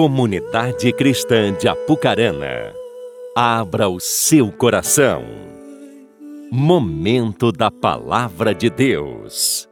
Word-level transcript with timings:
Comunidade 0.00 0.92
Cristã 0.92 1.52
de 1.52 1.66
Apucarana, 1.66 2.72
abra 3.34 3.88
o 3.88 3.98
seu 3.98 4.52
coração. 4.52 5.24
Momento 6.52 7.50
da 7.50 7.68
Palavra 7.68 8.54
de 8.54 8.70
Deus. 8.70 9.68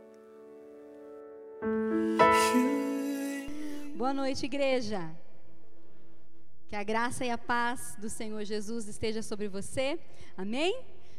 Boa 3.95 4.13
noite, 4.13 4.47
igreja. 4.47 5.15
Que 6.67 6.75
a 6.75 6.83
graça 6.83 7.25
e 7.25 7.31
a 7.31 7.39
paz 7.39 7.97
do 7.97 8.11
Senhor 8.11 8.45
Jesus 8.45 8.89
esteja 8.89 9.23
sobre 9.23 9.47
você. 9.47 9.97
Amém? 10.37 10.77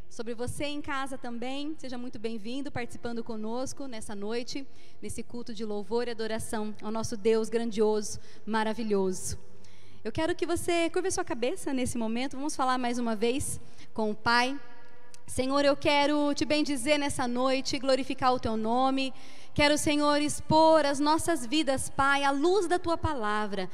Sobre 0.10 0.34
você 0.34 0.66
em 0.66 0.82
casa 0.82 1.18
também. 1.18 1.76
Seja 1.78 1.98
muito 1.98 2.18
bem-vindo 2.18 2.72
participando 2.72 3.24
conosco 3.24 3.88
nessa 3.88 4.16
noite, 4.16 4.66
nesse 5.02 5.22
culto 5.22 5.54
de 5.54 5.66
louvor 5.66 6.08
e 6.08 6.12
adoração 6.12 6.74
ao 6.82 6.90
nosso 6.92 7.18
Deus 7.18 7.50
grandioso, 7.50 8.20
maravilhoso. 8.46 9.38
Eu 10.04 10.12
quero 10.12 10.34
que 10.34 10.46
você 10.46 10.90
curva 10.90 11.12
sua 11.12 11.26
cabeça 11.26 11.74
nesse 11.74 11.98
momento. 11.98 12.38
Vamos 12.38 12.56
falar 12.56 12.78
mais 12.78 12.98
uma 12.98 13.16
vez 13.16 13.60
com 13.94 14.10
o 14.10 14.16
Pai. 14.16 14.60
Senhor, 15.28 15.66
eu 15.66 15.76
quero 15.76 16.34
te 16.34 16.46
bendizer 16.46 16.98
nessa 16.98 17.28
noite, 17.28 17.78
glorificar 17.78 18.34
o 18.34 18.40
teu 18.40 18.56
nome. 18.56 19.14
Quero, 19.54 19.78
Senhor, 19.78 20.22
expor 20.22 20.86
as 20.86 21.00
nossas 21.00 21.46
vidas, 21.46 21.90
Pai, 21.90 22.24
à 22.24 22.32
luz 22.32 22.66
da 22.66 22.80
tua 22.80 22.98
palavra. 22.98 23.70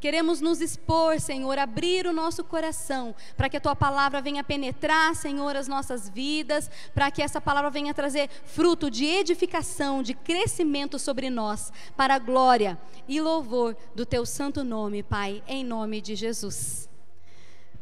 Queremos 0.00 0.40
nos 0.40 0.60
expor, 0.60 1.18
Senhor, 1.18 1.58
abrir 1.58 2.06
o 2.06 2.12
nosso 2.12 2.44
coração 2.44 3.14
para 3.36 3.48
que 3.48 3.56
a 3.56 3.60
tua 3.60 3.74
palavra 3.74 4.22
venha 4.22 4.44
penetrar, 4.44 5.14
Senhor, 5.16 5.56
as 5.56 5.66
nossas 5.66 6.08
vidas, 6.08 6.70
para 6.94 7.10
que 7.10 7.20
essa 7.20 7.40
palavra 7.40 7.68
venha 7.68 7.92
trazer 7.92 8.30
fruto 8.44 8.88
de 8.88 9.04
edificação, 9.06 10.00
de 10.02 10.14
crescimento 10.14 10.98
sobre 11.00 11.28
nós, 11.28 11.72
para 11.96 12.14
a 12.14 12.18
glória 12.18 12.78
e 13.08 13.20
louvor 13.20 13.76
do 13.94 14.06
teu 14.06 14.24
santo 14.24 14.62
nome, 14.62 15.02
Pai, 15.02 15.42
em 15.48 15.64
nome 15.64 16.00
de 16.00 16.14
Jesus. 16.14 16.88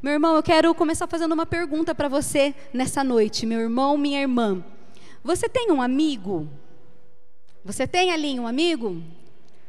Meu 0.03 0.15
irmão, 0.15 0.37
eu 0.37 0.43
quero 0.43 0.75
começar 0.75 1.07
fazendo 1.07 1.33
uma 1.33 1.47
pergunta 1.47 1.95
para 1.95 2.09
você 2.09 2.55
nessa 2.73 3.05
noite, 3.05 3.45
meu 3.45 3.61
irmão, 3.61 3.99
minha 3.99 4.21
irmã. 4.21 4.65
Você 5.23 5.49
tem 5.49 5.71
um 5.71 5.83
amigo? 5.83 6.49
Você 7.63 7.87
tem 7.87 8.13
ali 8.13 8.39
um 8.41 8.47
amigo? 8.47 9.03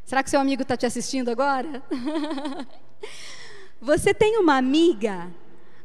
Será 0.08 0.24
que 0.24 0.30
seu 0.30 0.40
amigo 0.40 0.62
está 0.62 0.78
te 0.78 0.86
assistindo 0.86 1.28
agora? 1.28 1.84
você 3.82 4.14
tem 4.14 4.38
uma 4.38 4.56
amiga? 4.56 5.30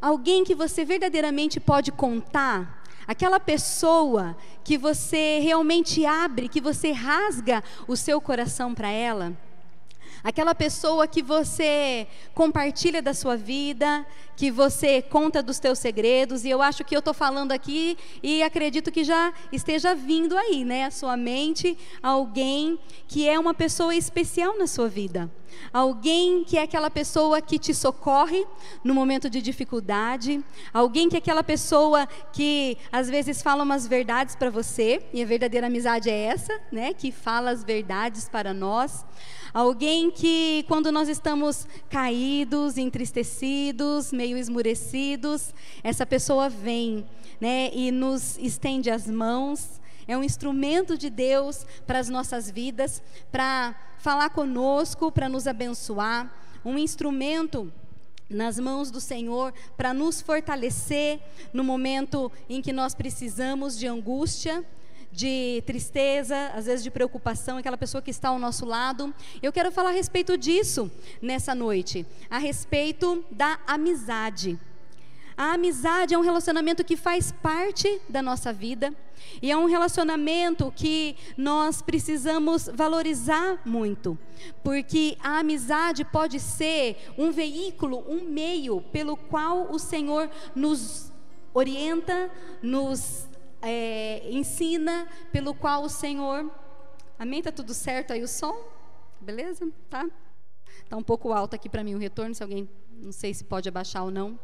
Alguém 0.01 0.45
que 0.45 0.55
você 0.55 0.85
verdadeiramente 0.85 1.59
pode 1.59 1.91
contar? 1.91 2.85
Aquela 3.05 3.41
pessoa 3.41 4.37
que 4.63 4.79
você 4.79 5.41
realmente 5.41 6.07
abre, 6.07 6.49
que 6.49 6.61
você 6.61 6.93
rasga 6.93 7.65
o 7.89 7.97
seu 7.97 8.21
coração 8.21 8.73
para 8.73 8.89
ela? 8.93 9.37
Aquela 10.23 10.55
pessoa 10.55 11.07
que 11.07 11.23
você 11.23 12.07
compartilha 12.35 13.03
da 13.03 13.15
sua 13.15 13.37
vida, 13.37 14.07
que 14.37 14.51
você 14.51 15.03
conta 15.03 15.43
dos 15.43 15.59
teus 15.59 15.79
segredos, 15.79 16.45
e 16.45 16.51
eu 16.51 16.63
acho 16.63 16.85
que 16.85 16.95
eu 16.95 17.01
estou 17.01 17.15
falando 17.15 17.53
aqui 17.53 17.97
e 18.23 18.43
acredito 18.43 18.91
que 18.91 19.05
já 19.05 19.33
esteja 19.51 19.95
vindo 19.95 20.37
aí, 20.37 20.65
né, 20.65 20.85
a 20.85 20.91
sua 20.91 21.17
mente, 21.17 21.77
alguém 22.03 22.79
que 23.09 23.29
é 23.29 23.39
uma 23.39 23.55
pessoa 23.55 23.95
especial 23.95 24.59
na 24.59 24.67
sua 24.67 24.89
vida. 24.89 25.31
Alguém 25.73 26.45
que 26.45 26.59
é 26.59 26.63
aquela 26.63 26.91
pessoa 26.91 27.41
que 27.41 27.59
te 27.59 27.75
socorre 27.75 28.47
no 28.85 28.95
momento 28.95 29.31
de 29.31 29.41
dificuldade, 29.41 30.45
alguém 30.73 31.09
que 31.09 31.17
é 31.17 31.19
aquela 31.19 31.43
pessoa 31.43 32.07
que 32.33 32.77
às 32.91 33.09
vezes 33.09 33.43
fala 33.43 33.63
umas 33.63 33.87
verdades 33.87 34.37
para 34.37 34.51
você, 34.51 35.03
e 35.13 35.23
a 35.23 35.27
verdadeira 35.27 35.67
amizade 35.67 36.11
é 36.11 36.25
essa, 36.25 36.61
né, 36.71 36.93
que 36.93 37.11
fala 37.11 37.51
as 37.51 37.65
verdades 37.65 38.29
para 38.29 38.53
nós. 38.53 39.05
Alguém 39.55 40.11
que, 40.11 40.65
quando 40.67 40.91
nós 40.91 41.09
estamos 41.09 41.67
caídos, 41.91 42.79
entristecidos, 42.79 44.11
meio 44.11 44.39
esmurecidos, 44.39 45.53
essa 45.83 46.07
pessoa 46.07 46.49
vem 46.49 47.07
né, 47.39 47.71
e 47.75 47.91
nos 47.91 48.39
estende 48.39 48.91
as 48.91 49.07
mãos. 49.07 49.81
É 50.09 50.17
um 50.17 50.25
instrumento 50.25 50.97
de 50.97 51.11
Deus 51.11 51.67
para 51.87 51.99
as 51.99 52.09
nossas 52.09 52.51
vidas, 52.51 53.03
para 53.31 53.75
falar 54.03 54.31
conosco, 54.31 55.13
para 55.13 55.29
nos 55.29 55.47
abençoar. 55.47 56.29
Um 56.65 56.77
instrumento 56.77 57.73
nas 58.29 58.59
mãos 58.59 58.91
do 58.91 59.01
Senhor 59.01 59.55
para 59.77 59.95
nos 59.95 60.21
fortalecer 60.21 61.21
no 61.53 61.63
momento 61.63 62.31
em 62.49 62.61
que 62.61 62.73
nós 62.73 62.95
precisamos 62.95 63.79
de 63.79 63.87
angústia 63.87 64.65
de 65.13 65.63
tristeza, 65.67 66.51
às 66.55 66.65
vezes 66.65 66.83
de 66.83 66.91
preocupação, 66.91 67.59
aquela 67.59 67.77
pessoa 67.77 68.01
que 68.01 68.11
está 68.11 68.31
ao 68.31 68.39
nosso 68.39 68.65
lado. 68.65 69.15
Eu 69.43 69.53
quero 69.53 69.71
falar 69.71 69.91
a 69.91 69.93
respeito 69.93 70.37
disso 70.39 70.91
nessa 71.21 71.55
noite, 71.55 72.07
a 72.31 72.39
respeito 72.39 73.25
da 73.31 73.61
amizade. 73.67 74.59
A 75.37 75.55
amizade 75.55 76.15
é 76.15 76.19
um 76.19 76.23
relacionamento 76.23 76.85
que 76.85 76.97
faz 76.97 77.33
parte 77.33 78.01
da 78.09 78.21
nossa 78.21 78.53
vida 78.53 78.95
e 79.41 79.51
é 79.51 79.57
um 79.57 79.67
relacionamento 79.67 80.73
que 80.75 81.17
nós 81.37 81.81
precisamos 81.81 82.69
valorizar 82.75 83.61
muito, 83.65 84.19
porque 84.63 85.17
a 85.21 85.39
amizade 85.39 86.05
pode 86.05 86.39
ser 86.39 86.97
um 87.17 87.31
veículo, 87.31 88.05
um 88.09 88.25
meio 88.25 88.81
pelo 88.93 89.17
qual 89.17 89.73
o 89.73 89.79
Senhor 89.79 90.29
nos 90.55 91.13
orienta, 91.55 92.31
nos 92.63 93.29
é, 93.61 94.29
ensina, 94.31 95.07
pelo 95.31 95.55
qual 95.55 95.85
o 95.85 95.89
Senhor. 95.89 96.51
Amém? 97.19 97.39
Está 97.39 97.53
tudo 97.53 97.73
certo 97.73 98.13
aí 98.13 98.23
o 98.23 98.29
som? 98.29 98.57
Beleza? 99.21 99.71
Tá? 99.89 100.09
Está 100.83 100.97
um 100.97 101.03
pouco 101.03 101.33
alto 101.33 101.55
aqui 101.55 101.69
para 101.69 101.85
mim 101.85 101.95
o 101.95 101.99
retorno, 101.99 102.35
se 102.35 102.43
alguém. 102.43 102.69
Não 102.91 103.13
sei 103.13 103.33
se 103.33 103.45
pode 103.45 103.69
abaixar 103.69 104.05
ou 104.05 104.11
não. 104.11 104.39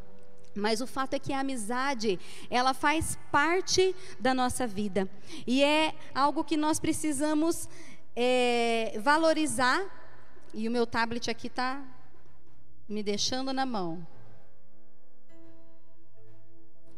Mas 0.59 0.81
o 0.81 0.87
fato 0.87 1.15
é 1.15 1.19
que 1.19 1.33
a 1.33 1.41
amizade, 1.41 2.19
ela 2.51 2.75
faz 2.75 3.19
parte 3.31 3.95
da 4.19 4.35
nossa 4.35 4.67
vida. 4.67 5.09
E 5.47 5.63
é 5.63 5.95
algo 6.15 6.45
que 6.45 6.57
nós 6.57 6.81
precisamos 6.81 7.69
é, 8.15 8.99
valorizar. 9.03 9.85
E 10.53 10.67
o 10.67 10.71
meu 10.71 10.87
tablet 10.87 11.31
aqui 11.31 11.47
está 11.47 11.83
me 12.89 13.03
deixando 13.03 13.53
na 13.53 13.65
mão. 13.65 14.07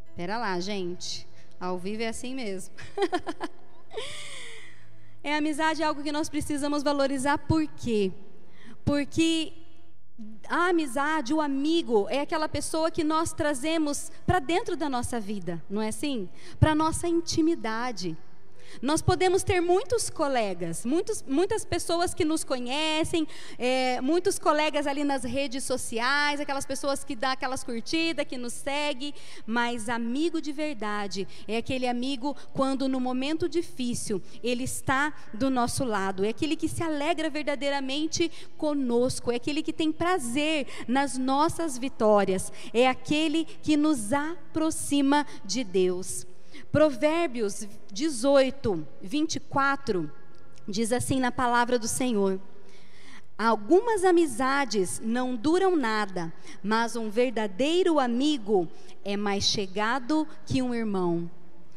Espera 0.09 0.39
lá, 0.39 0.59
gente. 0.61 1.27
Ao 1.59 1.79
vivo 1.79 2.03
é 2.03 2.09
assim 2.09 2.35
mesmo. 2.35 2.75
é 5.23 5.37
amizade 5.37 5.83
é 5.83 5.85
algo 5.85 6.03
que 6.03 6.13
nós 6.13 6.29
precisamos 6.29 6.83
valorizar 6.83 7.39
por 7.39 7.67
quê? 7.67 8.13
Porque 8.85 9.53
a 10.49 10.69
amizade, 10.69 11.33
o 11.33 11.41
amigo, 11.41 12.07
é 12.09 12.21
aquela 12.21 12.49
pessoa 12.49 12.91
que 12.91 13.05
nós 13.05 13.33
trazemos 13.33 14.11
para 14.27 14.39
dentro 14.39 14.77
da 14.77 14.89
nossa 14.89 15.21
vida, 15.21 15.63
não 15.71 15.81
é 15.81 15.89
assim? 15.89 16.29
Para 16.59 16.75
nossa 16.75 17.07
intimidade. 17.07 18.17
Nós 18.81 19.03
podemos 19.03 19.43
ter 19.43 19.61
muitos 19.61 20.09
colegas, 20.11 20.85
muitos, 20.85 21.23
muitas 21.27 21.65
pessoas 21.65 22.15
que 22.15 22.25
nos 22.25 22.45
conhecem, 22.45 23.27
é, 23.59 24.01
muitos 24.01 24.39
colegas 24.39 24.87
ali 24.87 25.05
nas 25.05 25.25
redes 25.25 25.65
sociais, 25.65 26.41
aquelas 26.41 26.67
pessoas 26.67 27.05
que 27.05 27.15
dão 27.15 27.31
aquelas 27.31 27.65
curtidas, 27.65 28.27
que 28.27 28.37
nos 28.37 28.53
seguem, 28.53 29.15
mas 29.47 29.89
amigo 29.89 30.41
de 30.41 30.53
verdade 30.53 31.27
é 31.47 31.57
aquele 31.57 31.87
amigo 31.87 32.37
quando 32.53 32.89
no 32.89 33.01
momento 33.01 33.49
difícil 33.49 34.23
ele 34.43 34.65
está 34.65 35.13
do 35.35 35.51
nosso 35.51 35.85
lado, 35.85 36.25
é 36.25 36.29
aquele 36.29 36.57
que 36.57 36.69
se 36.69 36.83
alegra 36.83 37.31
verdadeiramente 37.31 38.31
conosco, 38.57 39.31
é 39.33 39.37
aquele 39.37 39.63
que 39.63 39.73
tem 39.73 39.93
prazer 39.93 40.67
nas 40.87 41.19
nossas 41.19 41.77
vitórias, 41.77 42.53
é 42.73 42.89
aquele 42.89 43.45
que 43.45 43.77
nos 43.77 44.13
aproxima 44.13 45.27
de 45.45 45.65
Deus. 45.65 46.30
Provérbios 46.71 47.67
18, 47.93 48.87
24, 49.03 50.11
diz 50.69 50.93
assim 50.93 51.21
na 51.21 51.33
palavra 51.33 51.79
do 51.79 51.89
Senhor: 51.89 52.41
Algumas 53.37 54.05
amizades 54.05 55.01
não 55.03 55.35
duram 55.35 55.75
nada, 55.75 56.33
mas 56.63 56.95
um 56.95 57.09
verdadeiro 57.09 57.99
amigo 57.99 58.69
é 59.05 59.17
mais 59.17 59.45
chegado 59.45 60.29
que 60.45 60.61
um 60.61 60.75
irmão. 60.75 61.31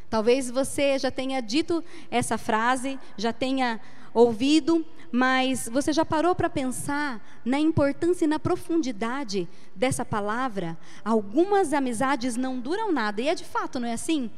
Talvez 0.10 0.52
você 0.52 1.00
já 1.00 1.10
tenha 1.10 1.42
dito 1.42 1.84
essa 2.12 2.38
frase, 2.38 3.00
já 3.18 3.34
tenha 3.34 3.80
ouvido, 4.14 4.86
mas 5.12 5.68
você 5.72 5.94
já 5.94 6.06
parou 6.06 6.36
para 6.36 6.50
pensar 6.50 7.24
na 7.46 7.60
importância 7.60 8.26
e 8.26 8.28
na 8.28 8.40
profundidade 8.40 9.48
dessa 9.76 10.04
palavra? 10.04 10.78
Algumas 11.04 11.74
amizades 11.74 12.36
não 12.36 12.60
duram 12.60 12.92
nada, 12.92 13.22
e 13.22 13.28
é 13.28 13.36
de 13.36 13.46
fato, 13.46 13.80
não 13.80 13.88
é 13.88 13.94
assim? 13.94 14.30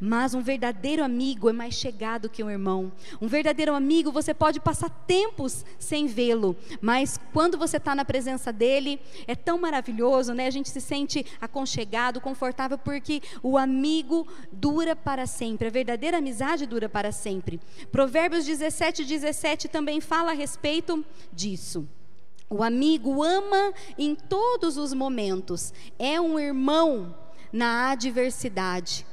Mas 0.00 0.34
um 0.34 0.40
verdadeiro 0.40 1.04
amigo 1.04 1.48
é 1.48 1.52
mais 1.52 1.74
chegado 1.74 2.28
que 2.28 2.42
um 2.42 2.50
irmão. 2.50 2.92
Um 3.20 3.28
verdadeiro 3.28 3.74
amigo, 3.74 4.12
você 4.12 4.32
pode 4.34 4.60
passar 4.60 4.90
tempos 5.06 5.64
sem 5.78 6.06
vê-lo, 6.06 6.56
mas 6.80 7.18
quando 7.32 7.58
você 7.58 7.76
está 7.76 7.94
na 7.94 8.04
presença 8.04 8.52
dele, 8.52 9.00
é 9.26 9.34
tão 9.34 9.58
maravilhoso, 9.58 10.32
né? 10.32 10.46
A 10.46 10.50
gente 10.50 10.70
se 10.70 10.80
sente 10.80 11.24
aconchegado, 11.40 12.20
confortável, 12.20 12.78
porque 12.78 13.22
o 13.42 13.56
amigo 13.56 14.26
dura 14.52 14.94
para 14.94 15.26
sempre. 15.26 15.68
A 15.68 15.70
verdadeira 15.70 16.18
amizade 16.18 16.66
dura 16.66 16.88
para 16.88 17.12
sempre. 17.12 17.60
Provérbios 17.90 18.44
17, 18.44 19.04
17 19.04 19.68
também 19.68 20.00
fala 20.00 20.30
a 20.30 20.34
respeito 20.34 21.04
disso. 21.32 21.88
O 22.52 22.64
amigo 22.64 23.22
ama 23.22 23.72
em 23.96 24.16
todos 24.16 24.76
os 24.76 24.92
momentos, 24.92 25.72
é 25.96 26.20
um 26.20 26.36
irmão 26.36 27.14
na 27.52 27.90
adversidade. 27.90 29.06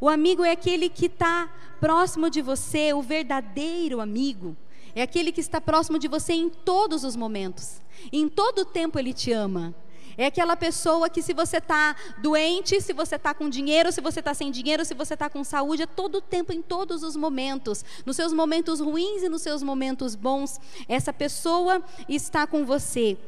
O 0.00 0.08
amigo 0.08 0.44
é 0.44 0.52
aquele 0.52 0.88
que 0.88 1.06
está 1.06 1.48
próximo 1.80 2.28
de 2.28 2.42
você, 2.42 2.92
o 2.92 3.02
verdadeiro 3.02 4.00
amigo. 4.00 4.56
É 4.94 5.02
aquele 5.02 5.30
que 5.30 5.40
está 5.40 5.60
próximo 5.60 5.98
de 5.98 6.08
você 6.08 6.32
em 6.32 6.48
todos 6.48 7.04
os 7.04 7.16
momentos. 7.16 7.80
Em 8.12 8.28
todo 8.28 8.60
o 8.60 8.64
tempo 8.64 8.98
ele 8.98 9.12
te 9.12 9.32
ama. 9.32 9.74
É 10.18 10.26
aquela 10.26 10.56
pessoa 10.56 11.10
que, 11.10 11.20
se 11.20 11.34
você 11.34 11.58
está 11.58 11.94
doente, 12.22 12.80
se 12.80 12.94
você 12.94 13.16
está 13.16 13.34
com 13.34 13.50
dinheiro, 13.50 13.92
se 13.92 14.00
você 14.00 14.20
está 14.20 14.32
sem 14.32 14.50
dinheiro, 14.50 14.82
se 14.84 14.94
você 14.94 15.12
está 15.12 15.28
com 15.28 15.44
saúde, 15.44 15.82
é 15.82 15.86
todo 15.86 16.16
o 16.16 16.20
tempo, 16.22 16.54
em 16.54 16.62
todos 16.62 17.02
os 17.02 17.14
momentos, 17.16 17.84
nos 18.06 18.16
seus 18.16 18.32
momentos 18.32 18.80
ruins 18.80 19.22
e 19.22 19.28
nos 19.28 19.42
seus 19.42 19.62
momentos 19.62 20.14
bons, 20.14 20.58
essa 20.88 21.12
pessoa 21.12 21.82
está 22.08 22.46
com 22.46 22.64
você. 22.64 23.18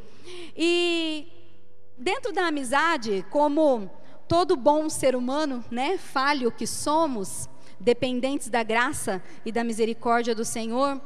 E 0.57 1.27
dentro 1.99 2.33
da 2.33 2.47
amizade, 2.47 3.23
como 3.31 3.91
todo 4.29 4.57
bom 4.57 4.89
ser 4.89 5.17
humano, 5.17 5.65
né, 5.71 5.97
falho 5.97 6.53
que 6.53 6.67
somos, 6.67 7.49
dependentes 7.81 8.49
da 8.49 8.63
graça 8.63 9.23
e 9.45 9.51
da 9.51 9.65
misericórdia 9.65 10.35
do 10.35 10.45
Senhor, 10.45 11.01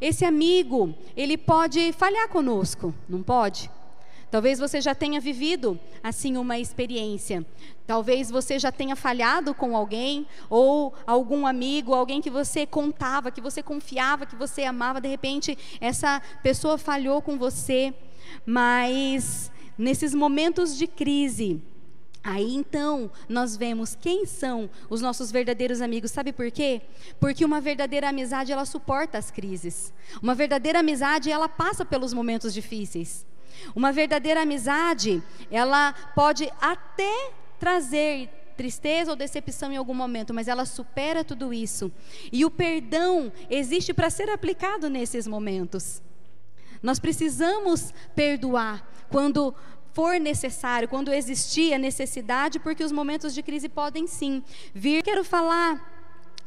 esse 0.00 0.24
amigo, 0.24 0.94
ele 1.16 1.36
pode 1.36 1.92
falhar 1.92 2.28
conosco, 2.28 2.94
não 3.08 3.22
pode? 3.22 3.70
Talvez 4.30 4.58
você 4.58 4.80
já 4.80 4.94
tenha 4.94 5.20
vivido 5.20 5.78
assim 6.02 6.38
uma 6.38 6.58
experiência. 6.58 7.44
Talvez 7.86 8.30
você 8.30 8.58
já 8.58 8.72
tenha 8.72 8.96
falhado 8.96 9.52
com 9.52 9.76
alguém 9.76 10.26
ou 10.48 10.94
algum 11.06 11.46
amigo, 11.46 11.92
alguém 11.92 12.22
que 12.22 12.30
você 12.30 12.64
contava, 12.64 13.30
que 13.30 13.42
você 13.42 13.62
confiava, 13.62 14.24
que 14.24 14.34
você 14.34 14.64
amava, 14.64 15.02
de 15.02 15.08
repente 15.08 15.58
essa 15.80 16.22
pessoa 16.42 16.78
falhou 16.78 17.20
com 17.20 17.36
você. 17.36 17.92
Mas 18.46 19.52
nesses 19.76 20.14
momentos 20.14 20.78
de 20.78 20.86
crise, 20.86 21.60
Aí 22.24 22.54
então 22.54 23.10
nós 23.28 23.56
vemos 23.56 23.96
quem 24.00 24.24
são 24.26 24.70
os 24.88 25.00
nossos 25.00 25.32
verdadeiros 25.32 25.80
amigos. 25.80 26.10
Sabe 26.12 26.32
por 26.32 26.50
quê? 26.50 26.82
Porque 27.18 27.44
uma 27.44 27.60
verdadeira 27.60 28.08
amizade 28.08 28.52
ela 28.52 28.64
suporta 28.64 29.18
as 29.18 29.30
crises. 29.30 29.92
Uma 30.22 30.34
verdadeira 30.34 30.80
amizade 30.80 31.30
ela 31.30 31.48
passa 31.48 31.84
pelos 31.84 32.12
momentos 32.12 32.54
difíceis. 32.54 33.26
Uma 33.74 33.92
verdadeira 33.92 34.42
amizade, 34.42 35.22
ela 35.50 35.92
pode 36.14 36.50
até 36.60 37.30
trazer 37.58 38.28
tristeza 38.56 39.10
ou 39.10 39.16
decepção 39.16 39.72
em 39.72 39.76
algum 39.76 39.94
momento, 39.94 40.32
mas 40.32 40.48
ela 40.48 40.64
supera 40.64 41.24
tudo 41.24 41.52
isso. 41.52 41.90
E 42.30 42.44
o 42.44 42.50
perdão 42.50 43.32
existe 43.50 43.92
para 43.92 44.10
ser 44.10 44.30
aplicado 44.30 44.88
nesses 44.88 45.26
momentos. 45.26 46.02
Nós 46.82 46.98
precisamos 46.98 47.92
perdoar 48.14 48.86
quando 49.08 49.54
for 49.92 50.18
necessário, 50.18 50.88
quando 50.88 51.12
existir 51.12 51.72
a 51.74 51.78
necessidade, 51.78 52.58
porque 52.58 52.84
os 52.84 52.92
momentos 52.92 53.34
de 53.34 53.42
crise 53.42 53.68
podem 53.68 54.06
sim 54.06 54.42
vir. 54.74 55.02
Quero 55.02 55.24
falar 55.24 55.90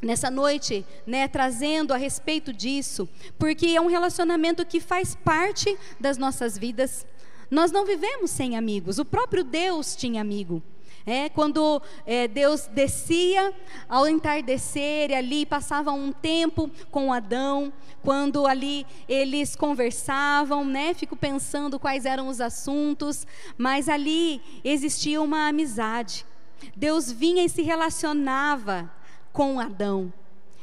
nessa 0.02 0.30
noite, 0.30 0.84
né, 1.06 1.26
trazendo 1.26 1.94
a 1.94 1.96
respeito 1.96 2.52
disso, 2.52 3.08
porque 3.38 3.68
é 3.68 3.80
um 3.80 3.86
relacionamento 3.86 4.64
que 4.64 4.80
faz 4.80 5.14
parte 5.14 5.76
das 5.98 6.18
nossas 6.18 6.58
vidas. 6.58 7.06
Nós 7.50 7.70
não 7.70 7.86
vivemos 7.86 8.30
sem 8.30 8.56
amigos. 8.56 8.98
O 8.98 9.04
próprio 9.04 9.44
Deus 9.44 9.94
tinha 9.94 10.20
amigo. 10.20 10.62
É, 11.06 11.28
quando 11.28 11.80
é, 12.04 12.26
Deus 12.26 12.66
descia 12.66 13.54
ao 13.88 14.08
entardecer, 14.08 15.16
ali 15.16 15.46
passava 15.46 15.92
um 15.92 16.10
tempo 16.10 16.68
com 16.90 17.12
Adão, 17.12 17.72
quando 18.02 18.44
ali 18.44 18.84
eles 19.08 19.54
conversavam, 19.54 20.64
né? 20.64 20.94
Fico 20.94 21.14
pensando 21.14 21.78
quais 21.78 22.04
eram 22.04 22.26
os 22.26 22.40
assuntos, 22.40 23.24
mas 23.56 23.88
ali 23.88 24.42
existia 24.64 25.22
uma 25.22 25.46
amizade. 25.46 26.26
Deus 26.74 27.12
vinha 27.12 27.44
e 27.44 27.48
se 27.48 27.62
relacionava 27.62 28.90
com 29.32 29.60
Adão. 29.60 30.12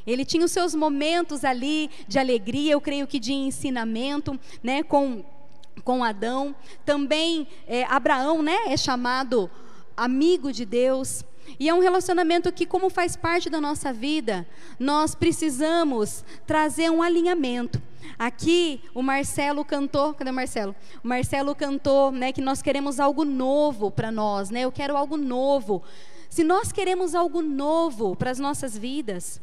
Ele 0.05 0.25
tinha 0.25 0.43
os 0.43 0.51
seus 0.51 0.75
momentos 0.75 1.45
ali 1.45 1.89
de 2.07 2.19
alegria, 2.19 2.73
eu 2.73 2.81
creio 2.81 3.07
que 3.07 3.19
de 3.19 3.31
ensinamento, 3.31 4.37
né, 4.61 4.83
com, 4.83 5.23
com 5.85 6.03
Adão. 6.03 6.53
Também 6.83 7.47
é, 7.65 7.85
Abraão, 7.85 8.41
né, 8.41 8.57
é 8.67 8.75
chamado 8.75 9.49
amigo 9.95 10.51
de 10.51 10.65
Deus. 10.65 11.23
E 11.59 11.67
é 11.69 11.73
um 11.73 11.79
relacionamento 11.79 12.51
que, 12.51 12.65
como 12.65 12.89
faz 12.89 13.15
parte 13.15 13.49
da 13.49 13.59
nossa 13.59 13.91
vida, 13.91 14.47
nós 14.79 15.13
precisamos 15.13 16.23
trazer 16.47 16.89
um 16.89 17.01
alinhamento. 17.01 17.81
Aqui 18.17 18.81
o 18.93 19.01
Marcelo 19.01 19.65
cantou, 19.65 20.13
cadê 20.13 20.29
o 20.29 20.33
Marcelo? 20.33 20.75
O 21.03 21.07
Marcelo 21.07 21.55
cantou, 21.55 22.11
né, 22.11 22.31
que 22.31 22.41
nós 22.41 22.61
queremos 22.61 22.99
algo 22.99 23.25
novo 23.25 23.91
para 23.91 24.11
nós, 24.11 24.49
né? 24.49 24.61
Eu 24.61 24.71
quero 24.71 24.95
algo 24.95 25.17
novo. 25.17 25.83
Se 26.29 26.43
nós 26.43 26.71
queremos 26.71 27.13
algo 27.13 27.41
novo 27.41 28.15
para 28.15 28.31
as 28.31 28.39
nossas 28.39 28.77
vidas, 28.77 29.41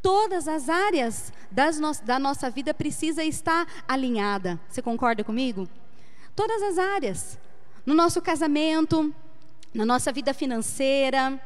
todas 0.00 0.48
as 0.48 0.68
áreas 0.68 1.32
no 1.50 2.00
da 2.00 2.18
nossa 2.18 2.48
vida 2.48 2.72
precisa 2.72 3.24
estar 3.24 3.66
alinhada. 3.86 4.58
Você 4.68 4.80
concorda 4.80 5.24
comigo? 5.24 5.68
Todas 6.34 6.62
as 6.62 6.78
áreas. 6.78 7.38
No 7.84 7.94
nosso 7.94 8.22
casamento, 8.22 9.14
na 9.72 9.84
nossa 9.84 10.12
vida 10.12 10.34
financeira, 10.34 11.40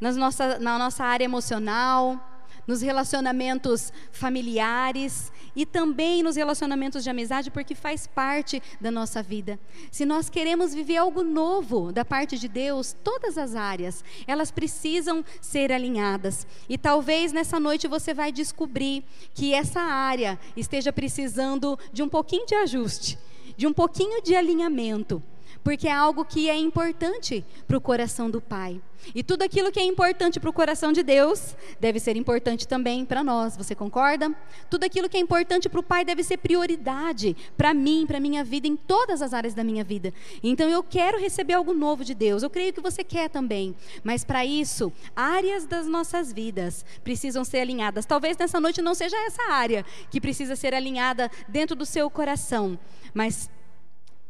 nas 0.00 0.16
nossa, 0.16 0.58
na 0.58 0.78
nossa 0.78 1.04
área 1.04 1.24
emocional, 1.24 2.20
nos 2.66 2.80
relacionamentos 2.80 3.92
familiares 4.10 5.32
e 5.54 5.66
também 5.66 6.22
nos 6.22 6.36
relacionamentos 6.36 7.02
de 7.02 7.10
amizade, 7.10 7.50
porque 7.50 7.74
faz 7.74 8.06
parte 8.06 8.62
da 8.80 8.90
nossa 8.90 9.22
vida. 9.22 9.58
Se 9.90 10.04
nós 10.04 10.30
queremos 10.30 10.72
viver 10.72 10.96
algo 10.96 11.22
novo 11.22 11.92
da 11.92 12.04
parte 12.04 12.38
de 12.38 12.48
Deus, 12.48 12.96
todas 13.04 13.36
as 13.36 13.54
áreas, 13.54 14.04
elas 14.26 14.50
precisam 14.50 15.24
ser 15.40 15.72
alinhadas. 15.72 16.46
E 16.68 16.78
talvez 16.78 17.32
nessa 17.32 17.58
noite 17.58 17.88
você 17.88 18.14
vai 18.14 18.32
descobrir 18.32 19.04
que 19.34 19.52
essa 19.52 19.80
área 19.80 20.38
esteja 20.56 20.92
precisando 20.92 21.78
de 21.92 22.02
um 22.02 22.08
pouquinho 22.08 22.46
de 22.46 22.54
ajuste, 22.54 23.18
de 23.56 23.66
um 23.66 23.72
pouquinho 23.72 24.22
de 24.22 24.34
alinhamento 24.34 25.22
porque 25.62 25.88
é 25.88 25.92
algo 25.92 26.24
que 26.24 26.48
é 26.48 26.56
importante 26.56 27.44
para 27.66 27.76
o 27.76 27.80
coração 27.80 28.30
do 28.30 28.40
Pai. 28.40 28.80
E 29.14 29.22
tudo 29.22 29.42
aquilo 29.42 29.72
que 29.72 29.80
é 29.80 29.84
importante 29.84 30.38
para 30.38 30.50
o 30.50 30.52
coração 30.52 30.92
de 30.92 31.02
Deus 31.02 31.56
deve 31.80 31.98
ser 31.98 32.16
importante 32.16 32.68
também 32.68 33.04
para 33.04 33.24
nós. 33.24 33.56
Você 33.56 33.74
concorda? 33.74 34.32
Tudo 34.70 34.84
aquilo 34.84 35.08
que 35.08 35.16
é 35.16 35.20
importante 35.20 35.68
para 35.68 35.80
o 35.80 35.82
Pai 35.82 36.04
deve 36.04 36.22
ser 36.22 36.36
prioridade 36.36 37.36
para 37.56 37.74
mim, 37.74 38.04
para 38.06 38.20
minha 38.20 38.44
vida, 38.44 38.68
em 38.68 38.76
todas 38.76 39.20
as 39.20 39.32
áreas 39.32 39.54
da 39.54 39.64
minha 39.64 39.82
vida. 39.82 40.12
Então 40.42 40.68
eu 40.68 40.82
quero 40.82 41.18
receber 41.18 41.54
algo 41.54 41.74
novo 41.74 42.04
de 42.04 42.14
Deus. 42.14 42.42
Eu 42.42 42.50
creio 42.50 42.72
que 42.72 42.80
você 42.80 43.02
quer 43.02 43.28
também. 43.28 43.74
Mas 44.04 44.24
para 44.24 44.44
isso, 44.44 44.92
áreas 45.16 45.66
das 45.66 45.86
nossas 45.86 46.32
vidas 46.32 46.84
precisam 47.02 47.44
ser 47.44 47.58
alinhadas. 47.58 48.06
Talvez 48.06 48.36
nessa 48.36 48.60
noite 48.60 48.80
não 48.80 48.94
seja 48.94 49.16
essa 49.26 49.50
área 49.50 49.84
que 50.10 50.20
precisa 50.20 50.54
ser 50.54 50.74
alinhada 50.74 51.30
dentro 51.48 51.74
do 51.74 51.84
seu 51.84 52.08
coração, 52.08 52.78
mas 53.12 53.50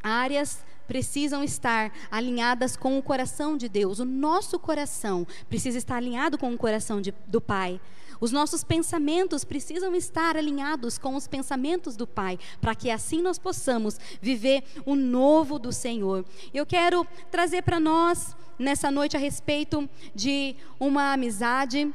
áreas 0.02 0.64
precisam 0.86 1.42
estar 1.42 1.92
alinhadas 2.10 2.76
com 2.76 2.98
o 2.98 3.02
coração 3.02 3.56
de 3.56 3.68
Deus. 3.68 3.98
O 3.98 4.04
nosso 4.04 4.58
coração 4.58 5.26
precisa 5.48 5.78
estar 5.78 5.96
alinhado 5.96 6.36
com 6.38 6.52
o 6.52 6.58
coração 6.58 7.00
de, 7.00 7.14
do 7.26 7.40
Pai. 7.40 7.80
Os 8.22 8.30
nossos 8.30 8.62
pensamentos 8.62 9.42
precisam 9.42 9.96
estar 9.96 10.36
alinhados 10.36 10.96
com 10.96 11.16
os 11.16 11.26
pensamentos 11.26 11.96
do 11.96 12.06
Pai, 12.06 12.38
para 12.60 12.72
que 12.72 12.88
assim 12.88 13.20
nós 13.20 13.36
possamos 13.36 13.98
viver 14.20 14.62
o 14.86 14.94
novo 14.94 15.58
do 15.58 15.72
Senhor. 15.72 16.24
Eu 16.54 16.64
quero 16.64 17.04
trazer 17.32 17.62
para 17.62 17.80
nós 17.80 18.36
nessa 18.56 18.92
noite 18.92 19.16
a 19.16 19.20
respeito 19.20 19.90
de 20.14 20.54
uma 20.78 21.12
amizade 21.12 21.92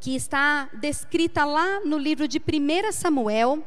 que 0.00 0.16
está 0.16 0.68
descrita 0.80 1.44
lá 1.44 1.80
no 1.84 1.98
livro 1.98 2.26
de 2.26 2.38
1 2.38 2.90
Samuel, 2.90 3.62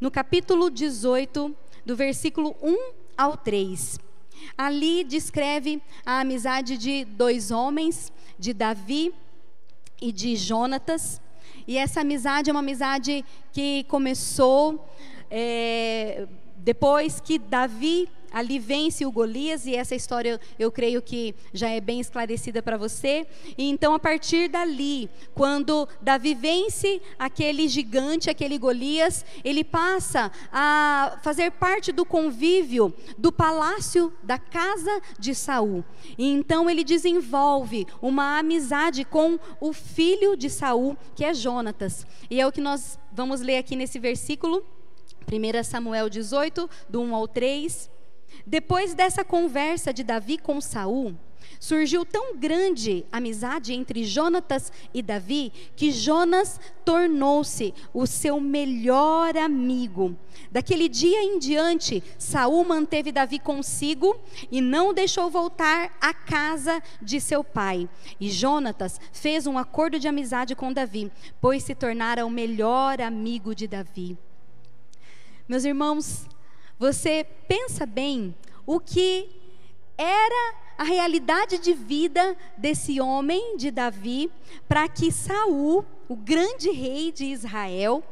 no 0.00 0.10
capítulo 0.10 0.70
18, 0.70 1.54
do 1.84 1.94
versículo 1.94 2.56
1 2.62 3.07
ao 3.18 3.36
3. 3.36 3.98
Ali 4.56 5.02
descreve 5.02 5.82
a 6.06 6.20
amizade 6.20 6.78
de 6.78 7.04
dois 7.04 7.50
homens, 7.50 8.12
de 8.38 8.54
Davi 8.54 9.12
e 10.00 10.12
de 10.12 10.36
Jonatas. 10.36 11.20
E 11.66 11.76
essa 11.76 12.00
amizade 12.00 12.48
é 12.48 12.52
uma 12.52 12.60
amizade 12.60 13.24
que 13.52 13.84
começou 13.88 14.88
é, 15.30 16.26
depois 16.68 17.18
que 17.18 17.38
Davi 17.38 18.06
ali 18.30 18.58
vence 18.58 19.06
o 19.06 19.10
Golias, 19.10 19.64
e 19.64 19.74
essa 19.74 19.94
história 19.94 20.38
eu 20.58 20.70
creio 20.70 21.00
que 21.00 21.34
já 21.50 21.70
é 21.70 21.80
bem 21.80 21.98
esclarecida 21.98 22.62
para 22.62 22.76
você. 22.76 23.26
E 23.56 23.70
então, 23.70 23.94
a 23.94 23.98
partir 23.98 24.50
dali, 24.50 25.08
quando 25.34 25.88
Davi 26.02 26.34
vence 26.34 27.00
aquele 27.18 27.68
gigante, 27.68 28.28
aquele 28.28 28.58
Golias, 28.58 29.24
ele 29.42 29.64
passa 29.64 30.30
a 30.52 31.18
fazer 31.22 31.52
parte 31.52 31.90
do 31.90 32.04
convívio 32.04 32.92
do 33.16 33.32
palácio 33.32 34.12
da 34.22 34.38
casa 34.38 35.00
de 35.18 35.34
Saul. 35.34 35.82
E 36.18 36.28
então 36.28 36.68
ele 36.68 36.84
desenvolve 36.84 37.86
uma 38.02 38.38
amizade 38.38 39.06
com 39.06 39.38
o 39.58 39.72
filho 39.72 40.36
de 40.36 40.50
Saul, 40.50 40.98
que 41.16 41.24
é 41.24 41.32
Jonatas. 41.32 42.06
E 42.30 42.38
é 42.38 42.46
o 42.46 42.52
que 42.52 42.60
nós 42.60 42.98
vamos 43.10 43.40
ler 43.40 43.56
aqui 43.56 43.74
nesse 43.74 43.98
versículo 43.98 44.62
1 45.30 45.62
Samuel 45.62 46.08
18, 46.08 46.68
do 46.88 47.00
1 47.02 47.14
ao 47.14 47.28
3. 47.28 47.90
Depois 48.46 48.94
dessa 48.94 49.24
conversa 49.24 49.92
de 49.92 50.02
Davi 50.02 50.38
com 50.38 50.60
Saul, 50.60 51.14
surgiu 51.58 52.04
tão 52.04 52.36
grande 52.36 53.04
amizade 53.10 53.72
entre 53.72 54.04
Jonatas 54.04 54.72
e 54.92 55.02
Davi 55.02 55.52
que 55.76 55.90
Jonas 55.90 56.60
tornou-se 56.84 57.74
o 57.92 58.06
seu 58.06 58.40
melhor 58.40 59.36
amigo. 59.36 60.16
Daquele 60.50 60.88
dia 60.88 61.22
em 61.22 61.38
diante, 61.38 62.02
Saul 62.18 62.64
manteve 62.64 63.12
Davi 63.12 63.38
consigo 63.38 64.18
e 64.50 64.60
não 64.60 64.94
deixou 64.94 65.30
voltar 65.30 65.96
à 66.00 66.12
casa 66.14 66.82
de 67.02 67.20
seu 67.20 67.42
pai. 67.42 67.88
E 68.20 68.30
Jonatas 68.30 69.00
fez 69.12 69.46
um 69.46 69.58
acordo 69.58 69.98
de 69.98 70.08
amizade 70.08 70.54
com 70.54 70.72
Davi, 70.72 71.10
pois 71.40 71.62
se 71.62 71.74
tornara 71.74 72.24
o 72.24 72.30
melhor 72.30 73.00
amigo 73.00 73.54
de 73.54 73.66
Davi. 73.66 74.16
Meus 75.48 75.64
irmãos, 75.64 76.26
você 76.78 77.24
pensa 77.48 77.86
bem 77.86 78.34
o 78.66 78.78
que 78.78 79.30
era 79.96 80.54
a 80.76 80.84
realidade 80.84 81.56
de 81.56 81.72
vida 81.72 82.36
desse 82.58 83.00
homem 83.00 83.56
de 83.56 83.70
Davi 83.70 84.30
para 84.68 84.86
que 84.90 85.10
Saul, 85.10 85.86
o 86.06 86.14
grande 86.14 86.70
rei 86.70 87.10
de 87.10 87.24
Israel, 87.24 88.04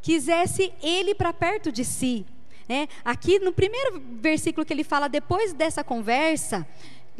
quisesse 0.00 0.72
ele 0.82 1.14
para 1.14 1.30
perto 1.30 1.70
de 1.70 1.84
si. 1.84 2.24
Né? 2.66 2.88
Aqui 3.04 3.38
no 3.38 3.52
primeiro 3.52 4.02
versículo 4.14 4.64
que 4.64 4.72
ele 4.72 4.82
fala, 4.82 5.10
depois 5.10 5.52
dessa 5.52 5.84
conversa, 5.84 6.66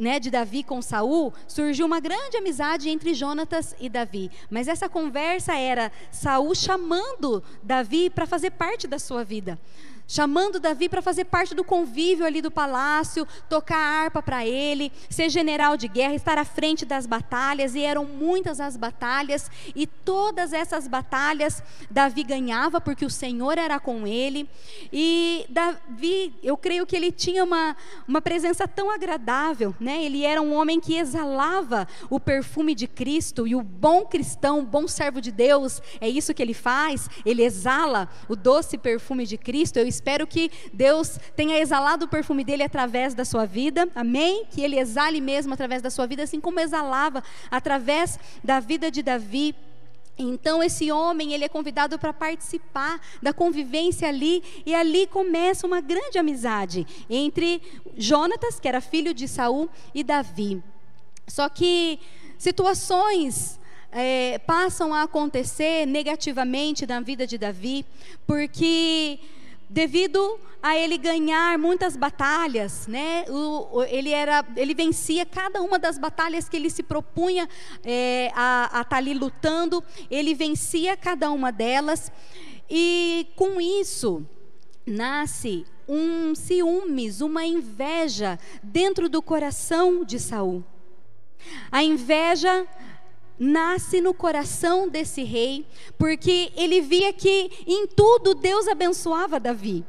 né, 0.03 0.19
de 0.19 0.33
Davi 0.33 0.65
com 0.65 0.83
Saul, 0.83 1.33
surgiu 1.47 1.87
uma 1.87 2.01
grande 2.01 2.37
amizade 2.37 2.91
entre 2.91 3.15
Jonatas 3.15 3.73
e 3.79 3.89
Davi. 3.89 4.33
Mas 4.51 4.67
essa 4.67 4.89
conversa 4.89 5.55
era 5.55 5.93
Saul 6.11 6.57
chamando 6.57 7.41
Davi 7.63 8.11
para 8.11 8.27
fazer 8.27 8.51
parte 8.51 8.89
da 8.89 8.99
sua 8.99 9.23
vida 9.23 9.57
chamando 10.13 10.61
Davi 10.61 10.91
para 10.91 11.01
fazer 11.01 11.25
parte 11.25 11.55
do 11.55 11.65
convívio 11.65 12.27
ali 12.27 12.43
do 12.43 12.51
palácio, 12.51 13.27
tocar 13.49 13.79
harpa 13.79 14.23
para 14.23 14.45
ele, 14.47 14.93
ser 15.09 15.31
general 15.31 15.75
de 15.75 15.89
guerra, 15.89 16.15
estar 16.15 16.37
à 16.37 16.45
frente 16.45 16.85
das 16.85 17.07
batalhas, 17.07 17.75
e 17.75 17.81
eram 17.81 18.05
muitas 18.05 18.61
as 18.61 18.77
batalhas, 18.77 19.51
e 19.75 19.87
todas 19.87 20.53
essas 20.53 20.87
batalhas 20.87 21.63
Davi 21.91 22.25
ganhava 22.25 22.79
porque 22.79 23.07
o 23.07 23.11
Senhor 23.11 23.57
era 23.57 23.81
com 23.81 24.07
ele. 24.07 24.47
E 24.93 25.47
Davi, 25.49 26.35
eu 26.43 26.59
creio 26.59 26.85
que 26.85 26.95
ele 26.95 27.11
tinha 27.11 27.43
uma, 27.43 27.75
uma 28.07 28.21
presença 28.21 28.69
tão 28.69 28.91
agradável, 28.91 29.75
né? 29.81 30.05
Ele 30.05 30.27
era 30.27 30.43
um 30.43 30.55
homem 30.55 30.79
que 30.79 30.95
exalava 30.95 31.89
o 32.11 32.21
perfume 32.21 32.75
de 32.75 32.87
Cristo, 32.87 33.47
e 33.47 33.55
o 33.55 33.63
bom 33.63 34.05
cristão, 34.05 34.59
o 34.59 34.67
bom 34.67 34.87
servo 34.87 35.23
de 35.23 35.33
Deus, 35.33 35.81
é 36.03 36.09
isso 36.09 36.35
que 36.35 36.43
ele 36.43 36.53
faz, 36.53 37.09
ele 37.25 37.43
exala 37.43 38.11
o 38.29 38.37
doce 38.37 38.77
perfume 38.77 39.25
de 39.25 39.39
Cristo. 39.39 39.79
Eu 39.79 39.87
espero 40.03 40.27
que 40.27 40.51
Deus 40.73 41.17
tenha 41.37 41.61
exalado 41.61 42.07
o 42.07 42.09
perfume 42.09 42.43
dele 42.43 42.65
através 42.65 43.15
da 43.15 43.25
sua 43.25 43.47
vida, 43.47 43.89
amém? 43.95 44.45
Que 44.51 44.61
ele 44.61 44.77
exale 44.77 45.21
mesmo 45.21 45.55
através 45.55 45.81
da 45.81 45.91
sua 45.91 46.09
vida, 46.09 46.25
assim 46.25 46.41
como 46.41 46.59
exalava 46.59 47.23
através 47.49 48.19
da 48.43 48.59
vida 48.59 48.91
de 48.91 49.01
Davi. 49.01 49.55
Então 50.19 50.61
esse 50.61 50.91
homem, 50.91 51.33
ele 51.33 51.45
é 51.45 51.49
convidado 51.49 52.01
para 52.01 52.13
participar 52.13 53.01
da 53.23 53.33
convivência 53.33 54.09
ali, 54.09 54.43
e 54.67 54.75
ali 54.75 55.07
começa 55.07 55.69
uma 55.69 55.81
grande 55.81 56.19
amizade 56.19 56.85
entre 57.09 57.63
Jonatas, 57.97 58.59
que 58.59 58.67
era 58.67 58.81
filho 58.81 59.15
de 59.15 59.29
Saul, 59.29 59.71
e 59.95 60.03
Davi. 60.03 60.61
Só 61.29 61.49
que 61.49 62.01
situações 62.37 63.57
é, 63.93 64.39
passam 64.41 64.93
a 64.93 65.03
acontecer 65.03 65.87
negativamente 65.87 66.87
na 66.87 67.01
vida 67.01 67.25
de 67.25 67.39
Davi, 67.39 67.87
porque 68.27 69.21
devido 69.73 70.39
a 70.63 70.77
ele 70.77 70.99
ganhar 70.99 71.59
muitas 71.59 71.97
batalhas, 71.97 72.87
né? 72.87 73.25
O, 73.29 73.83
ele 73.85 74.11
era, 74.11 74.45
ele 74.55 74.75
vencia 74.75 75.25
cada 75.25 75.63
uma 75.63 75.79
das 75.79 75.99
batalhas 75.99 76.49
que 76.49 76.57
ele 76.57 76.69
se 76.69 76.83
propunha 76.83 77.49
é, 77.83 78.31
a 78.35 78.67
estar 78.67 78.85
tá 78.85 78.97
ali 78.97 79.15
lutando. 79.15 79.83
Ele 80.11 80.35
vencia 80.35 80.97
cada 80.97 81.31
uma 81.31 81.51
delas 81.51 82.13
e 82.71 83.27
com 83.35 83.61
isso 83.61 84.25
nasce 84.87 85.65
um 85.89 86.35
ciúmes, 86.35 87.21
uma 87.21 87.45
inveja 87.45 88.39
dentro 88.63 89.09
do 89.09 89.23
coração 89.23 90.05
de 90.05 90.21
Saul. 90.21 90.63
A 91.71 91.83
inveja 91.83 92.67
nasce 93.43 94.01
no 94.01 94.15
coração 94.15 94.89
desse 94.89 95.25
rei, 95.25 95.67
porque 95.99 96.53
ele 96.57 96.81
via 96.81 97.13
que 97.13 97.51
em 97.67 97.89
tudo 97.89 98.37
Deus 98.37 98.69
abençoava 98.69 99.41
Davi. 99.41 99.85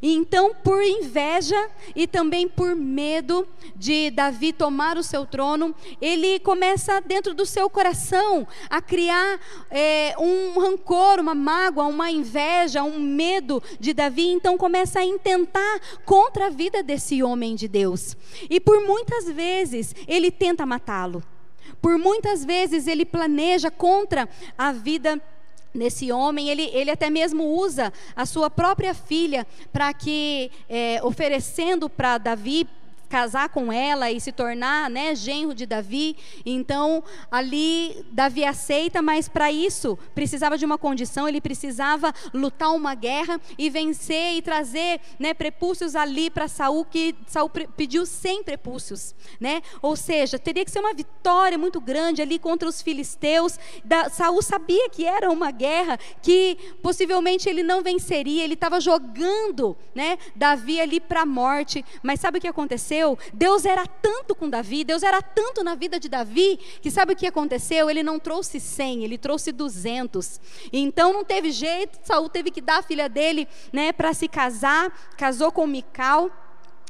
E 0.00 0.14
então, 0.14 0.54
por 0.62 0.82
inveja 0.82 1.70
e 1.96 2.06
também 2.06 2.46
por 2.46 2.76
medo 2.76 3.48
de 3.74 4.10
Davi 4.10 4.52
tomar 4.52 4.96
o 4.96 5.02
seu 5.02 5.26
trono, 5.26 5.74
ele 6.00 6.38
começa 6.40 7.00
dentro 7.00 7.34
do 7.34 7.44
seu 7.44 7.68
coração 7.68 8.46
a 8.70 8.80
criar 8.80 9.40
é, 9.70 10.14
um 10.18 10.60
rancor, 10.60 11.18
uma 11.18 11.34
mágoa, 11.34 11.86
uma 11.86 12.10
inveja, 12.10 12.82
um 12.82 13.00
medo 13.00 13.62
de 13.80 13.92
Davi. 13.92 14.28
Então, 14.28 14.56
começa 14.56 15.00
a 15.00 15.04
intentar 15.04 15.80
contra 16.04 16.46
a 16.46 16.50
vida 16.50 16.82
desse 16.82 17.22
homem 17.22 17.54
de 17.54 17.66
Deus. 17.68 18.16
E 18.48 18.60
por 18.60 18.80
muitas 18.82 19.30
vezes 19.30 19.94
ele 20.06 20.30
tenta 20.30 20.64
matá-lo. 20.66 21.22
Por 21.80 21.98
muitas 21.98 22.44
vezes 22.44 22.86
ele 22.86 23.04
planeja 23.04 23.70
contra 23.70 24.28
a 24.56 24.72
vida 24.72 25.20
nesse 25.74 26.12
homem, 26.12 26.48
ele, 26.48 26.64
ele 26.72 26.90
até 26.90 27.08
mesmo 27.08 27.44
usa 27.44 27.92
a 28.14 28.26
sua 28.26 28.50
própria 28.50 28.92
filha 28.94 29.46
para 29.72 29.92
que, 29.92 30.50
é, 30.68 31.00
oferecendo 31.02 31.88
para 31.88 32.18
Davi, 32.18 32.68
casar 33.12 33.50
com 33.50 33.70
ela 33.70 34.10
e 34.10 34.18
se 34.18 34.32
tornar 34.32 34.88
né, 34.88 35.14
genro 35.14 35.54
de 35.54 35.66
Davi. 35.66 36.16
Então, 36.46 37.04
ali, 37.30 38.06
Davi 38.10 38.42
aceita, 38.42 39.02
mas 39.02 39.28
para 39.28 39.52
isso 39.52 39.98
precisava 40.14 40.56
de 40.56 40.64
uma 40.64 40.78
condição: 40.78 41.28
ele 41.28 41.38
precisava 41.38 42.10
lutar 42.32 42.74
uma 42.74 42.94
guerra 42.94 43.38
e 43.58 43.68
vencer 43.68 44.36
e 44.36 44.40
trazer 44.40 44.98
né, 45.18 45.34
prepúcios 45.34 45.94
ali 45.94 46.30
para 46.30 46.48
Saul, 46.48 46.86
que 46.86 47.14
Saul 47.26 47.50
pediu 47.50 48.06
100 48.06 48.44
prepúcios. 48.44 49.14
Né? 49.38 49.60
Ou 49.82 49.94
seja, 49.94 50.38
teria 50.38 50.64
que 50.64 50.70
ser 50.70 50.80
uma 50.80 50.94
vitória 50.94 51.58
muito 51.58 51.82
grande 51.82 52.22
ali 52.22 52.38
contra 52.38 52.66
os 52.66 52.80
filisteus. 52.80 53.58
Da, 53.84 54.08
Saul 54.08 54.40
sabia 54.40 54.88
que 54.88 55.04
era 55.04 55.30
uma 55.30 55.50
guerra 55.50 55.98
que 56.22 56.56
possivelmente 56.82 57.46
ele 57.46 57.62
não 57.62 57.82
venceria, 57.82 58.42
ele 58.42 58.54
estava 58.54 58.80
jogando 58.80 59.76
né, 59.94 60.16
Davi 60.34 60.80
ali 60.80 60.98
para 60.98 61.22
a 61.22 61.26
morte. 61.26 61.84
Mas 62.02 62.18
sabe 62.18 62.38
o 62.38 62.40
que 62.40 62.48
aconteceu? 62.48 63.01
Aconteceu? 63.02 63.18
Deus 63.32 63.64
era 63.64 63.86
tanto 63.86 64.34
com 64.34 64.48
Davi, 64.48 64.84
Deus 64.84 65.02
era 65.02 65.20
tanto 65.20 65.64
na 65.64 65.74
vida 65.74 65.98
de 65.98 66.08
Davi, 66.08 66.58
que 66.80 66.90
sabe 66.90 67.12
o 67.12 67.16
que 67.16 67.26
aconteceu? 67.26 67.90
Ele 67.90 68.02
não 68.02 68.18
trouxe 68.18 68.60
100, 68.60 69.04
ele 69.04 69.18
trouxe 69.18 69.52
200. 69.52 70.40
Então 70.72 71.12
não 71.12 71.24
teve 71.24 71.50
jeito, 71.50 71.98
Saul 72.04 72.28
teve 72.28 72.50
que 72.50 72.60
dar 72.60 72.78
a 72.78 72.82
filha 72.82 73.08
dele, 73.08 73.48
né, 73.72 73.92
para 73.92 74.14
se 74.14 74.28
casar, 74.28 74.90
casou 75.16 75.50
com 75.50 75.66
Mical. 75.66 76.30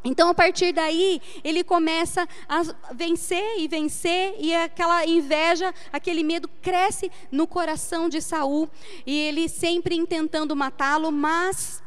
Então, 0.04 0.28
a 0.30 0.34
partir 0.34 0.72
daí, 0.72 1.22
ele 1.44 1.62
começa 1.62 2.28
a 2.48 2.62
vencer 2.92 3.60
e 3.60 3.68
vencer, 3.68 4.34
e 4.36 4.52
aquela 4.52 5.06
inveja, 5.06 5.72
aquele 5.92 6.24
medo 6.24 6.48
cresce 6.60 7.08
no 7.30 7.46
coração 7.46 8.08
de 8.08 8.20
Saul, 8.20 8.68
e 9.06 9.16
ele 9.16 9.48
sempre 9.48 9.94
intentando 9.94 10.56
matá-lo, 10.56 11.12
mas 11.12 11.80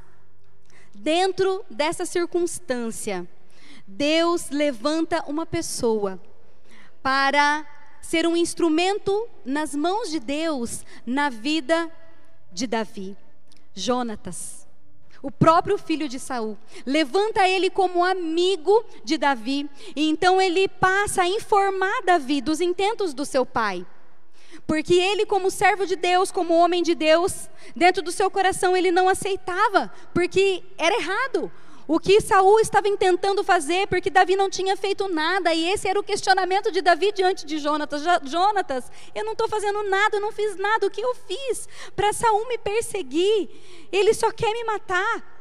dentro 0.93 1.65
dessa 1.69 2.05
circunstância, 2.05 3.27
Deus 3.87 4.49
levanta 4.49 5.23
uma 5.27 5.45
pessoa 5.45 6.19
para 7.03 7.65
ser 8.01 8.27
um 8.27 8.35
instrumento 8.35 9.27
nas 9.43 9.75
mãos 9.75 10.09
de 10.09 10.19
Deus 10.19 10.83
na 11.05 11.29
vida 11.29 11.91
de 12.51 12.67
Davi, 12.67 13.15
Jonatas, 13.73 14.67
o 15.21 15.31
próprio 15.31 15.77
filho 15.77 16.07
de 16.07 16.19
Saul. 16.19 16.57
Levanta 16.85 17.47
ele 17.47 17.69
como 17.69 18.03
amigo 18.03 18.83
de 19.03 19.17
Davi, 19.17 19.69
e 19.95 20.09
então 20.09 20.41
ele 20.41 20.67
passa 20.67 21.23
a 21.23 21.27
informar 21.27 22.03
Davi 22.03 22.41
dos 22.41 22.61
intentos 22.61 23.13
do 23.13 23.25
seu 23.25 23.45
pai. 23.45 23.85
Porque 24.65 24.93
ele, 24.93 25.25
como 25.25 25.51
servo 25.51 25.85
de 25.85 25.95
Deus, 25.95 26.31
como 26.31 26.55
homem 26.55 26.81
de 26.81 26.95
Deus, 26.95 27.49
dentro 27.75 28.01
do 28.01 28.11
seu 28.11 28.31
coração 28.31 28.75
ele 28.75 28.91
não 28.91 29.07
aceitava, 29.07 29.91
porque 30.13 30.63
era 30.77 30.95
errado. 30.95 31.51
O 31.87 31.99
que 31.99 32.19
Saul 32.19 32.59
estava 32.59 32.87
intentando 32.87 33.43
fazer, 33.43 33.87
porque 33.87 34.09
Davi 34.09 34.35
não 34.35 34.49
tinha 34.49 34.75
feito 34.75 35.07
nada, 35.07 35.53
e 35.53 35.69
esse 35.69 35.87
era 35.87 35.99
o 35.99 36.03
questionamento 36.03 36.71
de 36.71 36.81
Davi 36.81 37.11
diante 37.11 37.45
de 37.45 37.59
Jonatas. 37.59 38.03
Jonatas, 38.23 38.91
eu 39.13 39.23
não 39.23 39.33
estou 39.33 39.47
fazendo 39.47 39.83
nada, 39.83 40.17
eu 40.17 40.21
não 40.21 40.31
fiz 40.31 40.55
nada, 40.55 40.87
o 40.87 40.89
que 40.89 41.01
eu 41.01 41.13
fiz 41.13 41.69
para 41.95 42.11
Saul 42.11 42.47
me 42.47 42.57
perseguir? 42.57 43.49
Ele 43.91 44.13
só 44.13 44.31
quer 44.31 44.51
me 44.51 44.63
matar. 44.63 45.35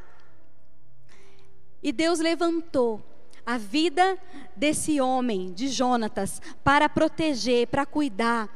E 1.82 1.92
Deus 1.92 2.18
levantou 2.18 3.02
a 3.46 3.58
vida 3.58 4.18
desse 4.56 5.00
homem, 5.00 5.52
de 5.52 5.68
Jonatas, 5.68 6.40
para 6.62 6.88
proteger, 6.88 7.66
para 7.68 7.84
cuidar, 7.84 8.48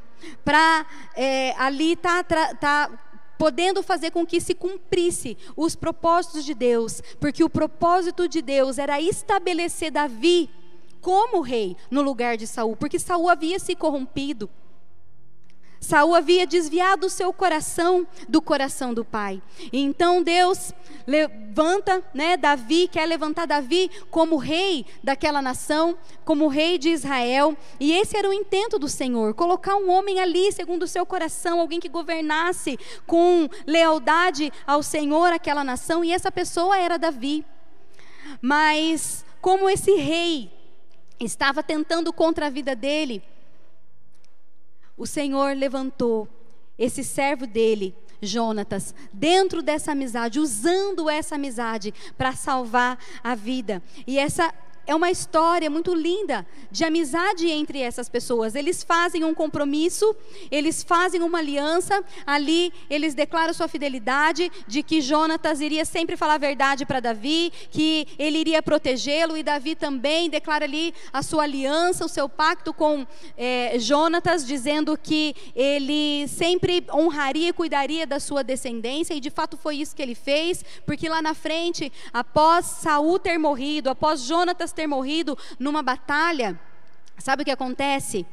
para 0.45 0.87
é, 1.15 1.55
ali 1.59 1.93
estar 1.93 2.25
tá, 2.25 2.55
tá, 2.55 3.08
podendo 3.39 3.83
fazer 3.83 4.11
com 4.11 4.27
que 4.27 4.41
se 4.41 4.55
cumprisse 4.55 5.39
os 5.57 5.77
propósitos 5.77 6.45
de 6.45 6.53
Deus, 6.53 7.01
porque 7.21 7.45
o 7.45 7.49
propósito 7.49 8.29
de 8.29 8.43
Deus 8.43 8.77
era 8.77 9.01
estabelecer 9.01 9.93
Davi 9.93 10.51
como 11.01 11.41
rei 11.41 11.77
no 11.91 12.03
lugar 12.03 12.37
de 12.37 12.47
Saul, 12.47 12.77
porque 12.77 12.99
Saul 12.99 13.31
havia 13.31 13.59
se 13.59 13.75
corrompido. 13.77 14.51
Saul 15.81 16.15
havia 16.15 16.47
desviado 16.47 17.07
o 17.07 17.11
seu 17.11 17.33
coração 17.33 18.07
do 18.29 18.43
coração 18.43 18.93
do 18.93 19.05
pai. 19.05 19.41
Então 19.73 20.23
Deus 20.23 20.73
levanta, 21.07 22.03
né, 22.13 22.37
Davi, 22.37 22.89
quer 22.89 23.07
levantar 23.07 23.47
Davi 23.47 23.91
como 24.11 24.37
rei 24.37 24.85
daquela 25.03 25.41
nação, 25.41 25.97
como 26.25 26.49
rei 26.49 26.79
de 26.79 26.91
Israel. 26.91 27.57
E 27.79 27.93
esse 27.93 28.17
era 28.17 28.29
o 28.29 28.33
intento 28.33 28.79
do 28.79 28.89
Senhor, 28.89 29.35
colocar 29.35 29.77
um 29.77 29.91
homem 29.91 30.21
ali 30.21 30.53
segundo 30.53 30.83
o 30.83 30.89
seu 30.89 31.07
coração, 31.07 31.61
alguém 31.61 31.81
que 31.81 31.89
governasse 31.89 32.79
com 33.07 33.49
lealdade 33.67 34.53
ao 34.67 34.83
Senhor 34.83 35.33
aquela 35.33 35.65
nação, 35.65 36.05
e 36.05 36.13
essa 36.13 36.31
pessoa 36.31 36.77
era 36.79 36.99
Davi. 36.99 37.45
Mas 38.43 39.25
como 39.41 39.71
esse 39.71 39.95
rei 39.95 40.51
estava 41.19 41.63
tentando 41.63 42.13
contra 42.13 42.47
a 42.47 42.51
vida 42.51 42.77
dele, 42.77 43.23
o 44.99 45.07
Senhor 45.07 45.57
levantou 45.57 46.29
esse 46.77 47.03
servo 47.03 47.47
dele, 47.47 47.95
Jonatas, 48.21 48.95
dentro 49.13 49.63
dessa 49.63 49.93
amizade, 49.93 50.41
usando 50.41 51.09
essa 51.09 51.37
amizade 51.37 51.95
para 52.17 52.33
salvar 52.33 52.99
a 53.23 53.35
vida. 53.35 53.81
E 54.07 54.19
essa 54.19 54.53
é 54.89 54.95
uma 54.95 55.11
história 55.11 55.69
muito 55.69 55.95
linda 55.95 56.47
de 56.71 56.83
amizade 56.83 57.47
entre 57.51 57.79
essas 57.79 58.09
pessoas. 58.09 58.55
Eles 58.55 58.83
fazem 58.83 59.23
um 59.23 59.35
compromisso, 59.35 60.17
eles 60.51 60.83
fazem 60.83 61.23
uma 61.23 61.39
aliança, 61.39 62.03
ali 62.27 62.73
eles 62.89 63.13
declaram 63.15 63.53
sua 63.53 63.69
fidelidade 63.69 64.51
de 64.67 64.83
que 64.83 65.03
Jonatas 65.03 65.61
iria 65.61 65.85
sempre 65.85 66.17
falar 66.17 66.35
a 66.35 66.39
verdade 66.39 66.87
para 66.87 67.01
Davi, 67.01 67.53
que 67.71 68.09
ele 68.19 68.39
iria 68.39 68.63
protegê-lo, 68.63 69.37
e 69.37 69.43
Davi 69.43 69.75
também 69.75 70.31
declara 70.31 70.65
ali 70.65 70.95
a 71.13 71.23
sua 71.23 71.43
aliança, 71.43 72.07
o 72.07 72.09
seu 72.09 72.27
pacto 72.27 72.73
com 72.73 73.07
é, 73.37 73.79
Jonatas, 73.79 74.47
dizendo 74.47 74.97
que 74.97 75.37
ele 75.55 76.27
sempre 76.29 76.83
honraria 76.91 77.51
e 77.51 77.53
cuidaria 77.53 78.07
da 78.07 78.19
sua 78.19 78.43
descendência, 78.43 79.13
e 79.13 79.21
de 79.21 79.29
fato 79.29 79.59
foi 79.59 79.77
isso 79.77 79.95
que 79.95 80.01
ele 80.01 80.15
fez, 80.15 80.65
porque 80.87 81.11
lá 81.11 81.21
na 81.21 81.35
frente, 81.35 81.93
após 82.11 82.65
Saul 82.65 83.19
ter 83.19 83.37
morrido, 83.37 83.91
após 83.91 84.23
Jonatas 84.23 84.78
ter 84.79 84.87
morrido 84.87 85.37
numa 85.59 85.83
batalha, 85.83 86.59
sabe 87.19 87.43
o 87.43 87.45
que 87.45 87.51
acontece? 87.51 88.25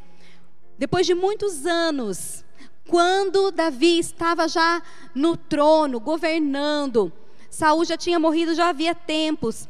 Depois 0.77 1.07
de 1.07 1.15
muitos 1.15 1.65
anos, 1.65 2.45
quando 2.87 3.49
Davi 3.49 3.97
estava 3.97 4.47
já 4.47 4.79
no 5.15 5.35
trono, 5.35 5.99
governando, 5.99 7.11
Saul 7.49 7.83
já 7.83 7.97
tinha 7.97 8.19
morrido 8.19 8.53
já 8.53 8.69
havia 8.69 8.93
tempos. 8.93 9.67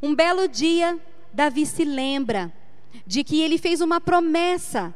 Um 0.00 0.14
belo 0.14 0.46
dia, 0.46 0.96
Davi 1.32 1.66
se 1.66 1.84
lembra 1.84 2.52
de 3.04 3.24
que 3.24 3.40
ele 3.40 3.58
fez 3.58 3.80
uma 3.80 4.00
promessa 4.00 4.94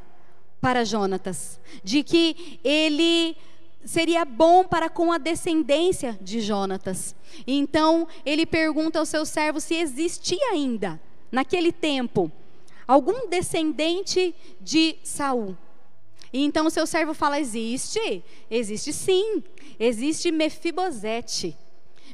para 0.60 0.84
Jonatas, 0.84 1.60
de 1.82 2.04
que 2.04 2.60
ele 2.62 3.36
seria 3.84 4.24
bom 4.24 4.62
para 4.62 4.88
com 4.88 5.10
a 5.10 5.18
descendência 5.18 6.16
de 6.20 6.40
Jonatas. 6.40 7.16
Então, 7.46 8.06
ele 8.24 8.46
pergunta 8.46 9.00
ao 9.00 9.06
seu 9.06 9.26
servo 9.26 9.60
se 9.60 9.74
existia 9.74 10.50
ainda 10.52 11.00
naquele 11.30 11.72
tempo, 11.72 12.30
algum 12.86 13.28
descendente 13.28 14.34
de 14.60 14.96
Saul. 15.02 15.56
E 16.32 16.44
então 16.44 16.66
o 16.66 16.70
seu 16.70 16.86
servo 16.86 17.14
fala: 17.14 17.40
existe? 17.40 18.22
Existe 18.50 18.92
sim. 18.92 19.42
Existe 19.78 20.30
Mefibosete. 20.30 21.56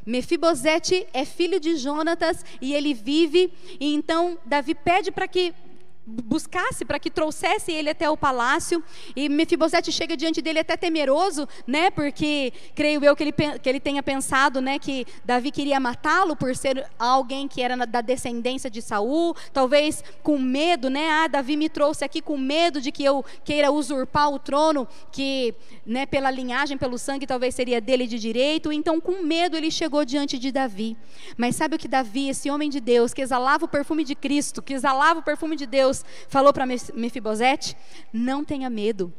Mefibosete 0.04 1.06
é 1.12 1.24
filho 1.24 1.60
de 1.60 1.76
Jonatas 1.76 2.44
e 2.60 2.74
ele 2.74 2.92
vive. 2.92 3.52
E 3.78 3.94
então 3.94 4.38
Davi 4.44 4.74
pede 4.74 5.10
para 5.10 5.28
que 5.28 5.54
buscasse 6.04 6.84
para 6.84 6.98
que 6.98 7.10
trouxesse 7.10 7.70
ele 7.70 7.90
até 7.90 8.10
o 8.10 8.16
palácio 8.16 8.82
e 9.14 9.28
Mefibosete 9.28 9.92
chega 9.92 10.16
diante 10.16 10.42
dele 10.42 10.58
até 10.58 10.76
temeroso, 10.76 11.48
né? 11.66 11.90
Porque 11.90 12.52
creio 12.74 13.04
eu 13.04 13.14
que 13.14 13.22
ele, 13.22 13.32
que 13.32 13.68
ele 13.68 13.80
tenha 13.80 14.02
pensado, 14.02 14.60
né, 14.60 14.78
que 14.78 15.06
Davi 15.24 15.50
queria 15.50 15.78
matá-lo 15.78 16.34
por 16.34 16.54
ser 16.56 16.88
alguém 16.98 17.46
que 17.46 17.62
era 17.62 17.76
da 17.86 18.00
descendência 18.00 18.68
de 18.68 18.82
Saul, 18.82 19.34
talvez 19.52 20.02
com 20.22 20.38
medo, 20.38 20.90
né? 20.90 21.08
Ah, 21.08 21.28
Davi 21.28 21.56
me 21.56 21.68
trouxe 21.68 22.04
aqui 22.04 22.20
com 22.20 22.36
medo 22.36 22.80
de 22.80 22.90
que 22.90 23.04
eu 23.04 23.24
queira 23.44 23.70
usurpar 23.70 24.30
o 24.30 24.38
trono 24.38 24.88
que, 25.10 25.54
né, 25.86 26.04
pela 26.06 26.30
linhagem, 26.30 26.76
pelo 26.76 26.98
sangue, 26.98 27.26
talvez 27.26 27.54
seria 27.54 27.80
dele 27.80 28.06
de 28.06 28.18
direito. 28.18 28.72
Então, 28.72 29.00
com 29.00 29.22
medo 29.22 29.56
ele 29.56 29.70
chegou 29.70 30.04
diante 30.04 30.38
de 30.38 30.50
Davi. 30.50 30.96
Mas 31.36 31.56
sabe 31.56 31.76
o 31.76 31.78
que 31.78 31.88
Davi, 31.88 32.28
esse 32.28 32.50
homem 32.50 32.68
de 32.68 32.80
Deus, 32.80 33.14
que 33.14 33.22
exalava 33.22 33.64
o 33.64 33.68
perfume 33.68 34.04
de 34.04 34.14
Cristo, 34.14 34.60
que 34.60 34.74
exalava 34.74 35.20
o 35.20 35.22
perfume 35.22 35.56
de 35.56 35.66
Deus, 35.66 35.91
Deus 35.92 36.04
falou 36.28 36.52
para 36.52 36.66
Mefibosete: 36.66 37.76
não 38.12 38.44
tenha 38.44 38.70
medo, 38.70 39.12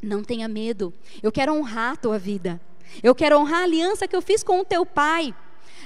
não 0.00 0.22
tenha 0.22 0.46
medo. 0.46 0.94
Eu 1.22 1.32
quero 1.32 1.52
honrar 1.52 1.92
a 1.92 1.96
tua 1.96 2.18
vida. 2.18 2.60
Eu 3.02 3.14
quero 3.14 3.38
honrar 3.38 3.60
a 3.60 3.64
aliança 3.64 4.06
que 4.06 4.14
eu 4.14 4.22
fiz 4.22 4.42
com 4.42 4.60
o 4.60 4.64
teu 4.64 4.86
pai. 4.86 5.34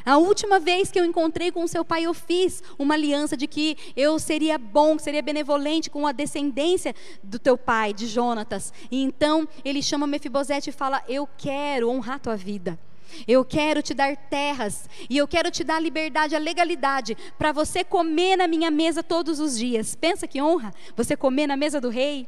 A 0.04 0.16
última 0.16 0.60
vez 0.60 0.90
que 0.90 1.00
eu 1.00 1.04
encontrei 1.04 1.50
com 1.50 1.64
o 1.64 1.68
seu 1.68 1.84
pai, 1.84 2.04
eu 2.04 2.14
fiz 2.14 2.62
uma 2.78 2.94
aliança 2.94 3.36
de 3.36 3.46
que 3.46 3.76
eu 3.96 4.18
seria 4.18 4.56
bom, 4.56 4.98
seria 4.98 5.22
benevolente 5.22 5.90
com 5.90 6.06
a 6.06 6.12
descendência 6.12 6.94
do 7.22 7.38
teu 7.38 7.56
pai, 7.56 7.92
de 7.92 8.06
Jonatas. 8.06 8.72
E 8.90 9.02
então 9.02 9.48
ele 9.64 9.82
chama 9.82 10.06
Mefibosete 10.06 10.70
e 10.70 10.72
fala: 10.72 11.02
Eu 11.08 11.28
quero 11.38 11.88
honrar 11.88 12.16
a 12.16 12.20
tua 12.20 12.36
vida. 12.36 12.78
Eu 13.26 13.44
quero 13.44 13.82
te 13.82 13.94
dar 13.94 14.16
terras 14.16 14.88
e 15.08 15.16
eu 15.16 15.26
quero 15.26 15.50
te 15.50 15.64
dar 15.64 15.76
a 15.76 15.80
liberdade, 15.80 16.36
a 16.36 16.38
legalidade 16.38 17.16
para 17.38 17.52
você 17.52 17.82
comer 17.82 18.36
na 18.36 18.46
minha 18.46 18.70
mesa 18.70 19.02
todos 19.02 19.40
os 19.40 19.56
dias. 19.58 19.94
Pensa 19.94 20.26
que 20.26 20.40
honra 20.40 20.72
você 20.96 21.16
comer 21.16 21.46
na 21.46 21.56
mesa 21.56 21.80
do 21.80 21.88
rei, 21.88 22.26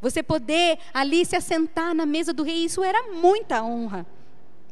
você 0.00 0.22
poder 0.22 0.78
ali 0.92 1.24
se 1.24 1.36
assentar 1.36 1.94
na 1.94 2.06
mesa 2.06 2.32
do 2.32 2.42
rei. 2.42 2.64
Isso 2.64 2.82
era 2.82 3.12
muita 3.12 3.62
honra, 3.62 4.06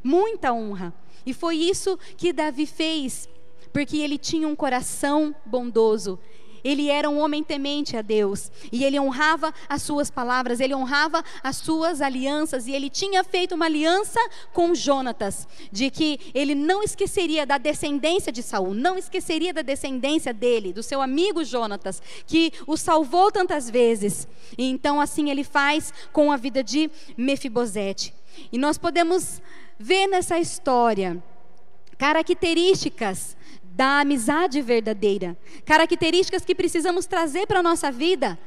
muita 0.03 0.53
honra. 0.53 0.92
E 1.25 1.35
foi 1.35 1.57
isso 1.57 1.99
que 2.16 2.33
Davi 2.33 2.66
fez, 2.66 3.29
porque 3.73 3.99
ele 3.99 4.18
tinha 4.18 4.49
um 4.49 4.57
coração 4.57 5.35
bondoso 5.44 6.18
ele 6.64 6.88
era 6.88 7.09
um 7.09 7.18
homem 7.18 7.42
temente 7.42 7.96
a 7.96 8.03
Deus 8.03 8.51
e 8.70 8.85
ele 8.85 8.99
honrava 8.99 9.53
as 9.68 9.83
suas 9.83 10.11
palavras, 10.11 10.61
ele 10.61 10.75
honrava 10.75 11.25
as 11.42 11.57
suas 11.57 12.01
alianças 12.01 12.66
e 12.66 12.73
ele 12.73 12.90
tinha 12.90 13.23
feito 13.25 13.55
uma 13.55 13.66
aliança 13.66 14.20
com 14.53 14.75
Jonatas 14.75 15.46
de 15.70 15.90
que 15.90 16.18
ele 16.35 16.55
não 16.55 16.83
esqueceria 16.83 17.46
da 17.46 17.59
descendência 17.59 18.33
de 18.33 18.42
Saul, 18.42 18.75
não 18.75 18.99
esqueceria 18.99 19.53
da 19.53 19.62
descendência 19.62 20.33
dele, 20.33 20.73
do 20.73 20.83
seu 20.83 21.01
amigo 21.01 21.44
Jonatas, 21.44 22.03
que 22.27 22.53
o 22.66 22.77
salvou 22.77 23.31
tantas 23.31 23.68
vezes. 23.70 24.27
E 24.57 24.68
então 24.70 25.01
assim 25.01 25.31
ele 25.31 25.44
faz 25.44 25.92
com 26.12 26.31
a 26.33 26.37
vida 26.37 26.62
de 26.62 26.90
Mefibosete. 27.16 28.14
E 28.53 28.59
nós 28.59 28.79
podemos 28.79 29.42
ver 29.79 30.07
nessa 30.07 30.38
história 30.38 31.23
características 32.01 33.37
da 33.80 34.00
amizade 34.00 34.60
verdadeira, 34.60 35.34
características 35.64 36.44
que 36.44 36.54
precisamos 36.54 37.06
trazer 37.06 37.46
para 37.46 37.60
a 37.60 37.62
nossa 37.62 37.90
vida 37.90 38.38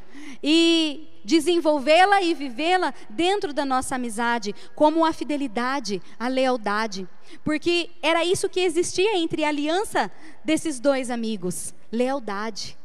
e 0.43 1.09
desenvolvê-la 1.25 2.21
e 2.21 2.35
vivê-la 2.35 2.93
dentro 3.09 3.51
da 3.51 3.65
nossa 3.65 3.95
amizade, 3.95 4.53
como 4.75 5.03
a 5.03 5.11
fidelidade, 5.11 5.99
a 6.19 6.27
lealdade, 6.27 7.09
porque 7.43 7.89
era 7.99 8.23
isso 8.23 8.47
que 8.47 8.59
existia 8.59 9.17
entre 9.17 9.43
a 9.43 9.47
aliança 9.47 10.11
desses 10.45 10.79
dois 10.79 11.09
amigos: 11.09 11.73
lealdade. 11.91 12.77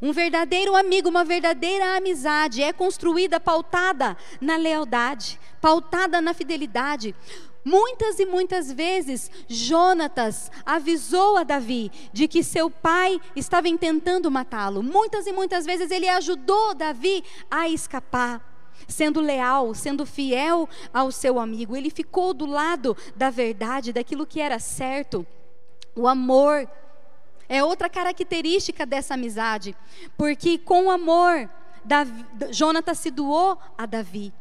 Um 0.00 0.12
verdadeiro 0.12 0.74
amigo, 0.74 1.08
uma 1.10 1.24
verdadeira 1.24 1.96
amizade 1.96 2.62
é 2.62 2.72
construída 2.72 3.38
pautada 3.38 4.16
na 4.40 4.56
lealdade, 4.56 5.38
pautada 5.60 6.20
na 6.20 6.32
fidelidade. 6.32 7.14
Muitas 7.64 8.18
e 8.18 8.26
muitas 8.26 8.72
vezes, 8.72 9.30
Jonatas 9.46 10.50
avisou 10.64 11.36
a 11.36 11.42
Davi 11.42 11.90
de 12.12 12.26
que 12.26 12.42
seu 12.42 12.70
pai 12.70 13.20
estava 13.36 13.68
intentando 13.68 14.30
matá-lo. 14.30 14.82
Muitas 14.82 15.26
e 15.26 15.32
muitas 15.32 15.66
vezes 15.66 15.90
ele 15.90 16.08
ajudou 16.08 16.74
Davi 16.74 17.22
a 17.50 17.68
escapar. 17.68 18.46
Sendo 18.86 19.20
leal, 19.20 19.74
sendo 19.74 20.06
fiel 20.06 20.68
ao 20.94 21.10
seu 21.10 21.38
amigo, 21.38 21.76
ele 21.76 21.90
ficou 21.90 22.32
do 22.32 22.46
lado 22.46 22.96
da 23.16 23.28
verdade, 23.28 23.92
daquilo 23.92 24.26
que 24.26 24.40
era 24.40 24.58
certo. 24.58 25.26
O 25.96 26.06
amor 26.06 26.70
é 27.48 27.62
outra 27.64 27.88
característica 27.88 28.86
dessa 28.86 29.14
amizade, 29.14 29.74
porque 30.16 30.58
com 30.58 30.86
o 30.86 30.90
amor, 30.90 31.50
Davi, 31.84 32.24
Jonatas 32.50 32.98
se 32.98 33.10
doou 33.10 33.58
a 33.76 33.84
Davi. 33.84 34.32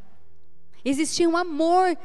Existia 0.85 1.27
um 1.27 1.35
amor 1.35 1.97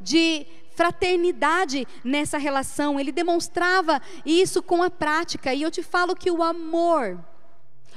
de 0.00 0.46
fraternidade 0.80 1.86
nessa 2.02 2.38
relação, 2.38 2.98
ele 2.98 3.12
demonstrava 3.12 4.00
isso 4.24 4.62
com 4.62 4.82
a 4.82 4.88
prática. 4.88 5.52
E 5.52 5.60
eu 5.60 5.70
te 5.70 5.82
falo 5.82 6.16
que 6.16 6.30
o 6.30 6.42
amor, 6.42 7.22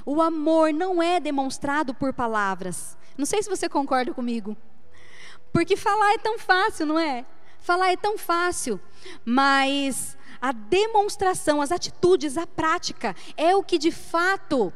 o 0.06 0.22
amor 0.22 0.74
não 0.74 1.02
é 1.02 1.18
demonstrado 1.18 1.94
por 1.94 2.12
palavras. 2.12 2.98
Não 3.18 3.26
sei 3.26 3.42
se 3.42 3.50
você 3.50 3.70
concorda 3.70 4.14
comigo. 4.14 4.58
Porque 5.54 5.78
falar 5.78 6.14
é 6.14 6.18
tão 6.18 6.38
fácil, 6.38 6.86
não 6.86 7.00
é? 7.00 7.26
falar 7.64 7.94
é 7.94 7.96
tão 7.96 8.18
fácil, 8.18 8.78
mas 9.24 10.18
a 10.42 10.52
demonstração, 10.52 11.62
as 11.62 11.72
atitudes, 11.72 12.38
a 12.38 12.46
prática 12.46 13.16
é 13.38 13.56
o 13.56 13.64
que 13.64 13.78
de 13.78 13.90
fato 13.90 14.74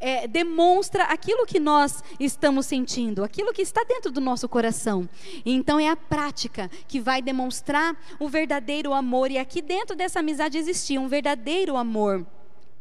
é, 0.00 0.26
demonstra 0.26 1.04
aquilo 1.04 1.46
que 1.46 1.58
nós 1.58 2.02
estamos 2.18 2.66
sentindo, 2.66 3.24
aquilo 3.24 3.52
que 3.52 3.62
está 3.62 3.82
dentro 3.84 4.10
do 4.10 4.20
nosso 4.20 4.48
coração. 4.48 5.08
Então 5.44 5.78
é 5.78 5.88
a 5.88 5.96
prática 5.96 6.70
que 6.86 7.00
vai 7.00 7.20
demonstrar 7.20 7.96
o 8.18 8.28
verdadeiro 8.28 8.92
amor. 8.92 9.30
E 9.30 9.38
aqui 9.38 9.60
dentro 9.60 9.96
dessa 9.96 10.20
amizade 10.20 10.58
existia 10.58 11.00
um 11.00 11.08
verdadeiro 11.08 11.76
amor 11.76 12.26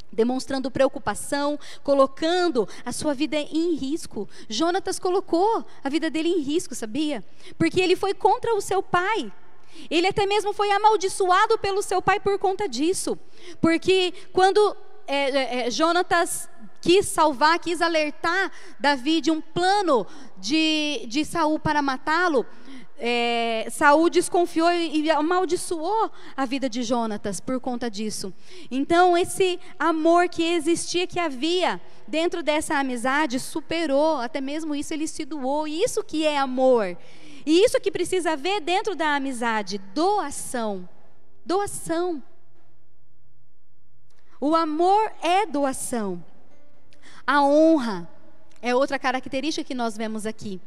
demonstrando 0.09 0.71
preocupação, 0.71 1.59
colocando 1.83 2.67
a 2.85 2.91
sua 2.91 3.13
vida 3.13 3.37
em 3.37 3.75
risco. 3.75 4.27
Jonatas 4.49 4.97
colocou 4.97 5.65
a 5.83 5.89
vida 5.89 6.09
dele 6.09 6.29
em 6.29 6.39
risco, 6.39 6.73
sabia? 6.73 7.23
Porque 7.57 7.79
ele 7.79 7.95
foi 7.95 8.13
contra 8.13 8.55
o 8.55 8.61
seu 8.61 8.81
pai. 8.81 9.31
Ele 9.91 10.07
até 10.07 10.25
mesmo 10.25 10.53
foi 10.53 10.71
amaldiçoado 10.71 11.57
pelo 11.59 11.81
seu 11.81 12.01
pai 12.01 12.19
por 12.19 12.39
conta 12.39 12.67
disso. 12.67 13.17
Porque 13.61 14.13
quando 14.33 14.75
é, 15.05 15.29
é, 15.29 15.67
é 15.67 15.71
Jonatas 15.71 16.49
quis 16.81 17.05
salvar, 17.07 17.59
quis 17.59 17.81
alertar 17.81 18.51
Davi 18.79 19.21
de 19.21 19.31
um 19.31 19.41
plano 19.41 20.05
de, 20.37 21.05
de 21.07 21.25
Saul 21.25 21.59
para 21.59 21.81
matá-lo, 21.81 22.45
é, 22.99 23.67
Saul 23.69 24.09
desconfiou 24.09 24.71
e 24.71 25.09
amaldiçoou 25.11 26.11
a 26.35 26.45
vida 26.45 26.67
de 26.67 26.81
Jonatas 26.81 27.39
por 27.39 27.59
conta 27.59 27.91
disso. 27.91 28.33
Então, 28.71 29.15
esse 29.15 29.59
amor 29.77 30.27
que 30.27 30.43
existia, 30.43 31.05
que 31.05 31.19
havia 31.19 31.79
dentro 32.07 32.41
dessa 32.41 32.75
amizade, 32.75 33.39
superou, 33.39 34.17
até 34.17 34.41
mesmo 34.41 34.73
isso 34.73 34.93
ele 34.93 35.07
se 35.07 35.25
doou. 35.25 35.67
E 35.67 35.83
isso 35.83 36.03
que 36.03 36.25
é 36.25 36.37
amor. 36.37 36.97
E 37.45 37.63
isso 37.63 37.79
que 37.79 37.91
precisa 37.91 38.31
haver 38.31 38.61
dentro 38.61 38.95
da 38.95 39.15
amizade: 39.15 39.77
doação. 39.93 40.89
Doação. 41.45 42.21
O 44.41 44.55
amor 44.55 45.11
é 45.21 45.45
doação. 45.45 46.23
A 47.27 47.43
honra 47.43 48.09
é 48.61 48.73
outra 48.73 48.97
característica 48.97 49.67
que 49.67 49.75
nós 49.75 49.97
vemos 49.97 50.25
aqui. 50.25 50.61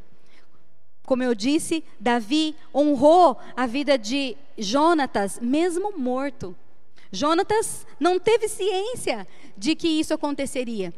Como 1.07 1.23
eu 1.23 1.35
disse, 1.35 1.83
Davi 1.99 2.55
honrou 2.75 3.39
a 3.57 3.67
vida 3.67 3.97
de 3.97 4.37
Jonatas, 4.59 5.41
mesmo 5.41 5.99
morto. 5.99 6.55
Jonatas 7.11 7.87
não 7.99 8.19
teve 8.19 8.47
ciência 8.47 9.27
de 9.57 9.75
que 9.75 9.89
isso 9.89 10.13
aconteceria. 10.13 10.93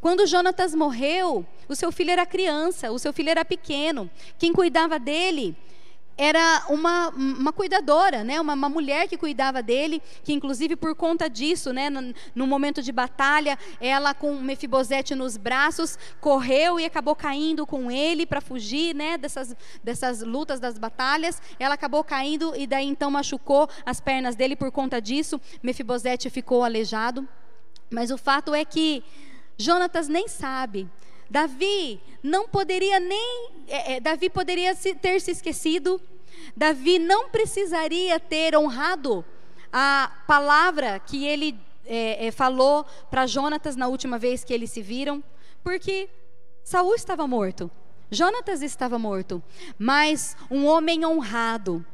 Quando 0.00 0.26
Jonatas 0.26 0.74
morreu, 0.74 1.46
o 1.68 1.76
seu 1.76 1.92
filho 1.92 2.10
era 2.10 2.26
criança, 2.26 2.90
o 2.90 2.98
seu 2.98 3.12
filho 3.12 3.30
era 3.30 3.44
pequeno. 3.44 4.10
Quem 4.38 4.52
cuidava 4.52 4.98
dele 4.98 5.54
era 6.16 6.64
uma, 6.68 7.08
uma 7.10 7.52
cuidadora, 7.52 8.22
né? 8.22 8.40
Uma, 8.40 8.54
uma, 8.54 8.68
mulher 8.68 9.08
que 9.08 9.16
cuidava 9.16 9.62
dele, 9.62 10.00
que 10.22 10.32
inclusive 10.32 10.76
por 10.76 10.94
conta 10.94 11.28
disso, 11.28 11.72
né? 11.72 11.90
No, 11.90 12.14
no, 12.34 12.46
momento 12.46 12.82
de 12.82 12.92
batalha, 12.92 13.58
ela 13.80 14.14
com 14.14 14.34
Mefibosete 14.40 15.14
nos 15.14 15.36
braços, 15.36 15.98
correu 16.20 16.78
e 16.78 16.84
acabou 16.84 17.16
caindo 17.16 17.66
com 17.66 17.90
ele 17.90 18.26
para 18.26 18.40
fugir, 18.40 18.94
né? 18.94 19.18
Dessas, 19.18 19.56
dessas 19.82 20.22
lutas, 20.22 20.60
das 20.60 20.78
batalhas. 20.78 21.42
Ela 21.58 21.74
acabou 21.74 22.04
caindo 22.04 22.54
e 22.56 22.66
daí 22.66 22.86
então 22.86 23.10
machucou 23.10 23.68
as 23.84 24.00
pernas 24.00 24.36
dele 24.36 24.54
por 24.54 24.70
conta 24.70 25.00
disso. 25.00 25.40
Mefibosete 25.62 26.30
ficou 26.30 26.62
aleijado. 26.62 27.28
Mas 27.90 28.10
o 28.10 28.18
fato 28.18 28.54
é 28.54 28.64
que 28.64 29.02
Jonatas 29.58 30.08
nem 30.08 30.28
sabe 30.28 30.88
Davi 31.34 32.00
não 32.22 32.46
poderia 32.46 33.00
nem. 33.00 33.48
É, 33.66 33.94
é, 33.94 34.00
Davi 34.00 34.30
poderia 34.30 34.72
ter 34.76 35.20
se 35.20 35.32
esquecido. 35.32 36.00
Davi 36.56 37.00
não 37.00 37.28
precisaria 37.28 38.20
ter 38.20 38.56
honrado 38.56 39.24
a 39.72 40.12
palavra 40.28 41.00
que 41.00 41.26
ele 41.26 41.58
é, 41.84 42.28
é, 42.28 42.30
falou 42.30 42.86
para 43.10 43.26
Jonatas 43.26 43.74
na 43.74 43.88
última 43.88 44.16
vez 44.16 44.44
que 44.44 44.54
eles 44.54 44.70
se 44.70 44.80
viram, 44.80 45.24
porque 45.64 46.08
Saul 46.62 46.94
estava 46.94 47.26
morto, 47.26 47.68
Jonatas 48.12 48.62
estava 48.62 48.96
morto, 48.96 49.42
mas 49.76 50.36
um 50.48 50.66
homem 50.66 51.04
honrado, 51.04 51.84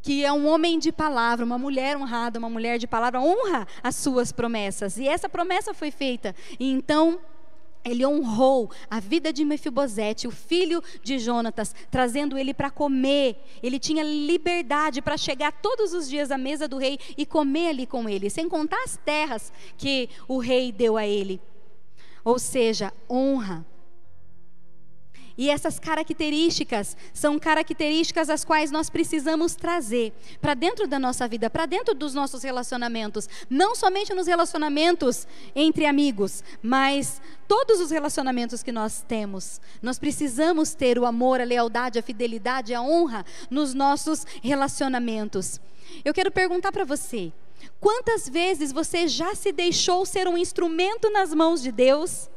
que 0.00 0.24
é 0.24 0.32
um 0.32 0.46
homem 0.46 0.78
de 0.78 0.92
palavra, 0.92 1.44
uma 1.44 1.58
mulher 1.58 1.96
honrada, 1.96 2.38
uma 2.38 2.48
mulher 2.48 2.78
de 2.78 2.86
palavra, 2.86 3.20
honra 3.20 3.66
as 3.82 3.96
suas 3.96 4.30
promessas, 4.30 4.98
e 4.98 5.08
essa 5.08 5.28
promessa 5.28 5.74
foi 5.74 5.90
feita, 5.90 6.32
e 6.60 6.70
então 6.70 7.18
ele 7.84 8.04
honrou 8.04 8.70
a 8.90 9.00
vida 9.00 9.32
de 9.32 9.44
Mefibosete, 9.44 10.26
o 10.26 10.30
filho 10.30 10.82
de 11.02 11.18
Jonatas, 11.18 11.74
trazendo 11.90 12.36
ele 12.36 12.52
para 12.52 12.70
comer. 12.70 13.36
Ele 13.62 13.78
tinha 13.78 14.02
liberdade 14.02 15.00
para 15.00 15.16
chegar 15.16 15.52
todos 15.52 15.92
os 15.92 16.08
dias 16.08 16.30
à 16.30 16.38
mesa 16.38 16.68
do 16.68 16.78
rei 16.78 16.98
e 17.16 17.24
comer 17.24 17.68
ali 17.68 17.86
com 17.86 18.08
ele, 18.08 18.30
sem 18.30 18.48
contar 18.48 18.82
as 18.84 18.96
terras 18.96 19.52
que 19.76 20.08
o 20.26 20.38
rei 20.38 20.70
deu 20.72 20.96
a 20.96 21.06
ele. 21.06 21.40
Ou 22.24 22.38
seja, 22.38 22.92
honra. 23.08 23.64
E 25.38 25.48
essas 25.48 25.78
características 25.78 26.96
são 27.14 27.38
características 27.38 28.28
as 28.28 28.44
quais 28.44 28.72
nós 28.72 28.90
precisamos 28.90 29.54
trazer 29.54 30.12
para 30.40 30.52
dentro 30.52 30.88
da 30.88 30.98
nossa 30.98 31.28
vida, 31.28 31.48
para 31.48 31.64
dentro 31.64 31.94
dos 31.94 32.12
nossos 32.12 32.42
relacionamentos, 32.42 33.28
não 33.48 33.76
somente 33.76 34.12
nos 34.12 34.26
relacionamentos 34.26 35.28
entre 35.54 35.86
amigos, 35.86 36.42
mas 36.60 37.22
todos 37.46 37.80
os 37.80 37.92
relacionamentos 37.92 38.64
que 38.64 38.72
nós 38.72 39.04
temos. 39.06 39.60
Nós 39.80 39.96
precisamos 39.96 40.74
ter 40.74 40.98
o 40.98 41.06
amor, 41.06 41.40
a 41.40 41.44
lealdade, 41.44 42.00
a 42.00 42.02
fidelidade, 42.02 42.74
a 42.74 42.82
honra 42.82 43.24
nos 43.48 43.72
nossos 43.72 44.26
relacionamentos. 44.42 45.60
Eu 46.04 46.12
quero 46.12 46.32
perguntar 46.32 46.72
para 46.72 46.84
você: 46.84 47.32
quantas 47.78 48.28
vezes 48.28 48.72
você 48.72 49.06
já 49.06 49.36
se 49.36 49.52
deixou 49.52 50.04
ser 50.04 50.26
um 50.26 50.36
instrumento 50.36 51.08
nas 51.10 51.32
mãos 51.32 51.62
de 51.62 51.70
Deus 51.70 52.28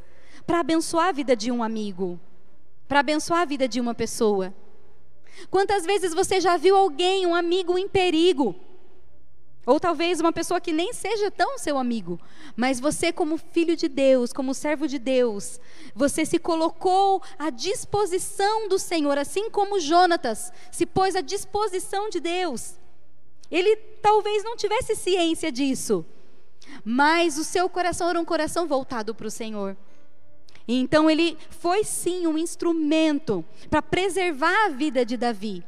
para 0.46 0.60
abençoar 0.60 1.08
a 1.08 1.12
vida 1.12 1.36
de 1.36 1.52
um 1.52 1.64
amigo? 1.64 2.20
Para 2.92 3.00
abençoar 3.00 3.40
a 3.40 3.46
vida 3.46 3.70
de 3.70 3.80
uma 3.80 3.96
pessoa. 3.96 4.54
Quantas 5.50 5.86
vezes 5.86 6.14
você 6.14 6.42
já 6.42 6.58
viu 6.58 6.76
alguém, 6.76 7.26
um 7.26 7.34
amigo 7.34 7.78
em 7.78 7.88
perigo? 7.88 8.54
Ou 9.66 9.80
talvez 9.80 10.20
uma 10.20 10.34
pessoa 10.34 10.60
que 10.60 10.74
nem 10.74 10.92
seja 10.92 11.32
tão 11.32 11.58
seu 11.58 11.78
amigo, 11.78 12.20
mas 12.54 12.82
você, 12.82 13.14
como 13.14 13.38
filho 13.38 13.78
de 13.78 13.88
Deus, 13.88 14.34
como 14.34 14.54
servo 14.54 14.90
de 14.90 15.00
Deus, 15.00 15.58
você 15.96 16.26
se 16.26 16.38
colocou 16.38 17.24
à 17.40 17.50
disposição 17.50 18.68
do 18.68 18.78
Senhor, 18.78 19.18
assim 19.18 19.50
como 19.50 19.80
Jonatas 19.80 20.52
se 20.70 20.86
pôs 20.86 21.16
à 21.16 21.22
disposição 21.22 22.10
de 22.10 22.20
Deus. 22.20 22.76
Ele 23.50 23.74
talvez 24.02 24.44
não 24.44 24.58
tivesse 24.58 24.98
ciência 24.98 25.50
disso, 25.50 26.06
mas 26.84 27.38
o 27.38 27.46
seu 27.46 27.70
coração 27.70 28.10
era 28.10 28.20
um 28.20 28.26
coração 28.26 28.68
voltado 28.68 29.16
para 29.16 29.28
o 29.28 29.32
Senhor. 29.32 29.78
Então 30.68 31.10
ele 31.10 31.38
foi 31.50 31.84
sim 31.84 32.28
um 32.28 32.38
instrumento 32.38 33.44
para 33.70 33.82
preservar 33.82 34.66
a 34.66 34.70
vida 34.70 35.06
de 35.06 35.18
Davi, 35.18 35.64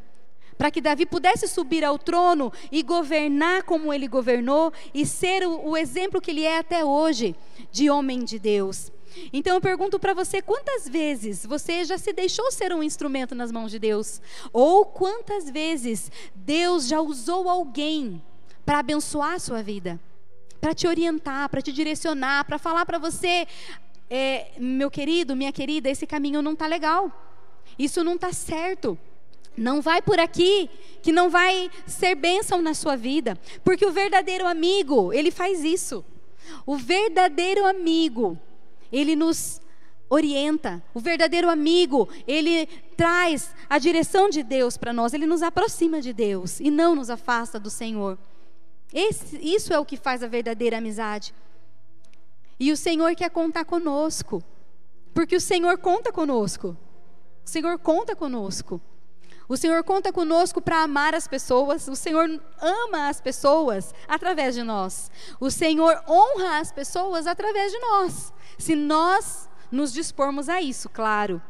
para 0.58 0.71
que 0.71 0.82
Davi 0.82 1.06
pudesse 1.06 1.47
subir 1.47 1.84
ao 1.84 1.97
trono 1.97 2.51
e 2.71 2.84
governar 2.84 3.63
como 3.63 3.93
ele 3.93 4.08
governou 4.08 4.71
e 4.93 5.06
ser 5.06 5.45
o, 5.45 5.69
o 5.69 5.77
exemplo 5.77 6.21
que 6.21 6.32
ele 6.32 6.43
é 6.43 6.60
até 6.60 6.86
hoje 6.86 7.36
de 7.71 7.89
homem 7.89 8.23
de 8.23 8.38
Deus. 8.39 8.91
Então 9.32 9.56
eu 9.56 9.62
pergunto 9.62 9.99
para 9.99 10.13
você: 10.13 10.41
quantas 10.41 10.88
vezes 10.88 11.45
você 11.45 11.84
já 11.84 11.97
se 11.97 12.13
deixou 12.13 12.51
ser 12.51 12.73
um 12.73 12.84
instrumento 12.84 13.36
nas 13.36 13.51
mãos 13.51 13.71
de 13.71 13.79
Deus? 13.79 14.21
Ou 14.51 14.86
quantas 14.86 15.49
vezes 15.49 16.12
Deus 16.36 16.88
já 16.88 16.99
usou 17.01 17.49
alguém 17.49 18.21
para 18.65 18.79
abençoar 18.79 19.34
a 19.34 19.39
sua 19.39 19.62
vida? 19.62 19.99
Para 20.60 20.73
te 20.73 20.88
orientar, 20.88 21.49
para 21.49 21.62
te 21.62 21.71
direcionar, 21.71 22.45
para 22.45 22.58
falar 22.58 22.86
para 22.86 22.97
você 22.97 23.45
é, 24.15 24.52
meu 24.60 24.91
querido, 24.91 25.36
minha 25.36 25.52
querida, 25.52 25.89
esse 25.89 26.06
caminho 26.06 26.39
não 26.39 26.54
está 26.54 26.67
legal. 26.67 27.12
Isso 27.80 28.04
não 28.04 28.13
está 28.13 28.32
certo. 28.32 28.95
Não 29.58 29.82
vai 29.82 30.04
por 30.04 30.19
aqui, 30.19 30.69
que 31.02 31.12
não 31.12 31.32
vai 31.32 31.71
ser 31.88 32.13
bênção 32.13 32.62
na 32.62 32.76
sua 32.76 32.95
vida. 32.95 33.36
Porque 33.63 33.84
o 33.84 33.91
verdadeiro 33.91 34.45
amigo, 34.45 35.12
ele 35.12 35.32
faz 35.32 35.63
isso. 35.63 36.06
O 36.63 36.78
verdadeiro 36.78 37.65
amigo, 37.65 38.39
ele 38.91 39.15
nos 39.15 39.60
orienta. 40.08 40.84
O 40.93 40.99
verdadeiro 40.99 41.49
amigo, 41.49 42.08
ele 42.28 42.67
traz 42.95 43.49
a 43.67 43.80
direção 43.80 44.30
de 44.30 44.43
Deus 44.43 44.78
para 44.78 44.93
nós, 44.93 45.15
ele 45.15 45.26
nos 45.26 45.41
aproxima 45.41 45.99
de 45.99 46.13
Deus 46.13 46.60
e 46.60 46.69
não 46.69 46.93
nos 46.93 47.10
afasta 47.10 47.60
do 47.60 47.71
Senhor. 47.71 48.19
Esse, 48.93 49.39
isso 49.41 49.73
é 49.73 49.80
o 49.80 49.86
que 49.86 49.97
faz 49.97 50.21
a 50.21 50.28
verdadeira 50.28 50.78
amizade. 50.78 51.34
E 52.60 52.72
o 52.72 52.78
Senhor 52.78 53.16
quer 53.16 53.30
contar 53.30 53.66
conosco, 53.66 54.44
porque 55.13 55.36
o 55.36 55.42
Senhor 55.42 55.78
conta 55.78 56.12
conosco. 56.12 56.78
O 57.46 57.50
Senhor 57.50 57.78
conta 57.80 58.16
conosco. 58.16 58.82
O 59.48 59.58
Senhor 59.58 59.84
conta 59.84 60.13
conosco 60.13 60.62
para 60.62 60.84
amar 60.84 61.13
as 61.13 61.28
pessoas. 61.28 61.88
O 61.88 61.96
Senhor 61.96 62.28
ama 62.62 63.10
as 63.10 63.20
pessoas 63.20 63.94
através 64.08 64.56
de 64.56 64.63
nós. 64.63 65.12
O 65.39 65.52
Senhor 65.52 66.02
honra 66.08 66.60
as 66.60 66.72
pessoas 66.72 67.28
através 67.28 67.72
de 67.72 67.80
nós. 67.80 68.34
Se 68.58 68.76
nós 68.76 69.50
nos 69.72 69.92
dispormos 69.92 70.48
a 70.48 70.62
isso, 70.62 70.88
claro. 70.89 71.42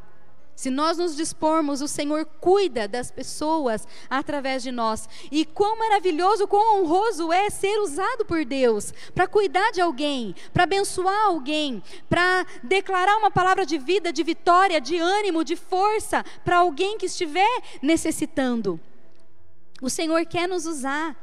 Se 0.56 0.70
nós 0.70 0.98
nos 0.98 1.16
dispormos, 1.16 1.82
o 1.82 1.88
Senhor 1.88 2.26
cuida 2.40 2.88
das 2.88 3.10
pessoas 3.10 3.88
através 4.10 4.62
de 4.62 4.72
nós. 4.72 5.10
E 5.32 5.46
quão 5.46 5.78
maravilhoso, 5.78 6.48
quão 6.48 6.82
honroso 6.82 7.32
é 7.34 7.50
ser 7.50 7.80
usado 7.80 8.24
por 8.26 8.46
Deus 8.46 8.94
para 9.14 9.28
cuidar 9.28 9.72
de 9.72 9.82
alguém, 9.82 10.36
para 10.54 10.64
abençoar 10.64 11.26
alguém, 11.26 11.82
para 12.08 12.46
declarar 12.62 13.18
uma 13.18 13.32
palavra 13.32 13.66
de 13.66 13.78
vida, 13.78 14.14
de 14.14 14.24
vitória, 14.24 14.80
de 14.80 14.98
ânimo, 14.98 15.44
de 15.44 15.56
força 15.56 16.24
para 16.46 16.58
alguém 16.58 16.98
que 16.98 17.08
estiver 17.08 17.62
necessitando. 17.82 18.80
O 19.82 19.90
Senhor 19.90 20.26
quer 20.26 20.48
nos 20.48 20.66
usar. 20.66 21.16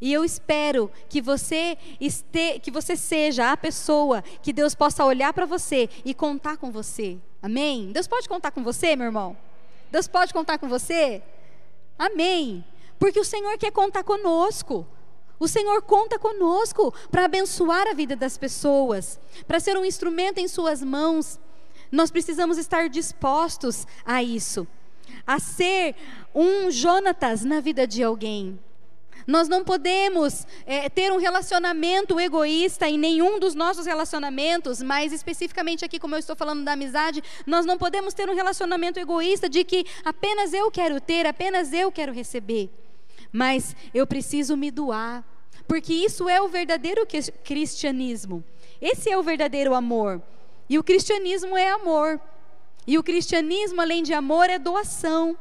E 0.00 0.12
eu 0.12 0.24
espero 0.24 0.90
que 1.08 1.22
você 1.22 1.78
este, 2.00 2.58
que 2.60 2.70
você 2.70 2.96
seja 2.96 3.50
a 3.50 3.56
pessoa 3.56 4.22
que 4.42 4.52
Deus 4.52 4.74
possa 4.74 5.04
olhar 5.04 5.32
para 5.32 5.46
você 5.46 5.88
e 6.04 6.12
contar 6.12 6.58
com 6.58 6.70
você. 6.70 7.18
Amém? 7.42 7.92
Deus 7.92 8.06
pode 8.06 8.28
contar 8.28 8.50
com 8.50 8.62
você, 8.62 8.94
meu 8.94 9.06
irmão? 9.06 9.36
Deus 9.90 10.06
pode 10.06 10.32
contar 10.34 10.58
com 10.58 10.68
você? 10.68 11.22
Amém. 11.98 12.64
Porque 12.98 13.20
o 13.20 13.24
Senhor 13.24 13.56
quer 13.56 13.70
contar 13.70 14.04
conosco. 14.04 14.86
O 15.38 15.48
Senhor 15.48 15.82
conta 15.82 16.18
conosco 16.18 16.92
para 17.10 17.24
abençoar 17.24 17.86
a 17.88 17.94
vida 17.94 18.16
das 18.16 18.38
pessoas, 18.38 19.20
para 19.46 19.60
ser 19.60 19.76
um 19.76 19.84
instrumento 19.84 20.38
em 20.38 20.48
Suas 20.48 20.82
mãos. 20.82 21.38
Nós 21.92 22.10
precisamos 22.10 22.58
estar 22.58 22.88
dispostos 22.88 23.86
a 24.04 24.22
isso, 24.22 24.66
a 25.26 25.38
ser 25.38 25.94
um 26.34 26.70
Jonatas 26.70 27.44
na 27.44 27.60
vida 27.60 27.86
de 27.86 28.02
alguém. 28.02 28.58
Nós 29.26 29.48
não 29.48 29.64
podemos 29.64 30.46
é, 30.64 30.88
ter 30.88 31.12
um 31.12 31.18
relacionamento 31.18 32.20
egoísta 32.20 32.88
em 32.88 32.96
nenhum 32.96 33.40
dos 33.40 33.54
nossos 33.54 33.84
relacionamentos, 33.84 34.80
mas 34.80 35.12
especificamente 35.12 35.84
aqui, 35.84 35.98
como 35.98 36.14
eu 36.14 36.18
estou 36.18 36.36
falando 36.36 36.64
da 36.64 36.72
amizade, 36.72 37.22
nós 37.44 37.66
não 37.66 37.76
podemos 37.76 38.14
ter 38.14 38.28
um 38.30 38.34
relacionamento 38.34 39.00
egoísta 39.00 39.48
de 39.48 39.64
que 39.64 39.84
apenas 40.04 40.52
eu 40.52 40.70
quero 40.70 41.00
ter, 41.00 41.26
apenas 41.26 41.72
eu 41.72 41.90
quero 41.90 42.12
receber. 42.12 42.70
Mas 43.32 43.74
eu 43.92 44.06
preciso 44.06 44.56
me 44.56 44.70
doar, 44.70 45.24
porque 45.66 45.92
isso 45.92 46.28
é 46.28 46.40
o 46.40 46.48
verdadeiro 46.48 47.06
cristianismo. 47.42 48.44
Esse 48.80 49.10
é 49.10 49.18
o 49.18 49.22
verdadeiro 49.22 49.74
amor. 49.74 50.22
E 50.68 50.78
o 50.78 50.84
cristianismo 50.84 51.56
é 51.56 51.70
amor. 51.70 52.20
E 52.86 52.96
o 52.96 53.02
cristianismo, 53.02 53.80
além 53.80 54.02
de 54.02 54.14
amor, 54.14 54.48
é 54.48 54.58
doação. 54.58 55.36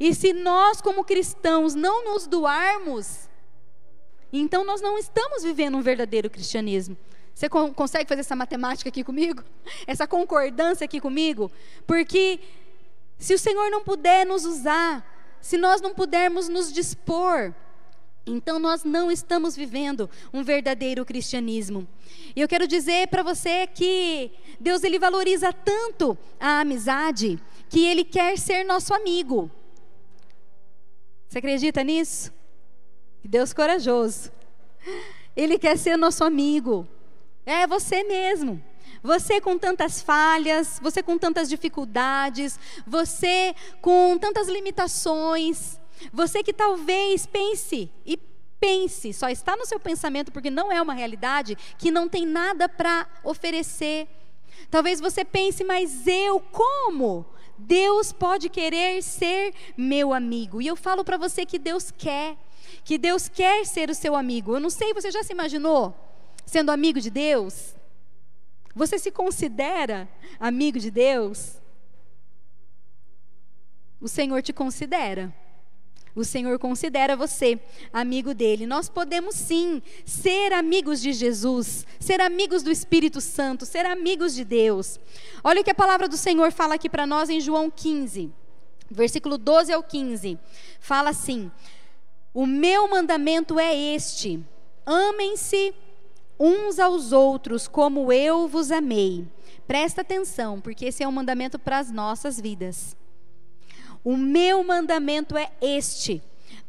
E 0.00 0.14
se 0.14 0.32
nós, 0.32 0.80
como 0.80 1.04
cristãos, 1.04 1.74
não 1.74 2.02
nos 2.02 2.26
doarmos, 2.26 3.28
então 4.32 4.64
nós 4.64 4.80
não 4.80 4.98
estamos 4.98 5.42
vivendo 5.42 5.76
um 5.76 5.82
verdadeiro 5.82 6.30
cristianismo. 6.30 6.96
Você 7.34 7.48
consegue 7.48 8.08
fazer 8.08 8.20
essa 8.20 8.34
matemática 8.34 8.88
aqui 8.88 9.04
comigo? 9.04 9.44
Essa 9.86 10.06
concordância 10.06 10.84
aqui 10.84 11.00
comigo? 11.00 11.50
Porque 11.86 12.40
se 13.18 13.32
o 13.32 13.38
Senhor 13.38 13.70
não 13.70 13.82
puder 13.82 14.26
nos 14.26 14.44
usar, 14.44 15.06
se 15.40 15.56
nós 15.56 15.80
não 15.80 15.94
pudermos 15.94 16.48
nos 16.48 16.72
dispor, 16.72 17.54
então 18.26 18.58
nós 18.58 18.84
não 18.84 19.10
estamos 19.10 19.56
vivendo 19.56 20.08
um 20.32 20.42
verdadeiro 20.42 21.04
cristianismo. 21.04 21.86
E 22.36 22.40
eu 22.40 22.48
quero 22.48 22.66
dizer 22.66 23.08
para 23.08 23.22
você 23.22 23.66
que 23.66 24.32
Deus 24.58 24.82
ele 24.82 24.98
valoriza 24.98 25.52
tanto 25.52 26.16
a 26.38 26.60
amizade 26.60 27.40
que 27.68 27.86
ele 27.86 28.04
quer 28.04 28.38
ser 28.38 28.64
nosso 28.64 28.92
amigo. 28.92 29.50
Você 31.30 31.38
acredita 31.38 31.84
nisso? 31.84 32.32
Deus 33.24 33.52
corajoso. 33.52 34.32
Ele 35.36 35.60
quer 35.60 35.78
ser 35.78 35.96
nosso 35.96 36.24
amigo. 36.24 36.88
É 37.46 37.68
você 37.68 38.02
mesmo. 38.02 38.60
Você 39.00 39.40
com 39.40 39.56
tantas 39.56 40.02
falhas, 40.02 40.80
você 40.82 41.04
com 41.04 41.16
tantas 41.16 41.48
dificuldades, 41.48 42.58
você 42.84 43.54
com 43.80 44.18
tantas 44.18 44.48
limitações, 44.48 45.78
você 46.12 46.42
que 46.42 46.52
talvez 46.52 47.26
pense 47.26 47.88
e 48.04 48.18
pense, 48.58 49.12
só 49.12 49.28
está 49.28 49.56
no 49.56 49.64
seu 49.64 49.78
pensamento 49.78 50.32
porque 50.32 50.50
não 50.50 50.72
é 50.72 50.82
uma 50.82 50.94
realidade, 50.94 51.56
que 51.78 51.92
não 51.92 52.08
tem 52.08 52.26
nada 52.26 52.68
para 52.68 53.06
oferecer. 53.22 54.08
Talvez 54.68 55.00
você 55.00 55.24
pense, 55.24 55.62
mas 55.62 56.08
eu 56.08 56.40
como? 56.40 57.24
Deus 57.60 58.12
pode 58.12 58.48
querer 58.48 59.02
ser 59.02 59.54
meu 59.76 60.12
amigo. 60.12 60.60
E 60.60 60.66
eu 60.66 60.76
falo 60.76 61.04
para 61.04 61.16
você 61.16 61.44
que 61.44 61.58
Deus 61.58 61.90
quer, 61.90 62.36
que 62.84 62.98
Deus 62.98 63.28
quer 63.28 63.64
ser 63.66 63.90
o 63.90 63.94
seu 63.94 64.16
amigo. 64.16 64.54
Eu 64.54 64.60
não 64.60 64.70
sei, 64.70 64.94
você 64.94 65.10
já 65.10 65.22
se 65.22 65.32
imaginou 65.32 65.94
sendo 66.46 66.70
amigo 66.70 67.00
de 67.00 67.10
Deus? 67.10 67.74
Você 68.74 68.98
se 68.98 69.10
considera 69.10 70.08
amigo 70.38 70.78
de 70.78 70.90
Deus? 70.90 71.60
O 74.00 74.08
Senhor 74.08 74.42
te 74.42 74.52
considera. 74.52 75.34
O 76.14 76.24
Senhor 76.24 76.58
considera 76.58 77.16
você 77.16 77.58
amigo 77.92 78.34
dele. 78.34 78.66
Nós 78.66 78.88
podemos 78.88 79.34
sim 79.34 79.80
ser 80.04 80.52
amigos 80.52 81.00
de 81.00 81.12
Jesus, 81.12 81.86
ser 81.98 82.20
amigos 82.20 82.62
do 82.62 82.70
Espírito 82.70 83.20
Santo, 83.20 83.64
ser 83.64 83.86
amigos 83.86 84.34
de 84.34 84.44
Deus. 84.44 84.98
Olha 85.44 85.60
o 85.60 85.64
que 85.64 85.70
a 85.70 85.74
palavra 85.74 86.08
do 86.08 86.16
Senhor 86.16 86.50
fala 86.52 86.74
aqui 86.74 86.88
para 86.88 87.06
nós 87.06 87.30
em 87.30 87.40
João 87.40 87.70
15, 87.70 88.32
versículo 88.90 89.38
12 89.38 89.72
ao 89.72 89.82
15. 89.82 90.38
Fala 90.80 91.10
assim: 91.10 91.50
O 92.34 92.46
meu 92.46 92.88
mandamento 92.88 93.58
é 93.58 93.74
este: 93.74 94.44
amem-se 94.84 95.74
uns 96.38 96.78
aos 96.78 97.12
outros 97.12 97.68
como 97.68 98.12
eu 98.12 98.48
vos 98.48 98.72
amei. 98.72 99.28
Presta 99.66 100.00
atenção, 100.00 100.60
porque 100.60 100.86
esse 100.86 101.02
é 101.02 101.06
um 101.06 101.12
mandamento 101.12 101.58
para 101.58 101.78
as 101.78 101.92
nossas 101.92 102.40
vidas. 102.40 102.96
O 104.04 104.16
meu 104.16 104.64
mandamento 104.64 105.36
é 105.36 105.50
este: 105.60 106.22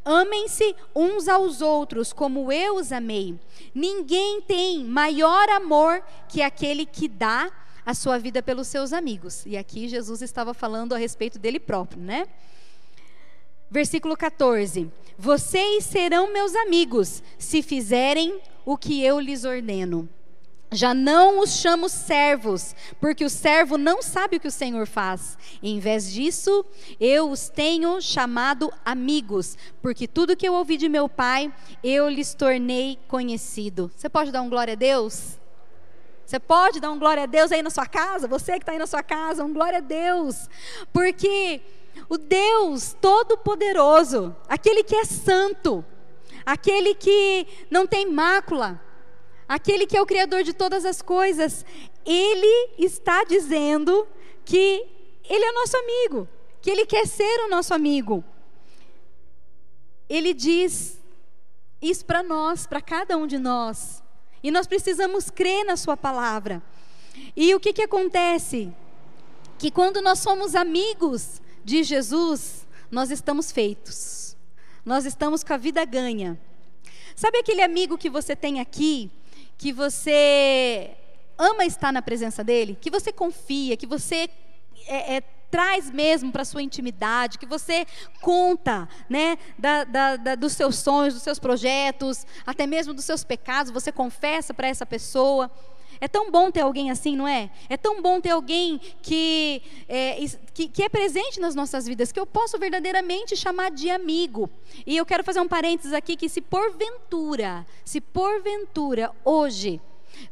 amem-se 0.04 0.74
uns 0.94 1.28
aos 1.28 1.60
outros 1.60 2.12
como 2.12 2.52
eu 2.52 2.76
os 2.76 2.92
amei. 2.92 3.38
Ninguém 3.74 4.40
tem 4.42 4.84
maior 4.84 5.48
amor 5.50 6.02
que 6.28 6.42
aquele 6.42 6.84
que 6.84 7.08
dá 7.08 7.50
a 7.84 7.94
sua 7.94 8.18
vida 8.18 8.42
pelos 8.42 8.68
seus 8.68 8.92
amigos. 8.92 9.44
E 9.46 9.56
aqui 9.56 9.88
Jesus 9.88 10.22
estava 10.22 10.54
falando 10.54 10.94
a 10.94 10.98
respeito 10.98 11.38
dele 11.38 11.58
próprio, 11.58 12.00
né? 12.00 12.28
Versículo 13.70 14.16
14: 14.16 14.90
Vocês 15.18 15.84
serão 15.84 16.32
meus 16.32 16.54
amigos 16.54 17.22
se 17.38 17.62
fizerem 17.62 18.40
o 18.64 18.76
que 18.76 19.02
eu 19.02 19.18
lhes 19.18 19.44
ordeno. 19.44 20.08
Já 20.72 20.94
não 20.94 21.40
os 21.40 21.50
chamo 21.50 21.86
servos, 21.86 22.74
porque 22.98 23.24
o 23.24 23.28
servo 23.30 23.76
não 23.76 24.00
sabe 24.00 24.38
o 24.38 24.40
que 24.40 24.48
o 24.48 24.52
Senhor 24.52 24.86
faz. 24.86 25.36
Em 25.62 25.78
vez 25.78 26.10
disso, 26.10 26.64
eu 26.98 27.30
os 27.30 27.50
tenho 27.50 28.00
chamado 28.00 28.72
amigos, 28.82 29.58
porque 29.82 30.08
tudo 30.08 30.34
que 30.34 30.48
eu 30.48 30.54
ouvi 30.54 30.78
de 30.78 30.88
meu 30.88 31.10
Pai, 31.10 31.52
eu 31.84 32.08
lhes 32.08 32.32
tornei 32.32 32.98
conhecido. 33.06 33.92
Você 33.94 34.08
pode 34.08 34.32
dar 34.32 34.40
um 34.40 34.48
glória 34.48 34.72
a 34.72 34.76
Deus? 34.76 35.38
Você 36.24 36.40
pode 36.40 36.80
dar 36.80 36.90
um 36.90 36.98
glória 36.98 37.24
a 37.24 37.26
Deus 37.26 37.52
aí 37.52 37.62
na 37.62 37.68
sua 37.68 37.84
casa? 37.84 38.26
Você 38.26 38.52
que 38.52 38.60
está 38.60 38.72
aí 38.72 38.78
na 38.78 38.86
sua 38.86 39.02
casa, 39.02 39.44
um 39.44 39.52
glória 39.52 39.78
a 39.78 39.82
Deus. 39.82 40.48
Porque 40.90 41.60
o 42.08 42.16
Deus 42.16 42.96
Todo-Poderoso, 42.98 44.34
aquele 44.48 44.82
que 44.82 44.96
é 44.96 45.04
santo, 45.04 45.84
aquele 46.46 46.94
que 46.94 47.46
não 47.70 47.86
tem 47.86 48.10
mácula, 48.10 48.80
aquele 49.48 49.86
que 49.86 49.96
é 49.96 50.02
o 50.02 50.06
Criador 50.06 50.42
de 50.42 50.52
todas 50.52 50.84
as 50.84 51.02
coisas, 51.02 51.64
ele 52.04 52.70
está 52.78 53.24
dizendo 53.24 54.06
que 54.44 54.86
ele 55.28 55.44
é 55.44 55.52
nosso 55.52 55.76
amigo, 55.76 56.28
que 56.60 56.70
ele 56.70 56.86
quer 56.86 57.06
ser 57.06 57.44
o 57.44 57.48
nosso 57.48 57.72
amigo. 57.74 58.24
Ele 60.08 60.34
diz 60.34 60.98
isso 61.80 62.04
para 62.04 62.22
nós, 62.22 62.66
para 62.66 62.80
cada 62.80 63.16
um 63.16 63.26
de 63.26 63.38
nós. 63.38 64.02
E 64.42 64.50
nós 64.50 64.66
precisamos 64.66 65.30
crer 65.30 65.64
na 65.64 65.76
Sua 65.76 65.96
palavra. 65.96 66.62
E 67.36 67.54
o 67.54 67.60
que, 67.60 67.72
que 67.72 67.82
acontece? 67.82 68.72
Que 69.58 69.70
quando 69.70 70.02
nós 70.02 70.18
somos 70.18 70.54
amigos 70.54 71.40
de 71.64 71.82
Jesus, 71.82 72.66
nós 72.90 73.10
estamos 73.10 73.52
feitos. 73.52 74.36
Nós 74.84 75.04
estamos 75.04 75.44
com 75.44 75.52
a 75.52 75.56
vida 75.56 75.84
ganha. 75.84 76.38
Sabe 77.14 77.38
aquele 77.38 77.62
amigo 77.62 77.96
que 77.96 78.10
você 78.10 78.34
tem 78.34 78.60
aqui, 78.60 79.10
que 79.62 79.72
você 79.72 80.90
ama 81.38 81.64
estar 81.64 81.92
na 81.92 82.02
presença 82.02 82.42
dele, 82.42 82.76
que 82.80 82.90
você 82.90 83.12
confia, 83.12 83.76
que 83.76 83.86
você 83.86 84.28
é, 84.88 85.18
é, 85.18 85.20
traz 85.52 85.88
mesmo 85.88 86.32
para 86.32 86.44
sua 86.44 86.64
intimidade, 86.64 87.38
que 87.38 87.46
você 87.46 87.86
conta 88.20 88.88
né, 89.08 89.38
da, 89.56 89.84
da, 89.84 90.16
da, 90.16 90.34
dos 90.34 90.54
seus 90.54 90.78
sonhos, 90.78 91.14
dos 91.14 91.22
seus 91.22 91.38
projetos, 91.38 92.26
até 92.44 92.66
mesmo 92.66 92.92
dos 92.92 93.04
seus 93.04 93.22
pecados, 93.22 93.70
você 93.70 93.92
confessa 93.92 94.52
para 94.52 94.66
essa 94.66 94.84
pessoa. 94.84 95.48
É 96.02 96.08
tão 96.08 96.32
bom 96.32 96.50
ter 96.50 96.62
alguém 96.62 96.90
assim, 96.90 97.14
não 97.14 97.28
é? 97.28 97.48
É 97.68 97.76
tão 97.76 98.02
bom 98.02 98.20
ter 98.20 98.30
alguém 98.30 98.80
que 99.00 99.62
é, 99.88 100.18
que, 100.52 100.66
que 100.66 100.82
é 100.82 100.88
presente 100.88 101.38
nas 101.38 101.54
nossas 101.54 101.86
vidas, 101.86 102.10
que 102.10 102.18
eu 102.18 102.26
posso 102.26 102.58
verdadeiramente 102.58 103.36
chamar 103.36 103.70
de 103.70 103.88
amigo. 103.88 104.50
E 104.84 104.96
eu 104.96 105.06
quero 105.06 105.22
fazer 105.22 105.38
um 105.38 105.46
parênteses 105.46 105.92
aqui 105.92 106.16
que 106.16 106.28
se 106.28 106.40
porventura, 106.40 107.64
se 107.84 108.00
porventura 108.00 109.12
hoje 109.24 109.80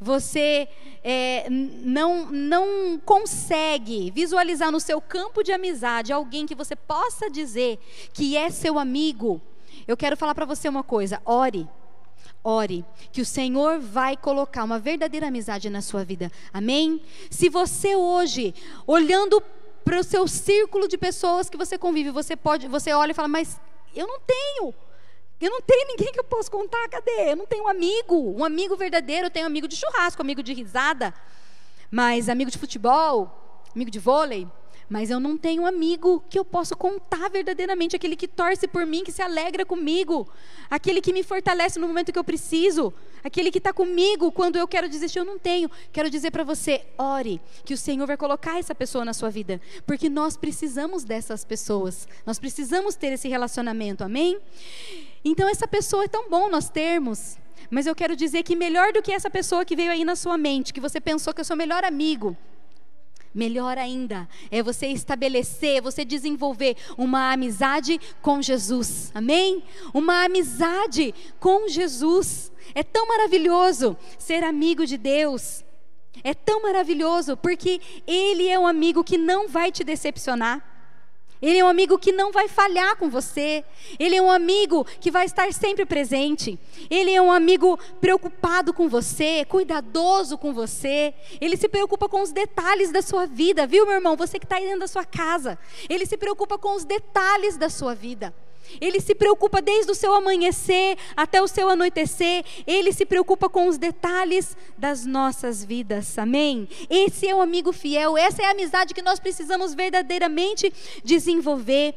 você 0.01 0.69
é, 1.05 1.49
não, 1.49 2.27
não 2.27 3.01
consegue 3.05 4.11
visualizar 4.11 4.73
no 4.73 4.81
seu 4.81 5.01
campo 5.01 5.41
de 5.45 5.53
amizade 5.53 6.13
alguém 6.13 6.47
que 6.47 6.55
você 6.57 6.75
possa 6.75 7.31
dizer 7.31 7.79
que 8.13 8.37
é 8.37 8.51
seu 8.51 8.77
amigo, 8.77 9.41
eu 9.87 9.97
quero 9.97 10.17
falar 10.17 10.35
para 10.35 10.45
você 10.45 10.69
uma 10.69 10.83
coisa: 10.83 11.23
ore. 11.25 11.69
Ore, 12.43 12.85
que 13.13 13.21
o 13.21 13.27
Senhor 13.27 13.79
vai 13.79 14.17
colocar 14.17 14.65
uma 14.65 14.79
verdadeira 14.79 15.29
amizade 15.29 15.69
na 15.69 15.83
sua 15.83 16.05
vida. 16.05 16.31
Amém? 16.53 17.03
Se 17.31 17.49
você 17.49 17.95
hoje, 17.95 18.55
olhando 18.87 19.43
para 19.85 19.99
o 19.99 20.05
seu 20.05 20.27
círculo 20.27 20.89
de 20.89 20.97
pessoas 20.97 21.51
que 21.51 21.57
você 21.57 21.77
convive, 21.77 22.11
você 22.11 22.35
pode, 22.37 22.67
você 22.67 22.93
olha 22.93 23.11
e 23.11 23.15
fala, 23.15 23.29
mas 23.29 23.61
eu 23.95 24.07
não 24.07 24.21
tenho. 24.21 24.75
Eu 25.41 25.51
não 25.51 25.61
tenho 25.61 25.89
ninguém 25.89 26.13
que 26.13 26.21
eu 26.21 26.25
possa 26.25 26.51
contar, 26.51 26.87
cadê? 26.89 27.33
Eu 27.33 27.37
não 27.37 27.47
tenho 27.47 27.65
um 27.65 27.69
amigo, 27.69 28.17
um 28.39 28.45
amigo 28.45 28.77
verdadeiro, 28.77 29.27
eu 29.27 29.31
tenho 29.31 29.47
amigo 29.47 29.67
de 29.67 29.77
churrasco, 29.77 30.21
amigo 30.21 30.43
de 30.43 30.53
risada, 30.53 31.15
mas 31.91 32.29
amigo 32.29 32.51
de 32.51 32.59
futebol, 32.59 33.65
amigo 33.75 33.91
de 33.91 33.99
vôlei, 33.99 34.47
mas 34.91 35.09
eu 35.09 35.21
não 35.21 35.39
tenho 35.39 35.65
amigo 35.65 36.23
que 36.29 36.37
eu 36.37 36.45
possa 36.45 36.75
contar 36.75 37.31
verdadeiramente, 37.31 37.95
aquele 37.95 38.17
que 38.17 38.27
torce 38.27 38.67
por 38.67 38.85
mim, 38.85 39.05
que 39.05 39.13
se 39.13 39.23
alegra 39.23 39.65
comigo, 39.65 40.29
aquele 40.69 41.01
que 41.01 41.13
me 41.13 41.23
fortalece 41.23 41.79
no 41.79 41.87
momento 41.87 42.13
que 42.13 42.19
eu 42.19 42.25
preciso, 42.25 42.93
aquele 43.23 43.53
que 43.53 43.59
está 43.59 43.73
comigo 43.73 44.33
quando 44.33 44.57
eu 44.57 44.67
quero 44.67 44.89
desistir, 44.89 45.21
eu 45.21 45.25
não 45.25 45.39
tenho. 45.39 45.71
Quero 45.93 46.11
dizer 46.11 46.33
para 46.33 46.43
você, 46.43 46.85
ore, 46.99 47.41
que 47.65 47.73
o 47.73 47.79
Senhor 47.79 48.05
vai 48.05 48.17
colocar 48.17 48.59
essa 48.59 48.75
pessoa 48.75 49.05
na 49.05 49.15
sua 49.15 49.31
vida, 49.31 49.61
porque 49.87 50.09
nós 50.09 50.37
precisamos 50.37 51.05
dessas 51.05 51.45
pessoas, 51.45 52.09
nós 52.27 52.41
precisamos 52.41 52.97
ter 52.97 53.13
esse 53.13 53.29
relacionamento, 53.29 54.03
amém? 54.03 54.41
Então, 55.25 55.49
essa 55.49 55.69
pessoa 55.69 56.05
é 56.05 56.09
tão 56.09 56.29
bom 56.29 56.49
nós 56.49 56.69
termos. 56.69 57.39
Mas 57.71 57.87
eu 57.87 57.95
quero 57.95 58.17
dizer 58.17 58.43
que 58.43 58.57
melhor 58.57 58.93
do 58.93 59.01
que 59.01 59.13
essa 59.13 59.31
pessoa 59.31 59.65
que 59.65 59.77
veio 59.77 59.93
aí 59.93 60.05
na 60.05 60.17
sua 60.17 60.37
mente, 60.37 60.73
que 60.73 60.81
você 60.81 61.01
pensou 61.01 61.33
que 61.33 61.41
é 61.41 61.43
o 61.43 61.45
seu 61.45 61.55
melhor 61.55 61.85
amigo, 61.85 62.37
Melhor 63.33 63.79
ainda 63.79 64.29
é 64.51 64.61
você 64.63 64.89
estabelecer, 64.89 65.81
você 65.81 66.05
desenvolver 66.05 66.77
uma 66.99 67.33
amizade 67.33 68.01
com 68.21 68.43
Jesus. 68.43 69.13
Amém? 69.15 69.63
Uma 69.95 70.25
amizade 70.25 71.15
com 71.39 71.69
Jesus. 71.69 72.51
É 72.75 72.83
tão 72.83 73.07
maravilhoso 73.07 73.97
ser 74.19 74.43
amigo 74.43 74.85
de 74.85 74.97
Deus. 74.97 75.65
É 76.25 76.35
tão 76.35 76.63
maravilhoso 76.63 77.37
porque 77.37 77.81
Ele 78.07 78.49
é 78.49 78.59
um 78.59 78.67
amigo 78.67 79.05
que 79.05 79.17
não 79.17 79.49
vai 79.49 79.71
te 79.71 79.85
decepcionar. 79.85 80.70
Ele 81.43 81.59
é 81.59 81.65
um 81.65 81.69
amigo 81.69 81.99
que 81.99 82.13
não 82.13 82.33
vai 82.33 82.49
falhar 82.49 82.97
com 82.97 83.09
você. 83.09 83.65
Ele 83.99 84.17
é 84.17 84.23
um 84.23 84.31
amigo 84.31 84.85
que 85.01 85.11
vai 85.11 85.25
estar 85.25 85.53
sempre 85.53 85.87
presente. 85.87 86.59
Ele 86.91 87.11
é 87.13 87.21
um 87.21 87.33
amigo 87.33 87.79
preocupado 88.01 88.73
com 88.73 88.89
você, 88.89 89.45
cuidadoso 89.47 90.37
com 90.37 90.53
você. 90.53 91.15
Ele 91.41 91.57
se 91.57 91.69
preocupa 91.69 92.09
com 92.09 92.23
os 92.23 92.33
detalhes 92.33 92.91
da 92.91 93.03
sua 93.03 93.27
vida, 93.27 93.67
viu, 93.67 93.87
meu 93.87 93.95
irmão? 93.95 94.17
Você 94.17 94.39
que 94.39 94.45
está 94.45 94.57
aí 94.57 94.65
dentro 94.65 94.81
da 94.81 94.89
sua 94.89 95.05
casa. 95.05 95.59
Ele 95.89 96.05
se 96.05 96.17
preocupa 96.17 96.59
com 96.59 96.77
os 96.77 96.85
detalhes 96.85 97.57
da 97.57 97.71
sua 97.71 97.95
vida. 97.95 98.35
Ele 98.81 99.01
se 99.01 99.15
preocupa 99.15 99.63
desde 99.63 99.91
o 99.91 99.95
seu 99.95 100.15
amanhecer 100.15 100.97
até 101.17 101.41
o 101.41 101.49
seu 101.49 101.69
anoitecer. 101.69 102.45
Ele 102.67 102.93
se 102.93 103.07
preocupa 103.07 103.49
com 103.49 103.67
os 103.67 103.79
detalhes 103.79 104.57
das 104.77 105.07
nossas 105.07 105.65
vidas. 105.65 106.19
Amém? 106.19 106.69
Esse 106.89 107.29
é 107.29 107.35
o 107.35 107.41
amigo 107.41 107.73
fiel. 107.73 108.17
Essa 108.17 108.43
é 108.43 108.47
a 108.47 108.51
amizade 108.51 108.95
que 108.95 109.03
nós 109.03 109.19
precisamos 109.19 109.75
verdadeiramente 109.75 110.73
desenvolver. 111.03 111.95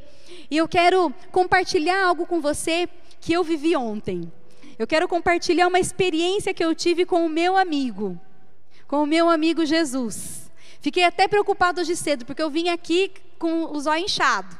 E 0.49 0.57
eu 0.57 0.67
quero 0.67 1.13
compartilhar 1.31 2.05
algo 2.05 2.25
com 2.25 2.39
você 2.39 2.88
que 3.19 3.33
eu 3.33 3.43
vivi 3.43 3.75
ontem. 3.75 4.31
Eu 4.77 4.88
quero 4.88 5.07
compartilhar 5.07 5.67
uma 5.67 5.79
experiência 5.79 6.53
que 6.53 6.63
eu 6.63 6.73
tive 6.73 7.05
com 7.05 7.25
o 7.25 7.29
meu 7.29 7.55
amigo, 7.55 8.19
com 8.88 9.03
o 9.03 9.07
meu 9.07 9.29
amigo 9.29 9.65
Jesus. 9.65 10.42
Fiquei 10.84 11.06
até 11.06 11.30
preocupado 11.30 11.80
hoje 11.80 11.96
cedo, 11.96 12.26
porque 12.26 12.43
eu 12.43 12.50
vim 12.50 12.67
aqui 12.67 13.10
com 13.39 13.72
o 13.72 13.80
zóio 13.80 14.04
inchado. 14.04 14.54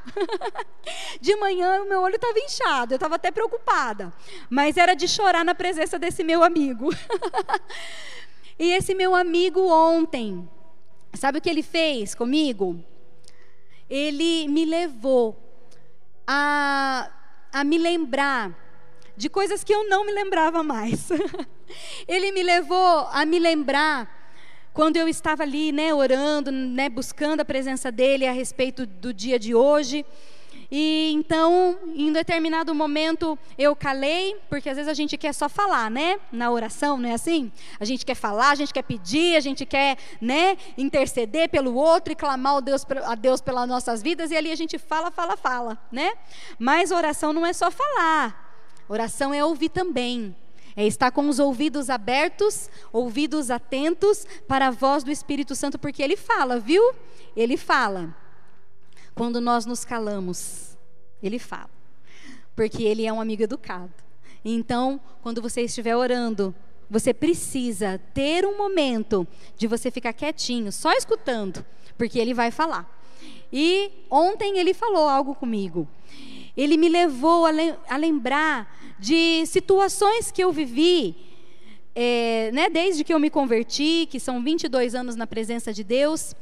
de 1.20 1.36
manhã 1.36 1.84
o 1.84 1.90
meu 1.90 2.00
olho 2.00 2.16
estava 2.16 2.40
inchado, 2.40 2.94
eu 2.94 2.96
estava 2.96 3.16
até 3.16 3.30
preocupada. 3.30 4.14
Mas 4.50 4.78
era 4.78 4.94
de 4.94 5.06
chorar 5.06 5.44
na 5.44 5.54
presença 5.54 6.00
desse 6.00 6.24
meu 6.24 6.42
amigo. 6.42 6.96
e 8.58 8.72
esse 8.72 8.96
meu 8.96 9.14
amigo 9.14 9.68
ontem, 9.68 10.50
sabe 11.14 11.40
o 11.40 11.42
que 11.42 11.50
ele 11.50 11.62
fez 11.62 12.16
comigo? 12.16 12.82
Ele 13.90 14.48
me 14.48 14.64
levou 14.64 15.38
a, 16.26 17.12
a 17.52 17.66
me 17.66 17.78
lembrar 17.78 18.58
de 19.18 19.28
coisas 19.28 19.62
que 19.62 19.76
eu 19.76 19.90
não 19.90 20.06
me 20.06 20.14
lembrava 20.14 20.64
mais. 20.64 21.10
ele 22.08 22.32
me 22.32 22.44
levou 22.44 23.10
a 23.12 23.26
me 23.26 23.40
lembrar 23.40 24.23
quando 24.74 24.98
eu 24.98 25.08
estava 25.08 25.44
ali, 25.44 25.72
né, 25.72 25.94
orando, 25.94 26.52
né, 26.52 26.90
buscando 26.90 27.42
a 27.42 27.46
presença 27.46 27.92
dele 27.92 28.26
a 28.26 28.32
respeito 28.32 28.86
do 28.86 29.14
dia 29.14 29.38
de 29.38 29.54
hoje. 29.54 30.06
E 30.72 31.12
então, 31.14 31.78
em 31.94 32.12
determinado 32.12 32.74
momento, 32.74 33.38
eu 33.60 33.76
calei, 33.76 34.36
porque 34.50 34.68
às 34.68 34.76
vezes 34.76 34.90
a 34.90 34.94
gente 34.96 35.16
quer 35.18 35.32
só 35.32 35.48
falar, 35.48 35.92
né? 35.92 36.20
Na 36.32 36.50
oração, 36.50 36.98
não 36.98 37.08
é 37.08 37.14
assim? 37.14 37.52
A 37.80 37.86
gente 37.86 38.04
quer 38.04 38.16
falar, 38.16 38.50
a 38.50 38.56
gente 38.56 38.74
quer 38.74 38.82
pedir, 38.82 39.36
a 39.36 39.40
gente 39.40 39.68
quer, 39.68 39.98
né, 40.20 40.58
interceder 40.76 41.48
pelo 41.50 41.76
outro 41.76 42.12
e 42.12 42.16
clamar 42.16 42.56
a 42.56 43.16
Deus, 43.16 43.42
pelas 43.42 43.68
nossas 43.68 44.02
vidas, 44.02 44.32
e 44.32 44.36
ali 44.36 44.52
a 44.52 44.56
gente 44.56 44.80
fala, 44.80 45.12
fala, 45.12 45.38
fala, 45.38 45.78
né? 45.92 46.14
Mas 46.58 46.90
oração 46.90 47.32
não 47.34 47.46
é 47.46 47.54
só 47.54 47.70
falar. 47.70 48.42
Oração 48.90 49.32
é 49.32 49.46
ouvir 49.46 49.70
também. 49.70 50.36
É 50.76 50.86
estar 50.86 51.12
com 51.12 51.30
os 51.30 51.40
ouvidos 51.40 51.90
abertos, 51.90 52.70
ouvidos 52.92 53.52
atentos 53.52 54.26
para 54.48 54.68
a 54.68 54.72
voz 54.72 55.04
do 55.04 55.12
Espírito 55.12 55.56
Santo, 55.56 55.78
porque 55.78 56.02
ele 56.02 56.18
fala, 56.18 56.60
viu? 56.60 56.94
Ele 57.36 57.58
fala. 57.58 58.16
Quando 59.14 59.40
nós 59.40 59.66
nos 59.66 59.86
calamos, 59.86 60.78
ele 61.22 61.38
fala. 61.38 61.70
Porque 62.56 62.84
ele 62.84 63.06
é 63.06 63.14
um 63.14 63.22
amigo 63.22 63.44
educado. 63.44 63.94
Então, 64.44 65.00
quando 65.22 65.42
você 65.42 65.62
estiver 65.62 65.96
orando, 65.96 66.54
você 66.90 67.14
precisa 67.14 68.00
ter 68.14 68.46
um 68.46 68.58
momento 68.58 69.28
de 69.58 69.68
você 69.68 69.90
ficar 69.90 70.14
quietinho, 70.14 70.72
só 70.72 70.92
escutando, 70.92 71.66
porque 71.98 72.20
ele 72.20 72.34
vai 72.34 72.52
falar. 72.52 72.88
E 73.52 73.92
ontem 74.10 74.60
ele 74.60 74.74
falou 74.74 75.08
algo 75.08 75.34
comigo. 75.34 75.88
Ele 76.56 76.78
me 76.78 76.90
levou 76.90 77.46
a, 77.46 77.52
le 77.52 77.74
a 77.90 77.98
lembrar 77.98 78.74
de 79.00 79.46
situações 79.46 80.32
que 80.32 80.44
eu 80.44 80.52
vivi, 80.52 81.16
é, 81.96 82.52
né, 82.54 82.70
desde 82.70 83.04
que 83.04 83.14
eu 83.14 83.20
me 83.20 83.30
converti, 83.30 84.08
que 84.10 84.20
são 84.20 84.44
22 84.44 84.96
anos 84.96 85.16
na 85.16 85.28
presença 85.28 85.74
de 85.74 85.84
Deus, 85.84 86.36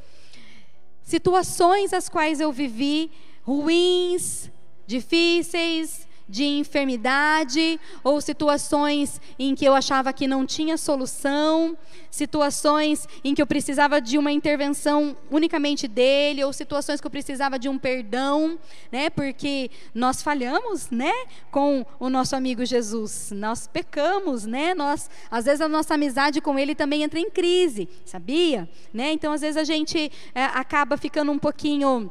situações 1.02 1.92
as 1.92 2.08
quais 2.08 2.40
eu 2.40 2.52
vivi 2.52 3.10
ruins, 3.42 4.50
difíceis, 4.86 6.06
de 6.28 6.44
enfermidade 6.44 7.78
ou 8.02 8.20
situações 8.20 9.20
em 9.38 9.54
que 9.54 9.64
eu 9.64 9.74
achava 9.74 10.12
que 10.12 10.26
não 10.26 10.46
tinha 10.46 10.76
solução, 10.76 11.76
situações 12.10 13.08
em 13.24 13.34
que 13.34 13.42
eu 13.42 13.46
precisava 13.46 14.00
de 14.00 14.18
uma 14.18 14.32
intervenção 14.32 15.16
unicamente 15.30 15.88
dele 15.88 16.44
ou 16.44 16.52
situações 16.52 17.00
que 17.00 17.06
eu 17.06 17.10
precisava 17.10 17.58
de 17.58 17.68
um 17.68 17.78
perdão, 17.78 18.58
né? 18.90 19.10
Porque 19.10 19.70
nós 19.94 20.22
falhamos, 20.22 20.90
né, 20.90 21.12
com 21.50 21.84
o 21.98 22.08
nosso 22.08 22.36
amigo 22.36 22.64
Jesus. 22.64 23.32
Nós 23.34 23.66
pecamos, 23.66 24.44
né? 24.44 24.74
Nós, 24.74 25.10
às 25.30 25.44
vezes 25.44 25.60
a 25.60 25.68
nossa 25.68 25.94
amizade 25.94 26.40
com 26.40 26.58
ele 26.58 26.74
também 26.74 27.02
entra 27.02 27.18
em 27.18 27.30
crise, 27.30 27.88
sabia? 28.04 28.68
Né? 28.92 29.12
Então 29.12 29.32
às 29.32 29.40
vezes 29.40 29.56
a 29.56 29.64
gente 29.64 30.10
é, 30.34 30.44
acaba 30.44 30.96
ficando 30.96 31.32
um 31.32 31.38
pouquinho 31.38 32.10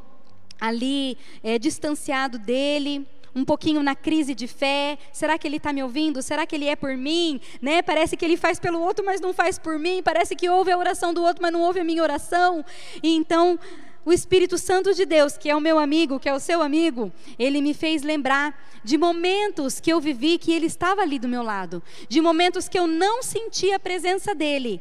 ali 0.60 1.18
é, 1.42 1.58
distanciado 1.58 2.38
dele 2.38 3.06
um 3.34 3.44
pouquinho 3.44 3.82
na 3.82 3.94
crise 3.94 4.34
de 4.34 4.46
fé. 4.46 4.98
Será 5.12 5.38
que 5.38 5.46
ele 5.46 5.56
está 5.56 5.72
me 5.72 5.82
ouvindo? 5.82 6.22
Será 6.22 6.46
que 6.46 6.54
ele 6.54 6.68
é 6.68 6.76
por 6.76 6.96
mim? 6.96 7.40
Né? 7.60 7.82
Parece 7.82 8.16
que 8.16 8.24
ele 8.24 8.36
faz 8.36 8.58
pelo 8.58 8.80
outro, 8.80 9.04
mas 9.04 9.20
não 9.20 9.32
faz 9.32 9.58
por 9.58 9.78
mim. 9.78 10.02
Parece 10.02 10.36
que 10.36 10.48
ouve 10.48 10.70
a 10.70 10.78
oração 10.78 11.12
do 11.14 11.22
outro, 11.22 11.42
mas 11.42 11.52
não 11.52 11.62
ouve 11.62 11.80
a 11.80 11.84
minha 11.84 12.02
oração. 12.02 12.64
E 13.02 13.14
então 13.14 13.58
o 14.04 14.12
Espírito 14.12 14.58
Santo 14.58 14.92
de 14.94 15.06
Deus, 15.06 15.36
que 15.36 15.48
é 15.48 15.54
o 15.54 15.60
meu 15.60 15.78
amigo, 15.78 16.18
que 16.18 16.28
é 16.28 16.34
o 16.34 16.40
seu 16.40 16.60
amigo, 16.60 17.12
ele 17.38 17.60
me 17.60 17.72
fez 17.72 18.02
lembrar 18.02 18.60
de 18.82 18.98
momentos 18.98 19.78
que 19.78 19.92
eu 19.92 20.00
vivi 20.00 20.38
que 20.38 20.52
ele 20.52 20.66
estava 20.66 21.02
ali 21.02 21.18
do 21.18 21.28
meu 21.28 21.42
lado, 21.42 21.80
de 22.08 22.20
momentos 22.20 22.68
que 22.68 22.78
eu 22.78 22.86
não 22.86 23.22
sentia 23.22 23.76
a 23.76 23.80
presença 23.80 24.34
dele, 24.34 24.80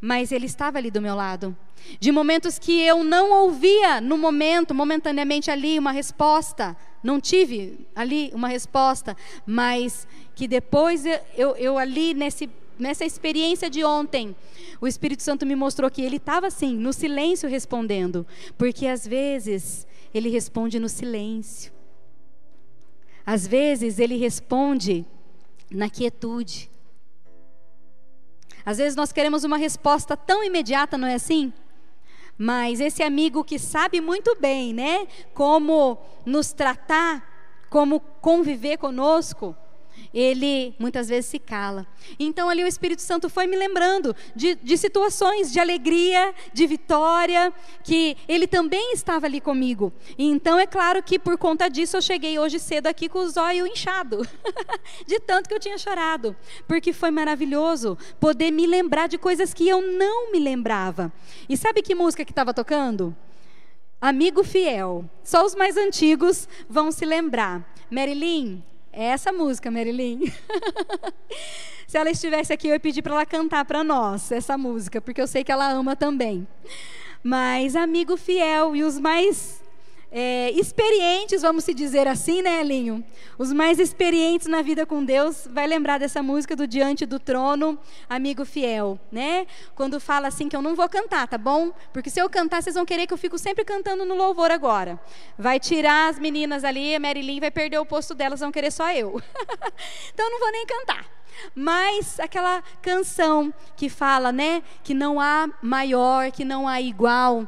mas 0.00 0.30
ele 0.32 0.46
estava 0.46 0.78
ali 0.78 0.90
do 0.90 1.00
meu 1.00 1.14
lado, 1.14 1.56
de 1.98 2.12
momentos 2.12 2.58
que 2.58 2.80
eu 2.80 3.02
não 3.02 3.32
ouvia 3.44 4.00
no 4.00 4.16
momento, 4.16 4.74
momentaneamente 4.74 5.50
ali, 5.50 5.78
uma 5.78 5.92
resposta, 5.92 6.76
não 7.02 7.20
tive 7.20 7.86
ali 7.94 8.30
uma 8.34 8.48
resposta, 8.48 9.16
mas 9.46 10.06
que 10.34 10.46
depois 10.46 11.04
eu, 11.06 11.18
eu, 11.36 11.56
eu 11.56 11.78
ali 11.78 12.14
nesse, 12.14 12.48
nessa 12.78 13.04
experiência 13.04 13.68
de 13.68 13.84
ontem, 13.84 14.34
o 14.80 14.86
Espírito 14.86 15.22
Santo 15.22 15.46
me 15.46 15.56
mostrou 15.56 15.90
que 15.90 16.02
ele 16.02 16.16
estava 16.16 16.46
assim, 16.46 16.76
no 16.76 16.92
silêncio 16.92 17.48
respondendo, 17.48 18.26
porque 18.56 18.86
às 18.86 19.06
vezes 19.06 19.86
ele 20.14 20.28
responde 20.28 20.78
no 20.78 20.88
silêncio, 20.88 21.72
às 23.24 23.46
vezes 23.46 23.98
ele 23.98 24.16
responde 24.16 25.04
na 25.70 25.90
quietude. 25.90 26.70
Às 28.68 28.76
vezes 28.76 28.94
nós 28.94 29.12
queremos 29.12 29.44
uma 29.44 29.56
resposta 29.56 30.14
tão 30.14 30.44
imediata, 30.44 30.98
não 30.98 31.08
é 31.08 31.14
assim? 31.14 31.54
Mas 32.36 32.80
esse 32.80 33.02
amigo 33.02 33.42
que 33.42 33.58
sabe 33.58 33.98
muito 33.98 34.36
bem, 34.38 34.74
né, 34.74 35.08
como 35.32 35.96
nos 36.26 36.52
tratar, 36.52 37.64
como 37.70 37.98
conviver 37.98 38.76
conosco, 38.76 39.56
ele 40.12 40.74
muitas 40.78 41.08
vezes 41.08 41.30
se 41.30 41.38
cala. 41.38 41.86
Então 42.18 42.48
ali 42.48 42.64
o 42.64 42.66
Espírito 42.66 43.02
Santo 43.02 43.28
foi 43.28 43.46
me 43.46 43.56
lembrando 43.56 44.14
de, 44.34 44.54
de 44.56 44.76
situações 44.76 45.52
de 45.52 45.60
alegria, 45.60 46.34
de 46.52 46.66
vitória, 46.66 47.52
que 47.84 48.16
ele 48.26 48.46
também 48.46 48.92
estava 48.92 49.26
ali 49.26 49.40
comigo. 49.40 49.92
Então 50.18 50.58
é 50.58 50.66
claro 50.66 51.02
que 51.02 51.18
por 51.18 51.36
conta 51.38 51.68
disso 51.68 51.96
eu 51.96 52.02
cheguei 52.02 52.38
hoje 52.38 52.58
cedo 52.58 52.86
aqui 52.86 53.08
com 53.08 53.20
os 53.20 53.36
olhos 53.36 53.68
inchados, 53.68 54.26
de 55.06 55.20
tanto 55.20 55.48
que 55.48 55.54
eu 55.54 55.60
tinha 55.60 55.78
chorado, 55.78 56.36
porque 56.66 56.92
foi 56.92 57.10
maravilhoso 57.10 57.96
poder 58.20 58.50
me 58.50 58.66
lembrar 58.66 59.08
de 59.08 59.18
coisas 59.18 59.52
que 59.54 59.68
eu 59.68 59.80
não 59.82 60.32
me 60.32 60.38
lembrava. 60.38 61.12
E 61.48 61.56
sabe 61.56 61.82
que 61.82 61.94
música 61.94 62.24
que 62.24 62.32
estava 62.32 62.54
tocando? 62.54 63.14
Amigo 64.00 64.44
Fiel. 64.44 65.04
Só 65.24 65.44
os 65.44 65.56
mais 65.56 65.76
antigos 65.76 66.48
vão 66.68 66.92
se 66.92 67.04
lembrar. 67.04 67.68
Marilyn, 67.90 68.62
é 68.92 69.04
essa 69.06 69.32
música, 69.32 69.70
Marilyn. 69.70 70.20
Se 71.86 71.96
ela 71.96 72.10
estivesse 72.10 72.52
aqui, 72.52 72.68
eu 72.68 72.72
ia 72.72 72.80
pedir 72.80 73.02
para 73.02 73.14
ela 73.14 73.26
cantar 73.26 73.64
para 73.64 73.82
nós 73.82 74.30
essa 74.30 74.58
música, 74.58 75.00
porque 75.00 75.20
eu 75.20 75.26
sei 75.26 75.42
que 75.42 75.50
ela 75.50 75.70
ama 75.70 75.96
também. 75.96 76.46
Mas 77.22 77.74
amigo 77.74 78.16
fiel 78.16 78.76
e 78.76 78.82
os 78.84 78.98
mais 78.98 79.62
é, 80.10 80.50
experientes, 80.52 81.42
vamos 81.42 81.64
se 81.64 81.74
dizer 81.74 82.08
assim, 82.08 82.40
né, 82.40 82.60
Elinho? 82.60 83.04
Os 83.36 83.52
mais 83.52 83.78
experientes 83.78 84.46
na 84.46 84.62
vida 84.62 84.86
com 84.86 85.04
Deus 85.04 85.46
vai 85.50 85.66
lembrar 85.66 85.98
dessa 85.98 86.22
música 86.22 86.56
do 86.56 86.66
Diante 86.66 87.04
do 87.04 87.18
Trono, 87.18 87.78
Amigo 88.08 88.44
Fiel, 88.44 88.98
né? 89.12 89.46
Quando 89.74 90.00
fala 90.00 90.28
assim 90.28 90.48
que 90.48 90.56
eu 90.56 90.62
não 90.62 90.74
vou 90.74 90.88
cantar, 90.88 91.28
tá 91.28 91.36
bom? 91.36 91.72
Porque 91.92 92.08
se 92.08 92.20
eu 92.20 92.28
cantar, 92.30 92.62
vocês 92.62 92.74
vão 92.74 92.86
querer 92.86 93.06
que 93.06 93.12
eu 93.12 93.18
fico 93.18 93.38
sempre 93.38 93.64
cantando 93.64 94.04
no 94.04 94.14
louvor 94.14 94.50
agora. 94.50 94.98
Vai 95.38 95.60
tirar 95.60 96.08
as 96.08 96.18
meninas 96.18 96.64
ali, 96.64 96.94
a 96.94 97.00
Marilyn 97.00 97.40
vai 97.40 97.50
perder 97.50 97.78
o 97.78 97.86
posto 97.86 98.14
delas, 98.14 98.40
vão 98.40 98.50
querer 98.50 98.70
só 98.70 98.90
eu. 98.92 99.20
então 100.12 100.26
eu 100.26 100.30
não 100.30 100.40
vou 100.40 100.52
nem 100.52 100.66
cantar. 100.66 101.04
Mas 101.54 102.18
aquela 102.18 102.62
canção 102.82 103.52
que 103.76 103.88
fala, 103.88 104.32
né, 104.32 104.62
que 104.82 104.94
não 104.94 105.20
há 105.20 105.48
maior, 105.62 106.32
que 106.32 106.44
não 106.44 106.66
há 106.66 106.80
igual 106.80 107.46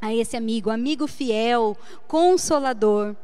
a 0.00 0.14
esse 0.14 0.36
amigo, 0.36 0.70
amigo 0.70 1.06
fiel, 1.06 1.76
consolador. 2.08 3.14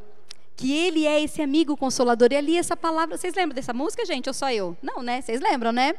Que 0.56 0.72
ele 0.72 1.06
é 1.06 1.22
esse 1.22 1.42
amigo 1.42 1.76
consolador. 1.76 2.28
E 2.32 2.36
ali 2.36 2.56
essa 2.56 2.76
palavra, 2.76 3.16
vocês 3.16 3.34
lembram 3.34 3.54
dessa 3.54 3.72
música, 3.72 4.04
gente? 4.04 4.28
Ou 4.28 4.34
só 4.34 4.50
eu? 4.50 4.76
Não, 4.82 5.02
né? 5.02 5.20
Vocês 5.20 5.40
lembram, 5.40 5.72
né? 5.72 5.94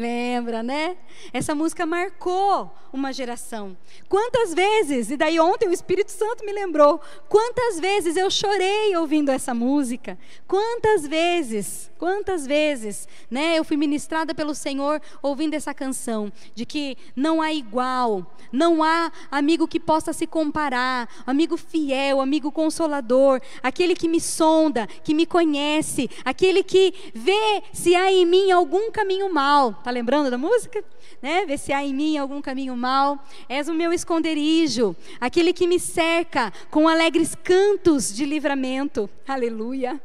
Lembra, 0.00 0.62
né? 0.62 0.96
Essa 1.30 1.54
música 1.54 1.84
marcou 1.84 2.74
uma 2.90 3.12
geração. 3.12 3.76
Quantas 4.08 4.54
vezes, 4.54 5.10
e 5.10 5.16
daí 5.16 5.38
ontem 5.38 5.68
o 5.68 5.72
Espírito 5.74 6.10
Santo 6.10 6.42
me 6.42 6.52
lembrou, 6.52 6.98
quantas 7.28 7.78
vezes 7.78 8.16
eu 8.16 8.30
chorei 8.30 8.96
ouvindo 8.96 9.30
essa 9.30 9.52
música? 9.52 10.18
Quantas 10.48 11.06
vezes, 11.06 11.90
quantas 11.98 12.46
vezes, 12.46 13.06
né? 13.30 13.58
Eu 13.58 13.62
fui 13.62 13.76
ministrada 13.76 14.34
pelo 14.34 14.54
Senhor 14.54 15.02
ouvindo 15.22 15.52
essa 15.52 15.74
canção, 15.74 16.32
de 16.54 16.64
que 16.64 16.96
não 17.14 17.42
há 17.42 17.52
igual, 17.52 18.34
não 18.50 18.82
há 18.82 19.12
amigo 19.30 19.68
que 19.68 19.78
possa 19.78 20.14
se 20.14 20.26
comparar, 20.26 21.10
amigo 21.26 21.58
fiel, 21.58 22.22
amigo 22.22 22.50
consolador, 22.50 23.38
aquele 23.62 23.94
que 23.94 24.08
me 24.08 24.18
sonda, 24.18 24.86
que 25.04 25.12
me 25.12 25.26
conhece, 25.26 26.08
aquele 26.24 26.62
que 26.62 27.12
vê 27.14 27.62
se 27.70 27.94
há 27.94 28.10
em 28.10 28.24
mim 28.24 28.50
algum 28.50 28.90
caminho 28.90 29.30
mal. 29.30 29.74
Tá 29.74 29.89
lembrando 29.90 30.30
da 30.30 30.38
música? 30.38 30.84
Né? 31.20 31.44
Vê 31.46 31.58
se 31.58 31.72
há 31.72 31.84
em 31.84 31.94
mim 31.94 32.16
algum 32.16 32.40
caminho 32.40 32.76
mal. 32.76 33.18
És 33.48 33.68
o 33.68 33.74
meu 33.74 33.92
esconderijo, 33.92 34.96
aquele 35.20 35.52
que 35.52 35.66
me 35.66 35.78
cerca 35.78 36.52
com 36.70 36.88
alegres 36.88 37.34
cantos 37.34 38.14
de 38.14 38.24
livramento. 38.24 39.08
Aleluia. 39.26 40.00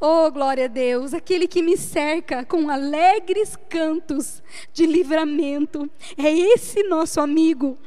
Oh, 0.00 0.30
glória 0.30 0.66
a 0.66 0.68
Deus, 0.68 1.14
aquele 1.14 1.48
que 1.48 1.62
me 1.62 1.76
cerca 1.76 2.44
com 2.44 2.68
alegres 2.68 3.56
cantos 3.68 4.42
de 4.72 4.86
livramento. 4.86 5.88
É 6.18 6.30
esse 6.30 6.82
nosso 6.82 7.20
amigo. 7.20 7.78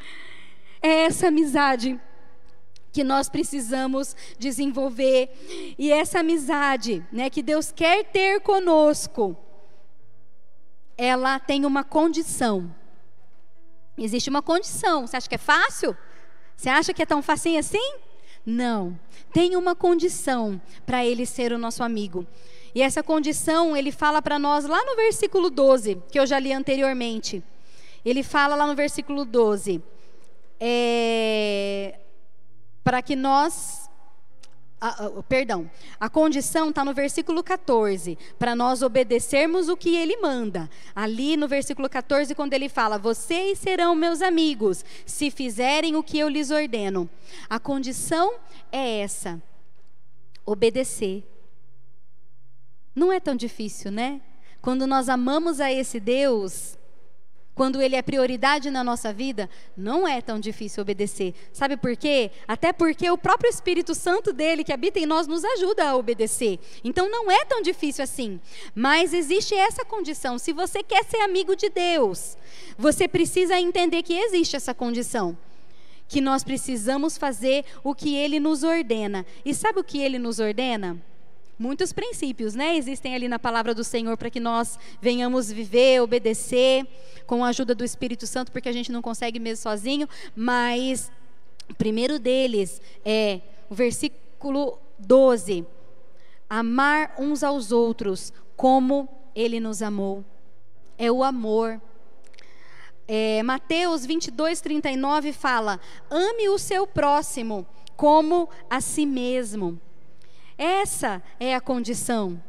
É 0.82 1.06
essa 1.06 1.28
amizade 1.28 2.00
que 2.92 3.04
nós 3.04 3.30
precisamos 3.30 4.16
desenvolver. 4.40 5.30
E 5.78 5.92
essa 5.92 6.20
amizade, 6.20 7.06
né, 7.12 7.30
que 7.30 7.44
Deus 7.44 7.72
quer 7.72 8.04
ter 8.06 8.42
conosco, 8.42 9.38
ela 10.98 11.40
tem 11.40 11.66
uma 11.66 11.84
condição. 11.84 12.74
Existe 13.98 14.30
uma 14.30 14.42
condição. 14.42 15.06
Você 15.06 15.18
acha 15.18 15.30
que 15.30 15.36
é 15.36 15.40
fácil? 15.40 15.96
Você 16.56 16.70
acha 16.70 16.94
que 16.94 17.02
é 17.02 17.06
tão 17.06 17.22
facinho 17.22 17.60
assim? 17.60 17.96
Não. 18.46 18.98
Tem 19.34 19.56
uma 19.56 19.76
condição 19.76 20.60
para 20.86 21.06
ele 21.06 21.26
ser 21.26 21.52
o 21.52 21.58
nosso 21.58 21.84
amigo. 21.84 22.26
E 22.74 22.82
essa 22.82 23.04
condição 23.04 23.76
ele 23.76 23.92
fala 23.92 24.22
para 24.22 24.40
nós 24.40 24.66
lá 24.66 24.84
no 24.86 24.96
versículo 24.96 25.50
12, 25.50 26.02
que 26.12 26.20
eu 26.20 26.26
já 26.26 26.40
li 26.40 26.54
anteriormente. 26.54 27.44
Ele 28.04 28.24
fala 28.24 28.56
lá 28.56 28.66
no 28.66 28.76
versículo 28.76 29.26
12: 29.26 29.82
é, 30.60 32.00
para 32.84 33.02
que 33.02 33.16
nós 33.16 33.87
perdão, 35.28 35.70
a 36.00 36.08
condição 36.08 36.70
está 36.70 36.86
no 36.86 36.94
versículo 36.94 37.44
14, 37.44 38.18
para 38.38 38.56
nós 38.56 38.82
obedecermos 38.82 39.70
o 39.70 39.78
que 39.78 39.96
ele 39.96 40.18
manda. 40.18 40.70
Ali 40.96 41.36
no 41.36 41.48
versículo 41.48 41.90
14, 41.90 42.36
quando 42.36 42.54
ele 42.54 42.70
fala: 42.70 42.98
Vocês 42.98 43.58
serão 43.58 43.96
meus 43.96 44.22
amigos, 44.22 44.86
se 45.06 45.32
fizerem 45.32 45.96
o 45.96 46.04
que 46.04 46.20
eu 46.20 46.30
lhes 46.30 46.52
ordeno. 46.52 47.10
A 47.50 47.60
condição 47.60 48.36
é 48.72 49.00
essa: 49.00 49.42
obedecer. 50.46 51.24
Não 52.94 53.12
é 53.12 53.20
tão 53.20 53.36
difícil, 53.36 53.92
né? 53.92 54.22
Quando 54.62 54.86
nós 54.86 55.08
amamos 55.10 55.60
a 55.60 55.72
esse 55.72 56.00
Deus, 56.00 56.78
quando 57.58 57.82
ele 57.82 57.96
é 57.96 58.04
prioridade 58.04 58.70
na 58.70 58.84
nossa 58.84 59.12
vida, 59.12 59.50
não 59.76 60.08
é 60.08 60.22
tão 60.22 60.40
difícil 60.40 60.84
obedecer. 60.84 61.34
Sabe 61.52 61.76
por 61.76 61.98
quê? 61.98 62.30
Até 62.48 62.72
porque 62.72 63.10
o 63.10 63.18
próprio 63.18 63.50
Espírito 63.50 63.96
Santo 63.96 64.32
dele 64.32 64.64
que 64.64 64.72
habita 64.72 65.00
em 65.00 65.08
nós 65.08 65.26
nos 65.26 65.44
ajuda 65.44 65.90
a 65.90 65.96
obedecer. 65.96 66.60
Então 66.84 67.10
não 67.10 67.32
é 67.32 67.44
tão 67.46 67.60
difícil 67.64 68.04
assim. 68.04 68.40
Mas 68.76 69.12
existe 69.12 69.56
essa 69.56 69.84
condição. 69.84 70.38
Se 70.38 70.54
você 70.54 70.84
quer 70.84 71.04
ser 71.04 71.18
amigo 71.18 71.56
de 71.56 71.68
Deus, 71.68 72.38
você 72.78 73.08
precisa 73.08 73.60
entender 73.60 74.04
que 74.04 74.14
existe 74.14 74.56
essa 74.56 74.74
condição 74.74 75.36
que 76.08 76.22
nós 76.22 76.44
precisamos 76.44 77.18
fazer 77.18 77.66
o 77.84 77.96
que 77.96 78.16
ele 78.16 78.40
nos 78.40 78.64
ordena. 78.64 79.26
E 79.44 79.52
sabe 79.52 79.80
o 79.80 79.84
que 79.84 79.98
ele 79.98 80.20
nos 80.20 80.40
ordena? 80.40 80.96
Muitos 81.60 81.92
princípios, 81.92 82.54
né? 82.54 82.78
Existem 82.78 83.16
ali 83.16 83.28
na 83.28 83.40
palavra 83.40 83.74
do 83.74 83.84
Senhor 83.84 84.16
para 84.16 84.30
que 84.30 84.40
nós 84.40 84.78
venhamos 85.02 85.52
viver, 85.52 86.02
obedecer 86.02 86.86
com 87.26 87.44
a 87.44 87.48
ajuda 87.48 87.74
do 87.74 87.84
Espírito 87.84 88.28
Santo, 88.28 88.52
porque 88.52 88.70
a 88.70 88.72
gente 88.72 88.92
não 88.92 89.02
consegue 89.02 89.40
mesmo 89.40 89.64
sozinho, 89.64 90.08
mas 90.36 91.12
o 91.68 91.74
primeiro 91.74 92.20
deles 92.20 92.80
é 93.04 93.42
o 93.70 93.74
versículo 93.74 94.78
12: 95.00 95.66
amar 96.48 97.16
uns 97.18 97.42
aos 97.42 97.72
outros 97.72 98.32
como 98.56 99.10
ele 99.36 99.60
nos 99.60 99.82
amou. 99.82 100.24
É 100.96 101.12
o 101.12 101.24
amor. 101.24 101.82
É, 103.08 103.42
Mateus 103.42 104.06
22, 104.06 104.62
39 104.62 105.34
fala: 105.34 105.80
ame 106.10 106.50
o 106.50 106.60
seu 106.60 106.86
próximo 106.86 107.66
como 107.96 108.48
a 108.70 108.80
si 108.80 109.08
mesmo. 109.08 109.82
Essa 110.58 111.22
é 111.40 111.54
a 111.54 111.62
condição, 111.62 112.42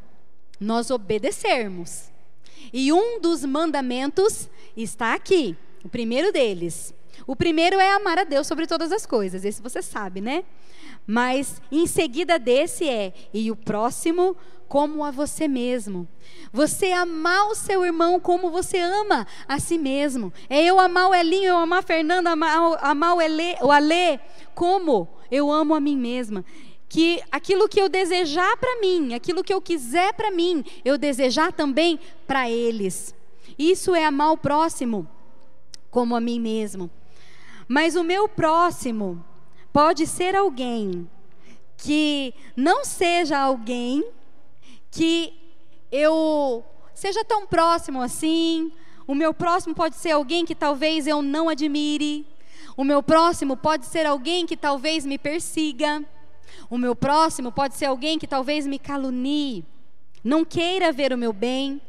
nós 0.58 0.90
obedecermos. 0.90 2.10
E 2.72 2.92
um 2.92 3.20
dos 3.20 3.44
mandamentos 3.44 4.48
está 4.76 5.14
aqui, 5.14 5.56
o 5.84 5.88
primeiro 5.88 6.32
deles. 6.32 6.94
O 7.26 7.36
primeiro 7.36 7.78
é 7.78 7.90
amar 7.90 8.18
a 8.18 8.24
Deus 8.24 8.46
sobre 8.46 8.66
todas 8.66 8.92
as 8.92 9.04
coisas, 9.04 9.44
esse 9.44 9.60
você 9.60 9.82
sabe, 9.82 10.20
né? 10.20 10.44
Mas 11.06 11.60
em 11.70 11.86
seguida 11.86 12.38
desse 12.38 12.88
é, 12.88 13.12
e 13.32 13.50
o 13.50 13.56
próximo 13.56 14.36
como 14.68 15.04
a 15.04 15.10
você 15.10 15.48
mesmo. 15.48 16.06
Você 16.52 16.92
amar 16.92 17.48
o 17.48 17.54
seu 17.54 17.84
irmão 17.84 18.20
como 18.20 18.50
você 18.50 18.78
ama 18.78 19.26
a 19.46 19.58
si 19.58 19.78
mesmo. 19.78 20.32
É 20.48 20.62
eu 20.62 20.78
amar 20.78 21.08
o 21.08 21.14
Elinho, 21.14 21.48
eu 21.48 21.56
amar 21.56 21.80
a 21.80 21.82
Fernanda, 21.82 22.30
amar, 22.30 22.78
amar 22.82 23.16
o, 23.16 23.20
Ele, 23.20 23.56
o 23.62 23.72
Alê, 23.72 24.20
como 24.54 25.08
eu 25.30 25.50
amo 25.50 25.74
a 25.74 25.80
mim 25.80 25.96
mesma 25.96 26.44
que 26.88 27.22
aquilo 27.30 27.68
que 27.68 27.80
eu 27.80 27.88
desejar 27.88 28.56
para 28.56 28.80
mim, 28.80 29.14
aquilo 29.14 29.44
que 29.44 29.52
eu 29.52 29.60
quiser 29.60 30.12
para 30.14 30.30
mim, 30.30 30.64
eu 30.84 30.96
desejar 30.96 31.52
também 31.52 32.00
para 32.26 32.48
eles. 32.50 33.14
Isso 33.58 33.94
é 33.94 34.04
amar 34.04 34.32
o 34.32 34.36
próximo 34.36 35.08
como 35.90 36.16
a 36.16 36.20
mim 36.20 36.40
mesmo. 36.40 36.90
Mas 37.66 37.96
o 37.96 38.04
meu 38.04 38.28
próximo 38.28 39.22
pode 39.72 40.06
ser 40.06 40.34
alguém 40.34 41.08
que 41.76 42.34
não 42.56 42.84
seja 42.84 43.38
alguém 43.38 44.04
que 44.90 45.32
eu 45.92 46.64
seja 46.94 47.24
tão 47.24 47.46
próximo 47.46 48.02
assim, 48.02 48.72
O 49.08 49.14
meu 49.14 49.32
próximo 49.32 49.74
pode 49.74 49.96
ser 49.96 50.10
alguém 50.10 50.44
que 50.44 50.54
talvez 50.54 51.06
eu 51.06 51.22
não 51.22 51.48
admire. 51.48 52.26
O 52.76 52.84
meu 52.84 53.02
próximo 53.02 53.56
pode 53.56 53.86
ser 53.86 54.04
alguém 54.04 54.44
que 54.44 54.54
talvez 54.54 55.06
me 55.06 55.16
persiga. 55.16 56.04
O 56.68 56.78
meu 56.78 56.94
próximo 56.94 57.52
pode 57.52 57.76
ser 57.76 57.86
alguém 57.86 58.18
que 58.18 58.26
talvez 58.26 58.66
me 58.66 58.78
calunie, 58.78 59.64
não 60.22 60.44
queira 60.44 60.92
ver 60.92 61.12
o 61.12 61.18
meu 61.18 61.32
bem. 61.32 61.80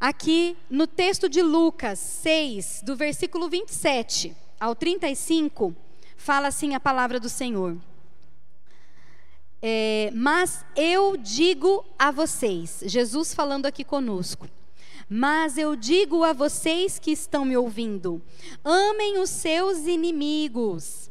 Aqui 0.00 0.56
no 0.70 0.86
texto 0.86 1.28
de 1.28 1.42
Lucas 1.42 1.98
6, 1.98 2.82
do 2.84 2.96
versículo 2.96 3.48
27 3.48 4.34
ao 4.58 4.74
35, 4.74 5.74
fala 6.16 6.48
assim 6.48 6.74
a 6.74 6.80
palavra 6.80 7.20
do 7.20 7.28
Senhor. 7.28 7.76
É, 9.62 10.10
mas 10.14 10.64
eu 10.74 11.18
digo 11.18 11.84
a 11.98 12.10
vocês, 12.10 12.82
Jesus 12.86 13.34
falando 13.34 13.66
aqui 13.66 13.84
conosco, 13.84 14.48
mas 15.06 15.58
eu 15.58 15.76
digo 15.76 16.24
a 16.24 16.32
vocês 16.32 16.98
que 16.98 17.10
estão 17.10 17.44
me 17.44 17.56
ouvindo: 17.56 18.22
amem 18.64 19.18
os 19.18 19.28
seus 19.28 19.80
inimigos, 19.80 21.09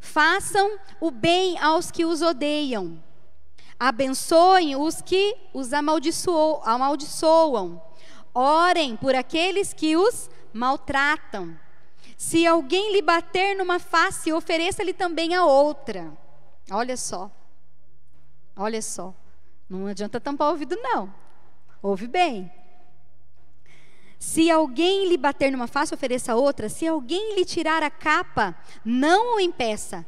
façam 0.00 0.78
o 1.00 1.10
bem 1.10 1.58
aos 1.58 1.90
que 1.90 2.04
os 2.04 2.22
odeiam, 2.22 3.02
abençoem 3.78 4.76
os 4.76 5.00
que 5.00 5.36
os 5.52 5.72
amaldiçoam, 5.72 7.82
orem 8.34 8.96
por 8.96 9.14
aqueles 9.14 9.72
que 9.72 9.96
os 9.96 10.30
maltratam. 10.52 11.58
Se 12.16 12.46
alguém 12.46 12.92
lhe 12.92 13.00
bater 13.00 13.56
numa 13.56 13.78
face, 13.78 14.32
ofereça-lhe 14.32 14.92
também 14.92 15.34
a 15.34 15.44
outra. 15.44 16.12
Olha 16.70 16.96
só. 16.96 17.30
Olha 18.56 18.82
só. 18.82 19.14
Não 19.68 19.86
adianta 19.86 20.20
tampar 20.20 20.48
o 20.48 20.50
ouvido, 20.50 20.76
não. 20.76 21.12
Ouve 21.82 22.06
bem. 22.06 22.52
Se 24.20 24.50
alguém 24.50 25.08
lhe 25.08 25.16
bater 25.16 25.50
numa 25.50 25.66
face, 25.66 25.94
ofereça 25.94 26.36
outra. 26.36 26.68
Se 26.68 26.86
alguém 26.86 27.34
lhe 27.36 27.44
tirar 27.44 27.82
a 27.82 27.88
capa, 27.88 28.54
não 28.84 29.36
o 29.36 29.40
impeça. 29.40 30.04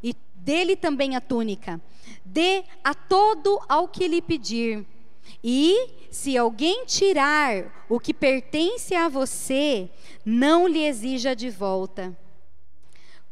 E 0.00 0.14
dele 0.36 0.76
também 0.76 1.16
a 1.16 1.20
túnica. 1.20 1.80
Dê 2.24 2.62
a 2.84 2.94
todo 2.94 3.60
ao 3.68 3.88
que 3.88 4.06
lhe 4.06 4.22
pedir. 4.22 4.86
E 5.42 6.08
se 6.12 6.38
alguém 6.38 6.86
tirar 6.86 7.84
o 7.88 7.98
que 7.98 8.14
pertence 8.14 8.94
a 8.94 9.08
você, 9.08 9.90
não 10.24 10.68
lhe 10.68 10.84
exija 10.84 11.34
de 11.34 11.50
volta. 11.50 12.16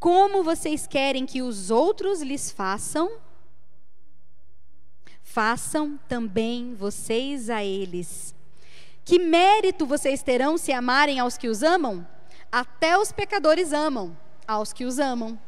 Como 0.01 0.43
vocês 0.43 0.85
querem 0.85 1.25
que 1.25 1.43
os 1.43 1.71
outros 1.71 2.21
lhes 2.21 2.51
façam? 2.51 3.19
Façam 5.23 5.97
também 6.09 6.75
vocês 6.75 7.49
a 7.49 7.65
eles. 7.65 8.35
Que 9.05 9.19
mérito 9.19 9.87
vocês 9.87 10.23
terão 10.23 10.57
se 10.57 10.73
amarem 10.73 11.21
aos 11.21 11.37
que 11.37 11.49
os 11.49 11.63
amam? 11.63 12.07
Até 12.51 12.97
os 12.97 13.13
pecadores 13.13 13.73
amam 13.73 14.17
aos 14.47 14.73
que 14.73 14.85
os 14.85 14.99
amam. 14.99 15.39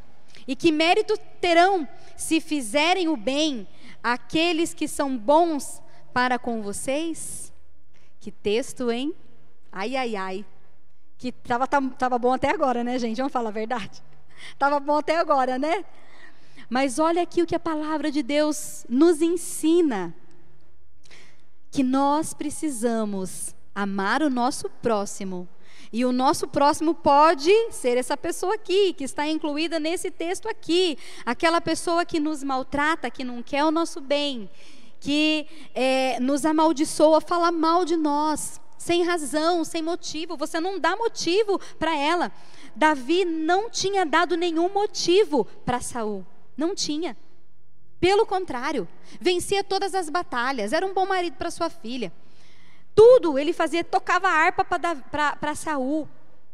E 0.47 0.55
que 0.55 0.71
mérito 0.71 1.17
terão 1.41 1.89
se 2.17 2.41
fizerem 2.41 3.09
o 3.09 3.17
bem 3.17 3.67
àqueles 4.03 4.75
que 4.75 4.87
são 4.87 5.17
bons 5.17 5.83
para 6.13 6.39
com 6.39 6.63
vocês? 6.63 7.53
Que 8.21 8.31
texto, 8.31 8.91
hein? 8.91 9.15
Ai, 9.73 9.97
ai, 9.97 10.17
ai. 10.17 10.47
Que 11.19 11.33
tava, 11.33 11.67
tava 11.67 12.19
bom 12.19 12.33
até 12.33 12.51
agora, 12.51 12.85
né, 12.85 12.99
gente? 12.99 13.17
Vamos 13.17 13.33
falar 13.33 13.49
a 13.49 13.53
verdade. 13.53 14.03
Tava 14.59 14.79
bom 14.79 14.99
até 14.99 15.17
agora, 15.17 15.59
né? 15.59 15.83
Mas 16.69 16.99
olha 16.99 17.23
aqui 17.23 17.41
o 17.43 17.47
que 17.47 17.55
a 17.55 17.61
palavra 17.61 18.11
de 18.11 18.23
Deus 18.23 18.85
nos 18.89 19.23
ensina 19.23 20.15
que 21.77 21.83
nós 21.83 22.33
precisamos 22.33 23.55
amar 23.74 24.22
o 24.22 24.31
nosso 24.31 24.66
próximo. 24.81 25.47
E 25.93 26.07
o 26.07 26.11
nosso 26.11 26.49
próximo 26.49 26.95
pode 26.95 27.53
ser 27.70 27.99
essa 27.99 28.16
pessoa 28.16 28.55
aqui, 28.55 28.95
que 28.95 29.05
está 29.05 29.29
incluída 29.29 29.79
nesse 29.79 30.11
texto 30.11 30.49
aqui. 30.49 30.97
Aquela 31.27 31.61
pessoa 31.61 32.07
que 32.07 32.18
nos 32.18 32.43
maltrata, 32.43 33.11
que 33.11 33.22
não 33.22 33.43
quer 33.43 33.62
o 33.62 33.70
nosso 33.70 34.01
bem, 34.01 34.49
que 34.99 35.47
é, 35.74 36.18
nos 36.18 36.47
amaldiçoa, 36.47 37.20
fala 37.20 37.53
mal 37.53 37.85
de 37.85 37.95
nós, 37.95 38.59
sem 38.79 39.05
razão, 39.05 39.62
sem 39.62 39.83
motivo. 39.83 40.35
Você 40.35 40.59
não 40.59 40.81
dá 40.81 40.97
motivo 40.97 41.61
para 41.79 41.95
ela. 41.95 42.33
Davi 42.74 43.27
não 43.27 43.68
tinha 43.68 44.07
dado 44.07 44.35
nenhum 44.35 44.72
motivo 44.72 45.45
para 45.62 45.83
Saul. 45.83 46.24
Não 46.57 46.74
tinha. 46.74 47.14
Pelo 48.01 48.26
contrário, 48.26 48.86
vencia 49.20 49.64
todas 49.64 49.94
as 49.94 50.11
batalhas, 50.11 50.72
era 50.72 50.86
um 50.86 50.92
bom 50.92 51.07
marido 51.07 51.34
para 51.36 51.51
sua 51.51 51.70
filha. 51.70 52.12
Tudo 52.94 53.38
ele 53.38 53.53
fazia, 53.53 53.84
tocava 53.84 54.28
harpa 54.28 54.64
para 54.64 55.55
Saul. 55.55 56.09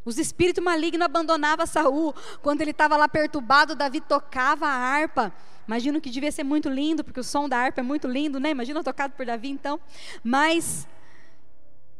Os 0.04 0.18
espíritos 0.18 0.62
malignos 0.62 1.04
abandonavam 1.04 1.64
Saul. 1.66 2.12
Quando 2.42 2.60
ele 2.60 2.72
estava 2.72 2.96
lá 2.96 3.08
perturbado, 3.08 3.76
Davi 3.76 4.00
tocava 4.00 4.66
a 4.66 4.74
harpa. 4.74 5.32
Imagino 5.66 6.00
que 6.00 6.10
devia 6.10 6.32
ser 6.32 6.42
muito 6.42 6.68
lindo, 6.68 7.04
porque 7.04 7.20
o 7.20 7.24
som 7.24 7.48
da 7.48 7.58
harpa 7.58 7.80
é 7.80 7.84
muito 7.84 8.08
lindo, 8.08 8.40
né? 8.40 8.50
Imagina 8.50 8.82
tocado 8.82 9.14
por 9.14 9.24
Davi, 9.24 9.50
então. 9.50 9.78
Mas 10.24 10.88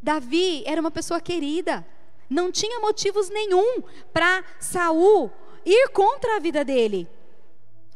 Davi 0.03 0.65
era 0.67 0.81
uma 0.81 0.91
pessoa 0.91 1.21
querida. 1.21 1.87
Não 2.29 2.51
tinha 2.51 2.81
motivos 2.81 3.31
nenhum 3.31 3.83
para 4.13 4.43
Saul 4.59 5.31
ir 5.65 5.91
contra 5.91 6.37
a 6.37 6.41
vida 6.41 6.65
dele. 6.65 7.09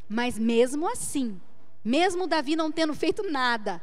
Mas 0.09 0.39
mesmo 0.39 0.89
assim, 0.89 1.41
mesmo 1.85 2.27
Davi 2.27 2.57
não 2.57 2.71
tendo 2.71 2.95
feito 2.95 3.23
nada, 3.31 3.81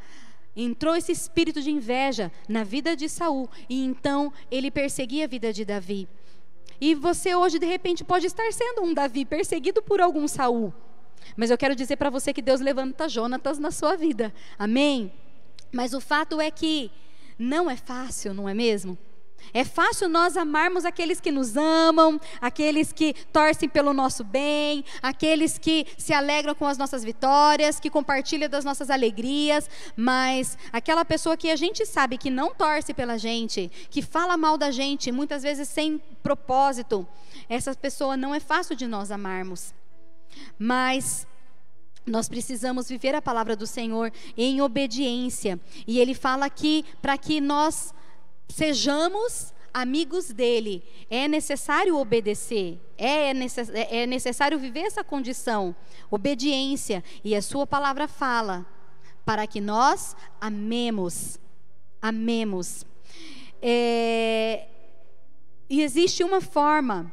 entrou 0.55 0.95
esse 0.95 1.11
espírito 1.11 1.61
de 1.61 1.71
inveja 1.71 2.31
na 2.47 2.63
vida 2.63 2.95
de 2.95 3.09
Saul 3.09 3.49
e 3.69 3.83
então 3.83 4.31
ele 4.51 4.69
perseguia 4.69 5.25
a 5.25 5.27
vida 5.27 5.51
de 5.51 5.65
Davi. 5.65 6.07
E 6.79 6.95
você 6.95 7.35
hoje 7.35 7.59
de 7.59 7.65
repente 7.65 8.03
pode 8.03 8.27
estar 8.27 8.51
sendo 8.51 8.83
um 8.83 8.93
Davi 8.93 9.25
perseguido 9.25 9.81
por 9.81 10.01
algum 10.01 10.27
Saul. 10.27 10.73
Mas 11.35 11.49
eu 11.49 11.57
quero 11.57 11.75
dizer 11.75 11.95
para 11.95 12.09
você 12.09 12.33
que 12.33 12.41
Deus 12.41 12.59
levanta 12.59 13.07
Jonatas 13.07 13.57
na 13.57 13.71
sua 13.71 13.95
vida. 13.95 14.33
Amém. 14.57 15.11
Mas 15.71 15.93
o 15.93 16.01
fato 16.01 16.39
é 16.41 16.51
que 16.51 16.91
não 17.39 17.69
é 17.69 17.75
fácil, 17.77 18.33
não 18.33 18.47
é 18.47 18.53
mesmo? 18.53 18.97
É 19.53 19.63
fácil 19.63 20.07
nós 20.07 20.37
amarmos 20.37 20.85
aqueles 20.85 21.19
que 21.19 21.31
nos 21.31 21.57
amam, 21.57 22.19
aqueles 22.39 22.91
que 22.91 23.13
torcem 23.31 23.67
pelo 23.67 23.93
nosso 23.93 24.23
bem, 24.23 24.85
aqueles 25.01 25.57
que 25.57 25.87
se 25.97 26.13
alegram 26.13 26.53
com 26.53 26.67
as 26.67 26.77
nossas 26.77 27.03
vitórias, 27.03 27.79
que 27.79 27.89
compartilham 27.89 28.49
das 28.49 28.63
nossas 28.63 28.89
alegrias, 28.89 29.69
mas 29.95 30.57
aquela 30.71 31.03
pessoa 31.03 31.35
que 31.37 31.49
a 31.49 31.55
gente 31.55 31.85
sabe 31.85 32.17
que 32.17 32.29
não 32.29 32.53
torce 32.53 32.93
pela 32.93 33.17
gente, 33.17 33.71
que 33.89 34.01
fala 34.01 34.37
mal 34.37 34.57
da 34.57 34.71
gente, 34.71 35.11
muitas 35.11 35.43
vezes 35.43 35.67
sem 35.67 35.99
propósito, 36.21 37.07
essa 37.49 37.73
pessoa 37.75 38.15
não 38.15 38.33
é 38.33 38.39
fácil 38.39 38.75
de 38.75 38.87
nós 38.87 39.11
amarmos. 39.11 39.73
Mas 40.57 41.27
nós 42.05 42.27
precisamos 42.27 42.89
viver 42.89 43.15
a 43.15 43.21
palavra 43.21 43.55
do 43.55 43.65
Senhor 43.65 44.11
em 44.37 44.61
obediência. 44.61 45.59
E 45.87 45.99
ele 45.99 46.13
fala 46.13 46.45
aqui 46.45 46.85
para 47.01 47.17
que 47.17 47.39
nós 47.39 47.93
sejamos 48.49 49.53
amigos 49.73 50.31
dele, 50.31 50.83
é 51.09 51.27
necessário 51.27 51.97
obedecer, 51.97 52.79
é, 52.97 53.33
necess, 53.33 53.69
é 53.73 54.05
necessário 54.05 54.59
viver 54.59 54.81
essa 54.81 55.03
condição, 55.03 55.75
obediência, 56.11 57.03
e 57.23 57.35
a 57.35 57.41
sua 57.41 57.65
palavra 57.65 58.07
fala, 58.07 58.65
para 59.25 59.47
que 59.47 59.59
nós 59.59 60.15
amemos, 60.39 61.39
amemos. 62.01 62.85
É, 63.61 64.67
e 65.69 65.81
existe 65.81 66.23
uma 66.23 66.39
forma 66.39 67.11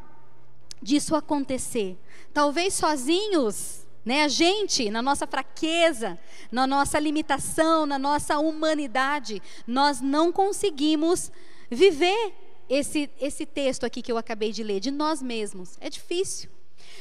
disso 0.83 1.16
acontecer, 1.16 1.99
talvez 2.35 2.74
sozinhos, 2.74 3.87
né? 4.05 4.22
A 4.22 4.28
gente, 4.28 4.90
na 4.90 5.03
nossa 5.03 5.26
fraqueza, 5.26 6.18
na 6.51 6.66
nossa 6.66 6.98
limitação, 6.98 7.86
na 7.86 7.98
nossa 7.98 8.38
humanidade, 8.38 9.42
nós 9.66 10.01
não 10.01 10.32
conseguimos 10.32 11.30
viver 11.70 12.34
esse, 12.68 13.11
esse 13.20 13.44
texto 13.44 13.84
aqui 13.84 14.01
que 14.01 14.11
eu 14.11 14.18
acabei 14.18 14.53
de 14.53 14.62
ler, 14.62 14.80
de 14.80 14.90
nós 14.90 15.20
mesmos. 15.20 15.76
É 15.80 15.90
difícil. 15.90 16.51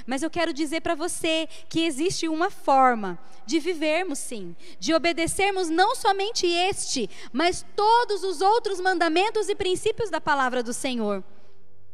Mas 0.05 0.23
eu 0.23 0.29
quero 0.29 0.53
dizer 0.53 0.81
para 0.81 0.95
você 0.95 1.47
que 1.69 1.81
existe 1.81 2.27
uma 2.27 2.49
forma 2.49 3.19
de 3.45 3.59
vivermos 3.59 4.19
sim, 4.19 4.55
de 4.79 4.93
obedecermos 4.93 5.69
não 5.69 5.95
somente 5.95 6.45
este, 6.45 7.09
mas 7.31 7.65
todos 7.75 8.23
os 8.23 8.41
outros 8.41 8.79
mandamentos 8.79 9.49
e 9.49 9.55
princípios 9.55 10.09
da 10.09 10.19
palavra 10.19 10.61
do 10.61 10.73
Senhor. 10.73 11.23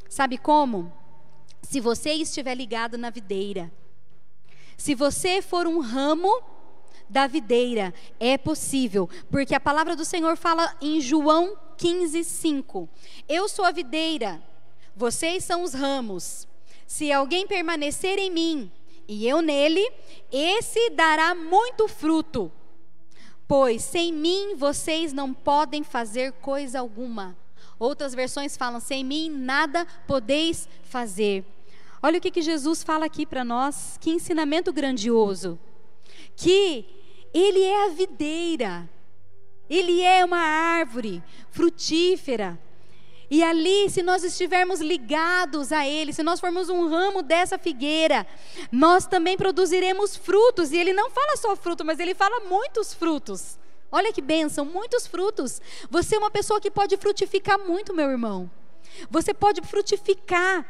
Sabe 0.09 0.37
como? 0.37 0.91
Se 1.61 1.79
você 1.79 2.13
estiver 2.13 2.55
ligado 2.55 2.97
na 2.97 3.09
videira, 3.09 3.71
se 4.77 4.95
você 4.95 5.41
for 5.41 5.67
um 5.67 5.79
ramo 5.79 6.41
da 7.09 7.27
videira, 7.27 7.93
é 8.19 8.37
possível, 8.37 9.09
porque 9.29 9.53
a 9.53 9.59
palavra 9.59 9.95
do 9.95 10.03
Senhor 10.03 10.35
fala 10.35 10.75
em 10.81 10.99
João 10.99 11.57
15, 11.77 12.23
5. 12.23 12.89
Eu 13.27 13.47
sou 13.47 13.63
a 13.65 13.71
videira, 13.71 14.41
vocês 14.95 15.43
são 15.43 15.63
os 15.63 15.73
ramos. 15.73 16.47
Se 16.87 17.11
alguém 17.11 17.47
permanecer 17.47 18.17
em 18.19 18.29
mim 18.29 18.71
e 19.07 19.27
eu 19.27 19.41
nele, 19.41 19.87
esse 20.31 20.89
dará 20.91 21.35
muito 21.35 21.87
fruto. 21.87 22.51
Pois 23.47 23.83
sem 23.83 24.11
mim 24.11 24.55
vocês 24.55 25.13
não 25.13 25.33
podem 25.33 25.83
fazer 25.83 26.31
coisa 26.33 26.79
alguma. 26.79 27.37
Outras 27.77 28.15
versões 28.15 28.57
falam: 28.57 28.79
sem 28.79 29.03
mim 29.03 29.29
nada 29.29 29.85
podeis 30.07 30.67
fazer. 30.83 31.45
Olha 32.05 32.19
o 32.19 32.21
que, 32.21 32.29
que 32.29 32.43
Jesus 32.43 32.83
fala 32.83 33.07
aqui 33.07 33.25
para 33.25 33.43
nós, 33.43 33.97
que 33.99 34.11
ensinamento 34.11 34.71
grandioso. 34.71 35.57
Que 36.35 36.85
Ele 37.33 37.63
é 37.63 37.85
a 37.85 37.89
videira, 37.89 38.87
Ele 39.67 40.03
é 40.03 40.23
uma 40.23 40.37
árvore 40.37 41.23
frutífera. 41.49 42.59
E 43.27 43.43
ali, 43.43 43.89
se 43.89 44.03
nós 44.03 44.23
estivermos 44.23 44.81
ligados 44.81 45.71
a 45.71 45.87
Ele, 45.87 46.13
se 46.13 46.21
nós 46.21 46.39
formos 46.39 46.69
um 46.69 46.87
ramo 46.87 47.23
dessa 47.23 47.57
figueira, 47.57 48.27
nós 48.71 49.07
também 49.07 49.35
produziremos 49.35 50.15
frutos. 50.15 50.71
E 50.71 50.77
Ele 50.77 50.93
não 50.93 51.09
fala 51.09 51.35
só 51.37 51.55
fruto, 51.55 51.83
mas 51.83 51.99
Ele 51.99 52.13
fala 52.13 52.41
muitos 52.41 52.93
frutos. 52.93 53.57
Olha 53.91 54.13
que 54.13 54.21
bênção, 54.21 54.63
muitos 54.63 55.07
frutos. 55.07 55.59
Você 55.89 56.17
é 56.17 56.19
uma 56.19 56.29
pessoa 56.29 56.61
que 56.61 56.69
pode 56.69 56.95
frutificar 56.97 57.57
muito, 57.57 57.95
meu 57.95 58.11
irmão. 58.11 58.47
Você 59.09 59.33
pode 59.33 59.59
frutificar 59.63 60.63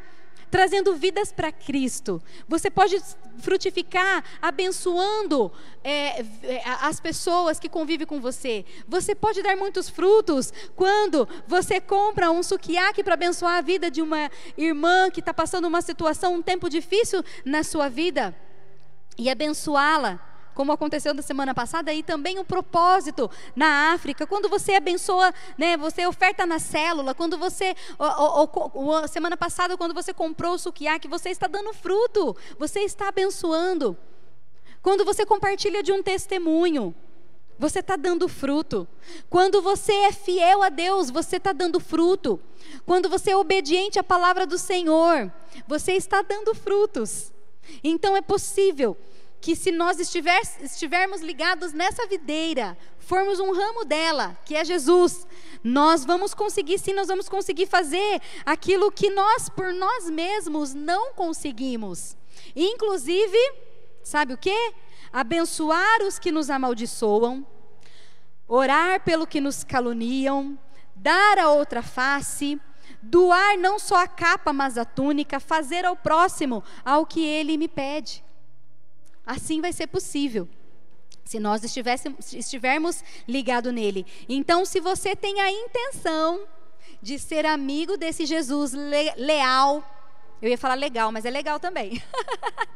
trazendo 0.50 0.94
vidas 0.94 1.32
para 1.32 1.52
Cristo. 1.52 2.22
Você 2.48 2.70
pode 2.70 3.00
frutificar 3.38 4.24
abençoando 4.40 5.52
é, 5.84 6.20
é, 6.42 6.62
as 6.80 7.00
pessoas 7.00 7.58
que 7.58 7.68
convivem 7.68 8.06
com 8.06 8.20
você. 8.20 8.64
Você 8.88 9.14
pode 9.14 9.42
dar 9.42 9.56
muitos 9.56 9.88
frutos 9.88 10.52
quando 10.74 11.28
você 11.46 11.80
compra 11.80 12.30
um 12.30 12.42
sukiyaki 12.42 13.02
para 13.02 13.14
abençoar 13.14 13.56
a 13.56 13.60
vida 13.60 13.90
de 13.90 14.02
uma 14.02 14.30
irmã 14.56 15.10
que 15.10 15.20
está 15.20 15.34
passando 15.34 15.66
uma 15.66 15.82
situação, 15.82 16.34
um 16.34 16.42
tempo 16.42 16.68
difícil 16.68 17.22
na 17.44 17.62
sua 17.62 17.88
vida 17.88 18.34
e 19.18 19.30
abençoá-la 19.30 20.35
como 20.56 20.72
aconteceu 20.72 21.12
na 21.12 21.20
semana 21.20 21.54
passada, 21.54 21.92
e 21.92 22.02
também 22.02 22.38
o 22.38 22.44
propósito 22.44 23.30
na 23.54 23.92
África. 23.92 24.26
Quando 24.26 24.48
você 24.48 24.72
abençoa, 24.72 25.32
né, 25.58 25.76
você 25.76 26.06
oferta 26.06 26.46
na 26.46 26.58
célula, 26.58 27.14
quando 27.14 27.36
você, 27.36 27.76
a 28.00 29.06
semana 29.06 29.36
passada, 29.36 29.76
quando 29.76 29.92
você 29.92 30.14
comprou 30.14 30.54
o 30.54 30.58
sukiyaki, 30.58 31.06
você 31.06 31.28
está 31.28 31.46
dando 31.46 31.74
fruto, 31.74 32.34
você 32.58 32.80
está 32.80 33.08
abençoando. 33.08 33.96
Quando 34.82 35.04
você 35.04 35.26
compartilha 35.26 35.82
de 35.82 35.92
um 35.92 36.02
testemunho, 36.02 36.94
você 37.58 37.80
está 37.80 37.96
dando 37.96 38.26
fruto. 38.26 38.88
Quando 39.28 39.60
você 39.60 39.92
é 39.92 40.12
fiel 40.12 40.62
a 40.62 40.70
Deus, 40.70 41.10
você 41.10 41.36
está 41.36 41.52
dando 41.52 41.78
fruto. 41.78 42.40
Quando 42.86 43.08
você 43.08 43.32
é 43.32 43.36
obediente 43.36 43.98
à 43.98 44.02
palavra 44.02 44.46
do 44.46 44.58
Senhor, 44.58 45.30
você 45.66 45.92
está 45.92 46.22
dando 46.22 46.54
frutos. 46.54 47.32
Então 47.82 48.16
é 48.16 48.22
possível 48.22 48.96
que 49.46 49.54
se 49.54 49.70
nós 49.70 50.00
estiver, 50.00 50.40
estivermos 50.60 51.20
ligados 51.20 51.72
nessa 51.72 52.04
videira, 52.08 52.76
formos 52.98 53.38
um 53.38 53.52
ramo 53.52 53.84
dela, 53.84 54.36
que 54.44 54.56
é 54.56 54.64
Jesus, 54.64 55.24
nós 55.62 56.04
vamos 56.04 56.34
conseguir, 56.34 56.80
sim, 56.80 56.92
nós 56.92 57.06
vamos 57.06 57.28
conseguir 57.28 57.66
fazer 57.66 58.20
aquilo 58.44 58.90
que 58.90 59.08
nós, 59.08 59.48
por 59.48 59.72
nós 59.72 60.10
mesmos, 60.10 60.74
não 60.74 61.12
conseguimos. 61.12 62.16
Inclusive, 62.56 63.38
sabe 64.02 64.34
o 64.34 64.36
que? 64.36 64.74
Abençoar 65.12 66.02
os 66.02 66.18
que 66.18 66.32
nos 66.32 66.50
amaldiçoam, 66.50 67.46
orar 68.48 69.04
pelo 69.04 69.28
que 69.28 69.40
nos 69.40 69.62
caluniam, 69.62 70.58
dar 70.96 71.38
a 71.38 71.52
outra 71.52 71.84
face, 71.84 72.60
doar 73.00 73.56
não 73.56 73.78
só 73.78 74.02
a 74.02 74.08
capa, 74.08 74.52
mas 74.52 74.76
a 74.76 74.84
túnica, 74.84 75.38
fazer 75.38 75.84
ao 75.84 75.94
próximo 75.94 76.64
ao 76.84 77.06
que 77.06 77.24
ele 77.24 77.56
me 77.56 77.68
pede. 77.68 78.25
Assim 79.26 79.60
vai 79.60 79.72
ser 79.72 79.88
possível. 79.88 80.48
Se 81.24 81.40
nós 81.40 81.62
estivermos 82.32 83.02
ligados 83.26 83.72
nele. 83.72 84.06
Então, 84.28 84.64
se 84.64 84.78
você 84.78 85.16
tem 85.16 85.40
a 85.40 85.50
intenção 85.50 86.46
de 87.02 87.18
ser 87.18 87.44
amigo 87.44 87.96
desse 87.96 88.24
Jesus 88.24 88.72
le, 88.72 89.12
leal, 89.16 89.84
eu 90.40 90.48
ia 90.48 90.56
falar 90.56 90.76
legal, 90.76 91.10
mas 91.10 91.24
é 91.24 91.30
legal 91.30 91.58
também. 91.58 92.00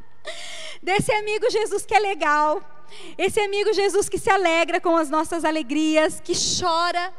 desse 0.83 1.13
amigo 1.13 1.49
Jesus 1.49 1.87
que 1.87 1.95
é 1.95 2.01
legal, 2.01 2.61
esse 3.17 3.39
amigo 3.39 3.73
Jesus 3.73 4.09
que 4.09 4.19
se 4.19 4.29
alegra 4.29 4.81
com 4.81 4.97
as 4.97 5.09
nossas 5.09 5.45
alegrias, 5.45 6.21
que 6.21 6.33
chora 6.35 7.15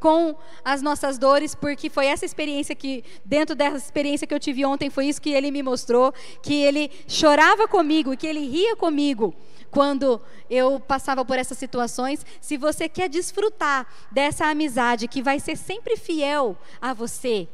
com 0.00 0.34
as 0.64 0.80
nossas 0.80 1.18
dores, 1.18 1.54
porque 1.54 1.90
foi 1.90 2.06
essa 2.06 2.24
experiência 2.24 2.74
que, 2.74 3.04
dentro 3.24 3.54
dessa 3.54 3.76
experiência 3.76 4.26
que 4.26 4.34
eu 4.34 4.40
tive 4.40 4.64
ontem, 4.64 4.88
foi 4.88 5.06
isso 5.06 5.20
que 5.20 5.30
ele 5.30 5.50
me 5.50 5.62
mostrou, 5.62 6.12
que 6.42 6.54
ele 6.54 6.90
chorava 7.06 7.68
comigo, 7.68 8.16
que 8.16 8.26
ele 8.26 8.48
ria 8.48 8.74
comigo 8.74 9.34
quando 9.70 10.20
eu 10.48 10.80
passava 10.80 11.24
por 11.24 11.38
essas 11.38 11.58
situações. 11.58 12.24
Se 12.40 12.56
você 12.56 12.88
quer 12.88 13.08
desfrutar 13.08 13.86
dessa 14.10 14.46
amizade 14.46 15.06
que 15.06 15.22
vai 15.22 15.38
ser 15.38 15.56
sempre 15.56 15.96
fiel 15.96 16.56
a 16.80 16.92
você, 16.92 17.46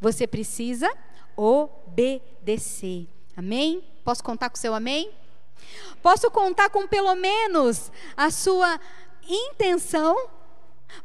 você 0.00 0.26
precisa 0.26 0.92
obedecer. 1.36 3.06
Amém? 3.36 3.82
Posso 4.04 4.22
contar 4.22 4.50
com 4.50 4.56
o 4.56 4.60
seu 4.60 4.74
amém? 4.74 5.10
Posso 6.02 6.30
contar 6.30 6.70
com 6.70 6.86
pelo 6.86 7.14
menos 7.14 7.90
a 8.16 8.30
sua 8.30 8.78
intenção 9.28 10.16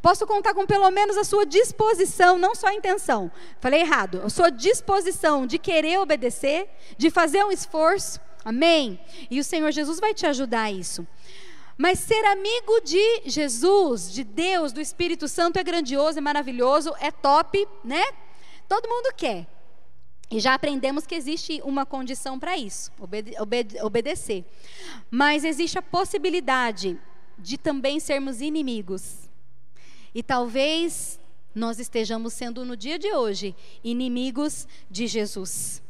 Posso 0.02 0.26
contar 0.26 0.54
com 0.54 0.66
pelo 0.66 0.90
menos 0.92 1.18
a 1.18 1.24
sua 1.24 1.46
disposição, 1.46 2.38
não 2.38 2.56
só 2.56 2.68
a 2.68 2.74
intenção. 2.74 3.32
Falei 3.60 3.82
errado. 3.82 4.22
A 4.24 4.30
sua 4.30 4.50
disposição 4.50 5.46
de 5.46 5.58
querer 5.58 6.00
obedecer, 6.00 6.70
de 6.98 7.10
fazer 7.10 7.44
um 7.44 7.52
esforço. 7.52 8.20
Amém? 8.44 9.00
E 9.30 9.40
o 9.40 9.44
Senhor 9.44 9.72
Jesus 9.72 10.00
vai 10.00 10.14
te 10.14 10.26
ajudar 10.26 10.64
a 10.64 10.72
isso. 10.72 11.06
Mas 11.78 12.00
ser 12.00 12.24
amigo 12.26 12.82
de 12.82 13.24
Jesus, 13.26 14.12
de 14.12 14.24
Deus, 14.24 14.72
do 14.72 14.82
Espírito 14.82 15.28
Santo 15.28 15.58
é 15.58 15.64
grandioso, 15.64 16.18
é 16.18 16.22
maravilhoso, 16.22 16.94
é 17.00 17.12
top, 17.12 17.68
né? 17.84 18.04
Todo 18.68 18.90
mundo 18.90 19.14
quer. 19.16 19.48
E 20.30 20.40
já 20.40 20.54
aprendemos 20.54 21.06
que 21.06 21.16
existe 21.16 21.62
uma 21.64 21.86
condição 21.86 22.40
para 22.40 22.58
isso, 22.58 22.92
obede 23.00 23.36
obede 23.40 23.82
obedecer. 23.82 24.46
Mas 25.10 25.44
existe 25.44 25.78
a 25.78 25.82
possibilidade 25.82 26.98
de 27.38 27.58
também 27.58 28.00
sermos 28.00 28.40
inimigos. 28.42 29.31
E 30.14 30.22
talvez 30.22 31.20
nós 31.54 31.80
estejamos 31.80 32.34
sendo 32.34 32.66
no 32.66 32.76
dia 32.76 32.98
de 32.98 33.12
hoje 33.12 33.56
inimigos 33.84 34.68
de 34.90 35.08
Jesus. 35.08 35.82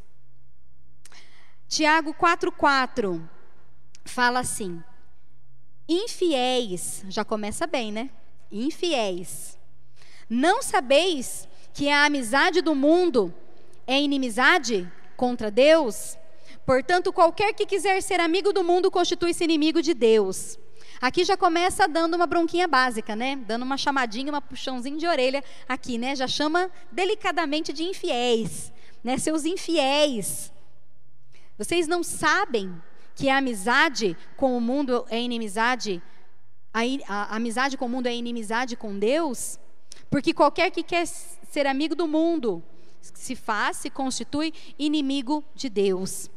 Tiago 1.68 2.12
4,4 2.14 3.20
fala 4.04 4.40
assim: 4.40 4.82
infiéis, 5.88 7.04
já 7.08 7.24
começa 7.24 7.66
bem, 7.66 7.90
né? 7.90 8.10
Infiéis, 8.50 9.58
não 10.28 10.62
sabeis 10.62 11.48
que 11.72 11.88
a 11.88 12.04
amizade 12.04 12.60
do 12.60 12.74
mundo 12.74 13.34
é 13.86 14.00
inimizade 14.00 14.90
contra 15.16 15.50
Deus? 15.50 16.18
Portanto, 16.66 17.12
qualquer 17.12 17.52
que 17.54 17.66
quiser 17.66 18.00
ser 18.02 18.20
amigo 18.20 18.52
do 18.52 18.62
mundo 18.62 18.90
constitui-se 18.90 19.42
inimigo 19.42 19.82
de 19.82 19.94
Deus. 19.94 20.58
Aqui 21.02 21.24
já 21.24 21.36
começa 21.36 21.88
dando 21.88 22.14
uma 22.14 22.28
bronquinha 22.28 22.68
básica, 22.68 23.16
né? 23.16 23.34
Dando 23.34 23.64
uma 23.64 23.76
chamadinha, 23.76 24.30
uma 24.30 24.40
puxãozinho 24.40 24.96
de 24.96 25.04
orelha 25.04 25.42
aqui, 25.68 25.98
né? 25.98 26.14
Já 26.14 26.28
chama 26.28 26.70
delicadamente 26.92 27.72
de 27.72 27.82
infiéis, 27.82 28.72
né? 29.02 29.18
Seus 29.18 29.44
infiéis. 29.44 30.52
Vocês 31.58 31.88
não 31.88 32.04
sabem 32.04 32.80
que 33.16 33.28
a 33.28 33.38
amizade 33.38 34.16
com 34.36 34.56
o 34.56 34.60
mundo 34.60 35.04
é 35.10 35.20
inimizade, 35.20 36.00
a, 36.72 36.82
a, 37.08 37.22
a 37.32 37.36
amizade 37.36 37.76
com 37.76 37.86
o 37.86 37.88
mundo 37.88 38.06
é 38.06 38.14
inimizade 38.14 38.76
com 38.76 38.96
Deus? 38.96 39.58
Porque 40.08 40.32
qualquer 40.32 40.70
que 40.70 40.84
quer 40.84 41.04
ser 41.04 41.66
amigo 41.66 41.96
do 41.96 42.06
mundo 42.06 42.62
se 43.00 43.34
faz, 43.34 43.78
se 43.78 43.90
constitui 43.90 44.54
inimigo 44.78 45.42
de 45.52 45.68
Deus. 45.68 46.30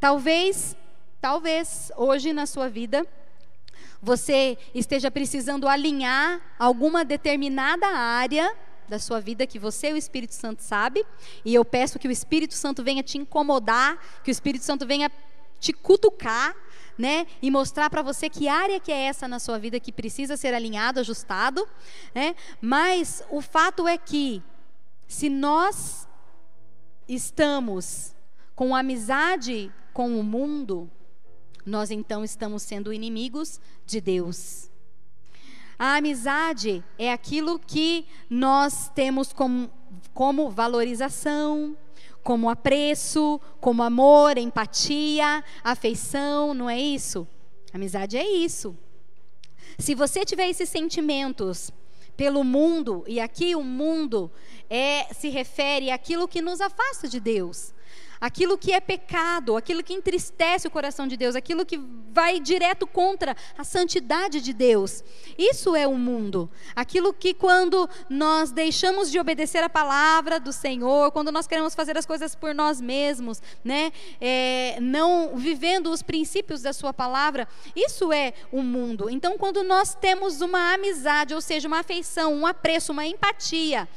Talvez, 0.00 0.74
talvez 1.20 1.92
hoje 1.98 2.32
na 2.32 2.46
sua 2.46 2.70
vida 2.70 3.06
você 4.00 4.58
esteja 4.74 5.10
precisando 5.10 5.68
alinhar 5.68 6.40
alguma 6.58 7.04
determinada 7.04 7.86
área 7.86 8.54
da 8.88 8.98
sua 8.98 9.20
vida 9.20 9.46
que 9.46 9.58
você 9.58 9.90
e 9.90 9.92
o 9.94 9.96
Espírito 9.96 10.34
Santo 10.34 10.62
sabe, 10.62 11.04
e 11.44 11.54
eu 11.54 11.64
peço 11.64 11.98
que 11.98 12.08
o 12.08 12.10
Espírito 12.10 12.54
Santo 12.54 12.82
venha 12.82 13.02
te 13.02 13.18
incomodar, 13.18 13.98
que 14.22 14.30
o 14.30 14.32
Espírito 14.32 14.64
Santo 14.64 14.86
venha 14.86 15.10
te 15.58 15.72
cutucar, 15.72 16.54
né, 16.98 17.26
e 17.42 17.50
mostrar 17.50 17.90
para 17.90 18.00
você 18.00 18.30
que 18.30 18.48
área 18.48 18.80
que 18.80 18.90
é 18.90 19.02
essa 19.02 19.28
na 19.28 19.38
sua 19.38 19.58
vida 19.58 19.78
que 19.78 19.92
precisa 19.92 20.34
ser 20.34 20.54
alinhado, 20.54 20.98
ajustado, 20.98 21.68
né? 22.14 22.34
Mas 22.58 23.22
o 23.28 23.42
fato 23.42 23.86
é 23.86 23.98
que 23.98 24.42
se 25.06 25.28
nós 25.28 26.08
estamos 27.06 28.16
com 28.54 28.74
amizade 28.74 29.70
com 29.92 30.18
o 30.18 30.22
mundo, 30.22 30.90
nós 31.66 31.90
então 31.90 32.24
estamos 32.24 32.62
sendo 32.62 32.92
inimigos 32.92 33.60
de 33.84 34.00
Deus. 34.00 34.70
A 35.76 35.96
amizade 35.96 36.82
é 36.96 37.12
aquilo 37.12 37.58
que 37.58 38.06
nós 38.30 38.88
temos 38.94 39.32
como, 39.32 39.68
como 40.14 40.48
valorização, 40.48 41.76
como 42.22 42.48
apreço, 42.48 43.40
como 43.60 43.82
amor, 43.82 44.38
empatia, 44.38 45.44
afeição, 45.62 46.54
não 46.54 46.70
é 46.70 46.80
isso? 46.80 47.26
Amizade 47.74 48.16
é 48.16 48.26
isso. 48.26 48.76
Se 49.78 49.94
você 49.94 50.24
tiver 50.24 50.48
esses 50.48 50.68
sentimentos 50.68 51.70
pelo 52.16 52.42
mundo, 52.42 53.04
e 53.06 53.20
aqui 53.20 53.54
o 53.54 53.62
mundo 53.62 54.30
é 54.70 55.12
se 55.12 55.28
refere 55.28 55.90
àquilo 55.90 56.26
que 56.26 56.40
nos 56.40 56.62
afasta 56.62 57.06
de 57.06 57.20
Deus 57.20 57.74
aquilo 58.20 58.56
que 58.56 58.72
é 58.72 58.80
pecado, 58.80 59.56
aquilo 59.56 59.82
que 59.82 59.92
entristece 59.92 60.66
o 60.66 60.70
coração 60.70 61.06
de 61.06 61.16
Deus, 61.16 61.34
aquilo 61.34 61.64
que 61.64 61.78
vai 62.12 62.40
direto 62.40 62.86
contra 62.86 63.36
a 63.56 63.64
santidade 63.64 64.40
de 64.40 64.52
Deus. 64.52 65.04
Isso 65.38 65.76
é 65.76 65.86
o 65.86 65.94
mundo. 65.94 66.50
Aquilo 66.74 67.12
que, 67.12 67.34
quando 67.34 67.88
nós 68.08 68.50
deixamos 68.50 69.10
de 69.10 69.18
obedecer 69.18 69.62
a 69.62 69.68
palavra 69.68 70.40
do 70.40 70.52
Senhor, 70.52 71.12
quando 71.12 71.30
nós 71.30 71.46
queremos 71.46 71.74
fazer 71.74 71.96
as 71.98 72.06
coisas 72.06 72.34
por 72.34 72.54
nós 72.54 72.80
mesmos, 72.80 73.42
né, 73.62 73.92
é, 74.20 74.78
não 74.80 75.36
vivendo 75.36 75.90
os 75.90 76.02
princípios 76.02 76.62
da 76.62 76.72
Sua 76.72 76.92
palavra, 76.92 77.46
isso 77.74 78.12
é 78.12 78.32
o 78.50 78.62
mundo. 78.62 79.10
Então, 79.10 79.36
quando 79.36 79.62
nós 79.62 79.94
temos 79.94 80.40
uma 80.40 80.72
amizade, 80.74 81.34
ou 81.34 81.40
seja, 81.40 81.68
uma 81.68 81.80
afeição, 81.80 82.32
um 82.32 82.46
apreço, 82.46 82.92
uma 82.92 83.06
empatia, 83.06 83.88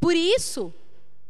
por 0.00 0.14
isso, 0.14 0.72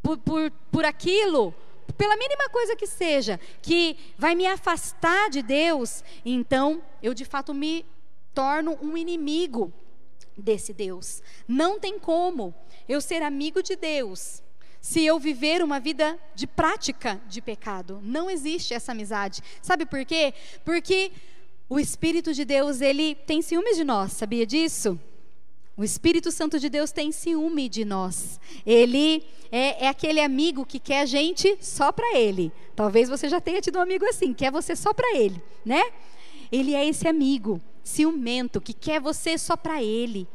por, 0.03 0.19
por, 0.19 0.51
por 0.71 0.85
aquilo, 0.85 1.55
pela 1.97 2.17
mínima 2.17 2.49
coisa 2.51 2.77
que 2.77 2.87
seja, 2.87 3.41
que 3.63 3.97
vai 4.17 4.35
me 4.35 4.47
afastar 4.47 5.31
de 5.31 5.43
Deus, 5.43 6.05
então 6.25 6.83
eu 7.03 7.15
de 7.15 7.25
fato 7.25 7.55
me 7.55 7.85
torno 8.35 8.79
um 8.83 8.97
inimigo 8.97 9.73
desse 10.37 10.73
Deus. 10.73 11.23
Não 11.47 11.81
tem 11.81 11.99
como 11.99 12.55
eu 12.89 13.01
ser 13.01 13.23
amigo 13.23 13.63
de 13.63 13.77
Deus 13.77 14.43
se 14.81 15.05
eu 15.05 15.19
viver 15.19 15.63
uma 15.63 15.81
vida 15.81 16.19
de 16.35 16.47
prática 16.47 17.21
de 17.27 17.41
pecado. 17.41 18.01
Não 18.03 18.31
existe 18.31 18.73
essa 18.73 18.93
amizade. 18.93 19.43
Sabe 19.61 19.85
por 19.85 20.05
quê? 20.05 20.33
Porque 20.65 21.11
o 21.69 21.79
Espírito 21.79 22.33
de 22.33 22.45
Deus, 22.45 22.81
ele 22.81 23.15
tem 23.15 23.43
ciúmes 23.43 23.77
de 23.77 23.85
nós, 23.85 24.13
sabia 24.13 24.47
disso? 24.47 24.99
O 25.79 25.85
Espírito 25.85 26.33
Santo 26.33 26.59
de 26.59 26.69
Deus 26.69 26.91
tem 26.91 27.13
ciúme 27.13 27.69
de 27.69 27.85
nós. 27.85 28.41
Ele 28.67 29.25
é, 29.53 29.85
é 29.85 29.89
aquele 29.89 30.21
amigo 30.21 30.67
que 30.67 30.81
quer 30.81 31.03
a 31.03 31.07
gente 31.07 31.57
só 31.61 31.93
para 31.93 32.19
ele. 32.19 32.53
Talvez 32.75 33.09
você 33.09 33.29
já 33.29 33.41
tenha 33.41 33.61
tido 33.61 33.79
um 33.79 33.83
amigo 33.83 34.05
assim, 34.07 34.35
quer 34.35 34.51
você 34.51 34.75
só 34.75 34.93
para 34.93 35.17
ele, 35.17 35.41
né? 35.65 35.81
Ele 36.51 36.75
é 36.75 36.85
esse 36.85 37.07
amigo 37.07 37.61
ciumento 37.85 38.61
que 38.61 38.73
quer 38.73 39.01
você 39.01 39.39
só 39.39 39.57
para 39.57 39.81
ele. 39.81 40.27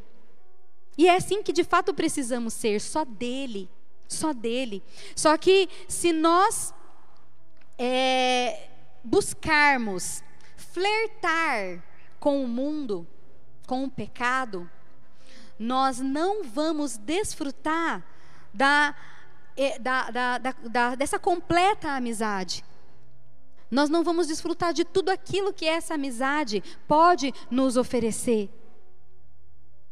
E 0.98 1.10
é 1.10 1.16
assim 1.18 1.44
que 1.44 1.52
de 1.52 1.66
fato 1.66 1.94
precisamos 1.94 2.54
ser, 2.54 2.80
só 2.80 3.04
dele, 3.04 3.70
só 4.08 4.32
dele. 4.32 4.82
Só 5.14 5.38
que 5.38 5.68
se 5.90 6.14
nós 6.14 6.74
é, 7.78 8.70
buscarmos 9.04 10.24
flertar 10.56 11.84
com 12.18 12.42
o 12.42 12.48
mundo, 12.48 13.06
com 13.68 13.84
o 13.84 13.92
pecado, 13.92 14.70
nós 15.58 16.00
não 16.00 16.44
vamos 16.44 16.98
desfrutar 16.98 18.04
da, 18.54 18.96
eh, 19.56 19.80
da, 19.80 20.12
da, 20.12 20.38
da, 20.38 20.96
dessa 20.96 21.18
completa 21.20 21.90
amizade. 21.92 22.64
Nós 23.70 23.90
não 23.90 24.04
vamos 24.04 24.28
desfrutar 24.28 24.72
de 24.74 24.86
tudo 24.86 25.10
aquilo 25.10 25.52
que 25.52 25.66
essa 25.66 25.96
amizade 25.96 26.64
pode 26.88 27.34
nos 27.50 27.76
oferecer. 27.76 28.50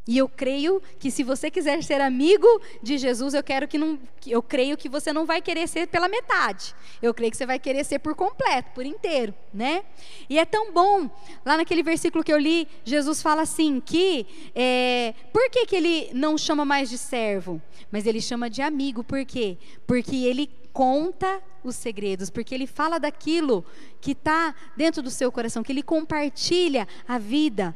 E 0.07 0.17
eu 0.17 0.27
creio 0.27 0.81
que 0.99 1.11
se 1.11 1.23
você 1.23 1.51
quiser 1.51 1.83
ser 1.83 2.01
amigo 2.01 2.47
de 2.81 2.97
Jesus, 2.97 3.35
eu 3.35 3.43
quero 3.43 3.67
que 3.67 3.77
não, 3.77 3.99
eu 4.25 4.41
creio 4.41 4.75
que 4.75 4.89
você 4.89 5.13
não 5.13 5.27
vai 5.27 5.41
querer 5.41 5.67
ser 5.67 5.87
pela 5.87 6.07
metade. 6.07 6.73
Eu 7.01 7.13
creio 7.13 7.29
que 7.29 7.37
você 7.37 7.45
vai 7.45 7.59
querer 7.59 7.83
ser 7.83 7.99
por 7.99 8.15
completo, 8.15 8.71
por 8.73 8.83
inteiro, 8.83 9.31
né? 9.53 9.83
E 10.27 10.39
é 10.39 10.45
tão 10.45 10.73
bom. 10.73 11.07
Lá 11.45 11.55
naquele 11.55 11.83
versículo 11.83 12.23
que 12.23 12.33
eu 12.33 12.39
li, 12.39 12.67
Jesus 12.83 13.21
fala 13.21 13.43
assim 13.43 13.79
que 13.79 14.25
é, 14.55 15.13
por 15.31 15.47
que, 15.51 15.67
que 15.67 15.75
ele 15.75 16.09
não 16.13 16.35
chama 16.35 16.65
mais 16.65 16.89
de 16.89 16.97
servo, 16.97 17.61
mas 17.91 18.07
ele 18.07 18.19
chama 18.19 18.49
de 18.49 18.63
amigo? 18.63 19.03
Por 19.03 19.23
quê? 19.23 19.55
Porque 19.85 20.15
ele 20.15 20.49
conta 20.73 21.41
os 21.63 21.75
segredos, 21.75 22.31
porque 22.31 22.55
ele 22.55 22.65
fala 22.65 22.99
daquilo 22.99 23.63
que 23.99 24.13
está 24.13 24.55
dentro 24.75 25.03
do 25.03 25.11
seu 25.11 25.31
coração, 25.31 25.61
que 25.61 25.71
ele 25.71 25.83
compartilha 25.83 26.87
a 27.07 27.19
vida 27.19 27.75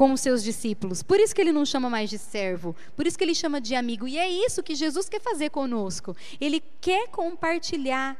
com 0.00 0.14
os 0.14 0.22
seus 0.22 0.42
discípulos. 0.42 1.02
Por 1.02 1.20
isso 1.20 1.34
que 1.34 1.42
ele 1.42 1.52
não 1.52 1.66
chama 1.66 1.90
mais 1.90 2.08
de 2.08 2.16
servo, 2.16 2.74
por 2.96 3.06
isso 3.06 3.18
que 3.18 3.22
ele 3.22 3.34
chama 3.34 3.60
de 3.60 3.74
amigo. 3.74 4.08
E 4.08 4.16
é 4.16 4.26
isso 4.26 4.62
que 4.62 4.74
Jesus 4.74 5.10
quer 5.10 5.20
fazer 5.20 5.50
conosco. 5.50 6.16
Ele 6.40 6.62
quer 6.80 7.08
compartilhar 7.08 8.16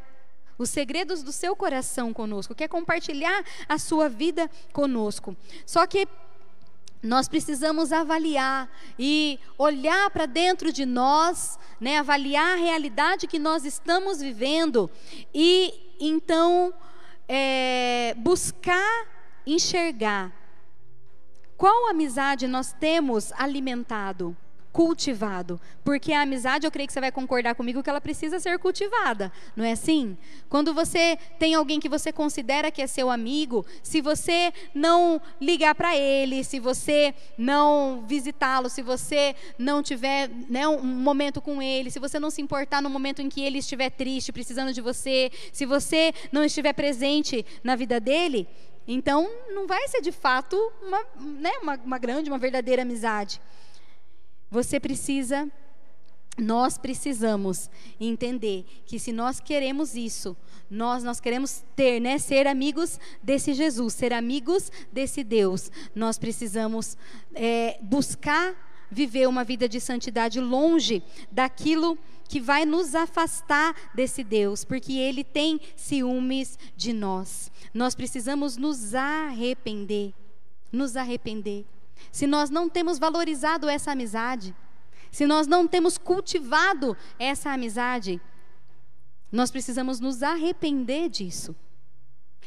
os 0.59 0.69
segredos 0.69 1.23
do 1.23 1.33
seu 1.33 1.57
coração 1.57 2.13
conosco, 2.13 2.55
quer 2.55 2.69
compartilhar 2.69 3.43
a 3.67 3.79
sua 3.79 4.11
vida 4.11 4.51
conosco. 4.75 5.35
Só 5.65 5.87
que 5.87 6.07
nós 7.03 7.29
precisamos 7.29 7.93
avaliar 7.93 8.69
e 8.99 9.41
olhar 9.57 10.11
para 10.11 10.27
dentro 10.27 10.71
de 10.71 10.85
nós, 10.85 11.59
né, 11.81 11.97
avaliar 11.97 12.59
a 12.59 12.61
realidade 12.61 13.27
que 13.27 13.39
nós 13.39 13.65
estamos 13.65 14.21
vivendo 14.21 14.91
e 15.33 15.73
então 15.99 16.75
é, 17.27 18.15
buscar 18.19 19.07
enxergar 19.47 20.40
qual 21.61 21.91
amizade 21.91 22.47
nós 22.47 22.73
temos 22.73 23.35
alimentado, 23.35 24.35
cultivado? 24.73 25.61
Porque 25.85 26.13
a 26.13 26.23
amizade, 26.23 26.67
eu 26.67 26.71
creio 26.71 26.87
que 26.87 26.93
você 26.93 27.01
vai 27.01 27.13
concordar 27.13 27.55
comigo 27.55 27.83
que 27.83 27.91
ela 27.91 28.01
precisa 28.01 28.39
ser 28.39 28.59
cultivada, 28.59 29.33
não 29.57 29.65
é 29.65 29.73
assim? 29.73 30.17
Quando 30.49 30.73
você 30.73 31.19
tem 31.39 31.55
alguém 31.55 31.81
que 31.81 31.89
você 31.89 32.13
considera 32.13 32.71
que 32.71 32.83
é 32.83 32.87
seu 32.87 33.11
amigo, 33.11 33.65
se 33.83 34.01
você 34.01 34.53
não 34.75 35.21
ligar 35.41 35.75
para 35.75 35.97
ele, 35.97 36.45
se 36.45 36.61
você 36.61 37.15
não 37.37 38.05
visitá-lo, 38.07 38.69
se 38.69 38.83
você 38.83 39.35
não 39.59 39.83
tiver 39.83 40.31
né, 40.49 40.67
um 40.67 40.83
momento 40.83 41.41
com 41.41 41.61
ele, 41.61 41.91
se 41.91 41.99
você 41.99 42.19
não 42.19 42.31
se 42.31 42.41
importar 42.41 42.81
no 42.81 42.91
momento 42.91 43.21
em 43.21 43.29
que 43.29 43.41
ele 43.41 43.59
estiver 43.59 43.91
triste, 43.91 44.33
precisando 44.33 44.73
de 44.73 44.81
você, 44.81 45.31
se 45.53 45.67
você 45.67 46.13
não 46.31 46.45
estiver 46.45 46.73
presente 46.73 47.45
na 47.65 47.77
vida 47.77 47.99
dele, 47.99 48.49
então, 48.93 49.31
não 49.55 49.69
vai 49.69 49.87
ser 49.87 50.01
de 50.01 50.11
fato 50.11 50.57
uma, 50.83 51.07
né, 51.21 51.51
uma, 51.63 51.77
uma 51.77 51.99
grande, 51.99 52.29
uma 52.29 52.39
verdadeira 52.39 52.83
amizade. 52.83 53.41
Você 54.51 54.81
precisa, 54.81 55.51
nós 56.37 56.77
precisamos 56.77 57.71
entender 58.01 58.65
que 58.85 58.99
se 58.99 59.13
nós 59.13 59.41
queremos 59.41 59.95
isso, 59.95 60.37
nós, 60.69 61.05
nós 61.05 61.21
queremos 61.21 61.63
ter, 61.77 62.01
né, 62.01 62.19
ser 62.19 62.47
amigos 62.47 62.99
desse 63.23 63.55
Jesus, 63.55 63.95
ser 63.95 64.13
amigos 64.13 64.71
desse 64.93 65.23
Deus, 65.23 65.71
nós 65.95 66.19
precisamos 66.19 66.97
é, 67.35 67.79
buscar 67.83 68.57
viver 68.91 69.29
uma 69.29 69.45
vida 69.45 69.69
de 69.69 69.81
santidade 69.81 70.41
longe 70.41 71.03
daquilo 71.31 71.97
que 72.29 72.41
vai 72.41 72.65
nos 72.65 72.95
afastar 72.95 73.75
desse 73.95 74.25
Deus, 74.25 74.65
porque 74.65 74.95
Ele 74.95 75.23
tem 75.23 75.61
ciúmes 75.77 76.59
de 76.77 76.93
nós. 76.93 77.51
Nós 77.73 77.95
precisamos 77.95 78.57
nos 78.57 78.95
arrepender. 78.95 80.13
Nos 80.73 80.97
arrepender. 80.97 81.65
Se 82.11 82.27
nós 82.27 82.51
não 82.51 82.69
temos 82.69 82.99
valorizado 82.99 83.69
essa 83.69 83.93
amizade, 83.93 84.55
se 85.11 85.27
nós 85.27 85.47
não 85.47 85.67
temos 85.67 85.99
cultivado 85.99 86.97
essa 87.19 87.51
amizade, 87.51 88.21
nós 89.31 89.51
precisamos 89.51 90.01
nos 90.01 90.23
arrepender 90.23 91.09
disso. 91.09 91.55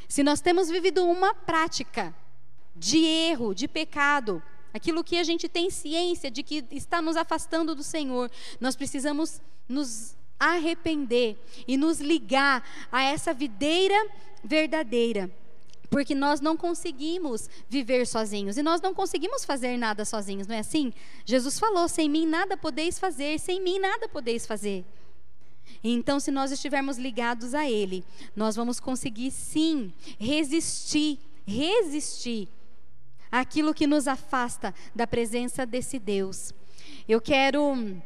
Se 0.07 0.23
nós 0.23 0.41
temos 0.41 0.69
vivido 0.69 1.05
uma 1.05 1.33
prática 1.33 2.13
de 2.75 2.97
erro, 2.97 3.53
de 3.53 3.67
pecado, 3.67 4.41
aquilo 4.73 5.03
que 5.03 5.17
a 5.17 5.23
gente 5.23 5.47
tem 5.47 5.69
ciência 5.69 6.31
de 6.31 6.43
que 6.43 6.65
está 6.71 7.01
nos 7.01 7.15
afastando 7.15 7.75
do 7.75 7.83
Senhor, 7.83 8.29
nós 8.59 8.75
precisamos 8.75 9.41
nos 9.67 10.15
arrepender 10.39 11.37
e 11.67 11.77
nos 11.77 11.99
ligar 11.99 12.63
a 12.91 13.01
essa 13.03 13.33
videira 13.33 13.95
verdadeira. 14.43 15.31
Porque 15.93 16.15
nós 16.15 16.41
não 16.41 16.57
conseguimos 16.57 17.47
viver 17.69 18.07
sozinhos 18.07 18.57
e 18.57 18.63
nós 18.63 18.81
não 18.81 18.95
conseguimos 18.95 19.45
fazer 19.45 19.77
nada 19.77 20.03
sozinhos, 20.03 20.47
não 20.47 20.55
é 20.55 20.59
assim? 20.59 20.91
Jesus 21.23 21.59
falou: 21.59 21.87
sem 21.87 22.09
mim 22.09 22.25
nada 22.25 22.57
podeis 22.57 22.97
fazer, 22.97 23.39
sem 23.39 23.61
mim 23.61 23.77
nada 23.77 24.09
podeis 24.09 24.43
fazer. 24.43 24.83
Então, 25.83 26.19
se 26.19 26.31
nós 26.31 26.51
estivermos 26.51 26.97
ligados 26.97 27.53
a 27.53 27.69
Ele, 27.69 28.03
nós 28.35 28.55
vamos 28.55 28.79
conseguir 28.79 29.29
sim 29.29 29.93
resistir, 30.17 31.19
resistir 31.45 32.49
aquilo 33.31 33.71
que 33.71 33.85
nos 33.85 34.07
afasta 34.07 34.73
da 34.95 35.05
presença 35.05 35.63
desse 35.63 35.99
Deus. 35.99 36.55
Eu 37.07 37.21
quero 37.21 38.01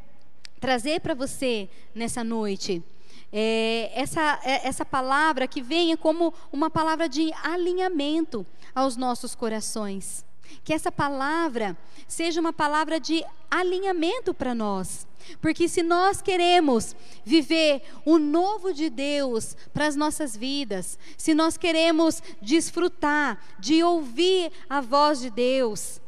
trazer 0.59 0.99
para 0.99 1.13
você 1.13 1.69
nessa 1.95 2.21
noite 2.21 2.83
é, 3.31 3.91
essa, 3.93 4.39
é, 4.43 4.67
essa 4.67 4.85
palavra 4.85 5.47
que 5.47 5.61
venha 5.61 5.97
como 5.97 6.33
uma 6.51 6.69
palavra 6.69 7.09
de 7.09 7.31
alinhamento 7.43 8.45
aos 8.73 8.95
nossos 8.95 9.35
corações. 9.35 10.25
Que 10.63 10.73
essa 10.73 10.91
palavra 10.91 11.77
seja 12.07 12.39
uma 12.39 12.53
palavra 12.53 12.99
de 12.99 13.23
alinhamento 13.51 14.33
para 14.33 14.55
nós. 14.55 15.05
Porque 15.41 15.67
se 15.67 15.83
nós 15.83 16.21
queremos 16.21 16.95
viver 17.25 17.81
o 18.05 18.17
novo 18.17 18.73
de 18.73 18.89
Deus 18.89 19.57
para 19.73 19.87
as 19.87 19.95
nossas 19.95 20.37
vidas, 20.37 20.97
se 21.17 21.33
nós 21.33 21.57
queremos 21.57 22.21
desfrutar 22.41 23.37
de 23.59 23.83
ouvir 23.83 24.51
a 24.69 24.79
voz 24.79 25.19
de 25.19 25.29
Deus, 25.29 26.01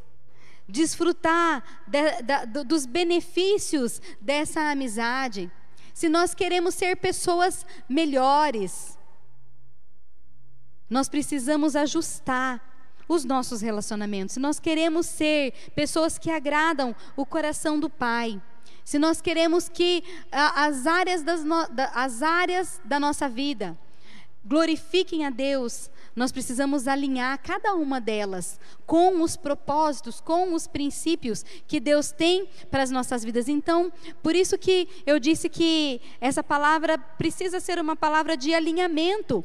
desfrutar 0.67 1.63
de, 1.85 2.21
de, 2.21 2.63
dos 2.63 2.85
benefícios 2.85 4.01
dessa 4.21 4.71
amizade, 4.71 5.51
se 5.99 6.07
nós 6.07 6.33
queremos 6.33 6.75
ser 6.75 6.95
pessoas 6.95 7.65
melhores, 7.89 8.97
nós 10.89 11.09
precisamos 11.09 11.75
ajustar 11.75 12.61
os 13.05 13.25
nossos 13.25 13.59
relacionamentos. 13.59 14.35
Se 14.35 14.39
nós 14.39 14.61
queremos 14.61 15.07
ser 15.07 15.51
pessoas 15.75 16.17
que 16.17 16.31
agradam 16.31 16.95
o 17.17 17.25
coração 17.25 17.77
do 17.77 17.89
Pai, 17.89 18.41
se 18.85 18.97
nós 18.97 19.19
queremos 19.19 19.67
que 19.67 20.01
as 20.31 20.87
áreas, 20.87 21.21
das 21.21 21.43
no, 21.43 21.67
as 21.93 22.21
áreas 22.21 22.79
da 22.85 22.97
nossa 22.97 23.27
vida 23.27 23.77
glorifiquem 24.45 25.25
a 25.25 25.29
Deus, 25.29 25.89
nós 26.15 26.31
precisamos 26.31 26.87
alinhar 26.87 27.39
cada 27.41 27.73
uma 27.75 28.01
delas 28.01 28.59
com 28.85 29.21
os 29.21 29.37
propósitos, 29.37 30.19
com 30.19 30.53
os 30.53 30.67
princípios 30.67 31.45
que 31.67 31.79
Deus 31.79 32.11
tem 32.11 32.47
para 32.69 32.83
as 32.83 32.91
nossas 32.91 33.23
vidas. 33.23 33.47
Então, 33.47 33.91
por 34.21 34.35
isso 34.35 34.57
que 34.57 34.87
eu 35.05 35.19
disse 35.19 35.49
que 35.49 36.01
essa 36.19 36.43
palavra 36.43 36.97
precisa 36.97 37.59
ser 37.59 37.79
uma 37.79 37.95
palavra 37.95 38.35
de 38.35 38.53
alinhamento 38.53 39.43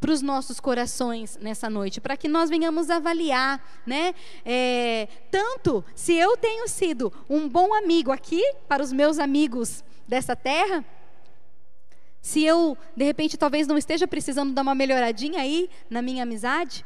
para 0.00 0.12
os 0.12 0.20
nossos 0.20 0.60
corações 0.60 1.38
nessa 1.40 1.70
noite, 1.70 2.00
para 2.00 2.16
que 2.16 2.28
nós 2.28 2.50
venhamos 2.50 2.90
avaliar, 2.90 3.82
né? 3.86 4.14
É, 4.44 5.08
tanto 5.30 5.84
se 5.94 6.14
eu 6.14 6.36
tenho 6.36 6.68
sido 6.68 7.12
um 7.28 7.48
bom 7.48 7.74
amigo 7.74 8.12
aqui 8.12 8.42
para 8.68 8.82
os 8.82 8.92
meus 8.92 9.18
amigos 9.18 9.82
dessa 10.06 10.36
terra, 10.36 10.84
se 12.26 12.42
eu 12.42 12.76
de 12.96 13.04
repente 13.04 13.36
talvez 13.36 13.66
não 13.66 13.78
esteja 13.78 14.08
precisando 14.08 14.52
dar 14.52 14.62
uma 14.62 14.74
melhoradinha 14.74 15.40
aí 15.40 15.70
na 15.88 16.02
minha 16.02 16.24
amizade, 16.24 16.84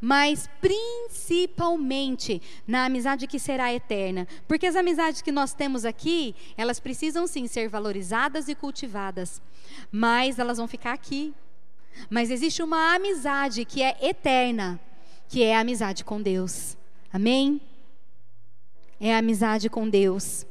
mas 0.00 0.48
principalmente 0.60 2.40
na 2.66 2.86
amizade 2.86 3.26
que 3.26 3.38
será 3.38 3.72
eterna. 3.72 4.26
Porque 4.48 4.66
as 4.66 4.74
amizades 4.74 5.22
que 5.22 5.30
nós 5.30 5.52
temos 5.52 5.84
aqui, 5.84 6.34
elas 6.56 6.80
precisam 6.80 7.26
sim 7.26 7.46
ser 7.46 7.68
valorizadas 7.68 8.48
e 8.48 8.54
cultivadas, 8.54 9.40
mas 9.92 10.38
elas 10.38 10.56
vão 10.56 10.66
ficar 10.66 10.94
aqui 10.94 11.34
mas 12.08 12.30
existe 12.30 12.62
uma 12.62 12.94
amizade 12.94 13.64
que 13.64 13.82
é 13.82 13.96
eterna, 14.00 14.80
que 15.28 15.42
é 15.42 15.56
a 15.56 15.60
amizade 15.60 16.04
com 16.04 16.20
Deus. 16.20 16.76
Amém? 17.12 17.60
É 19.00 19.14
a 19.14 19.18
amizade 19.18 19.68
com 19.68 19.88
Deus. 19.88 20.46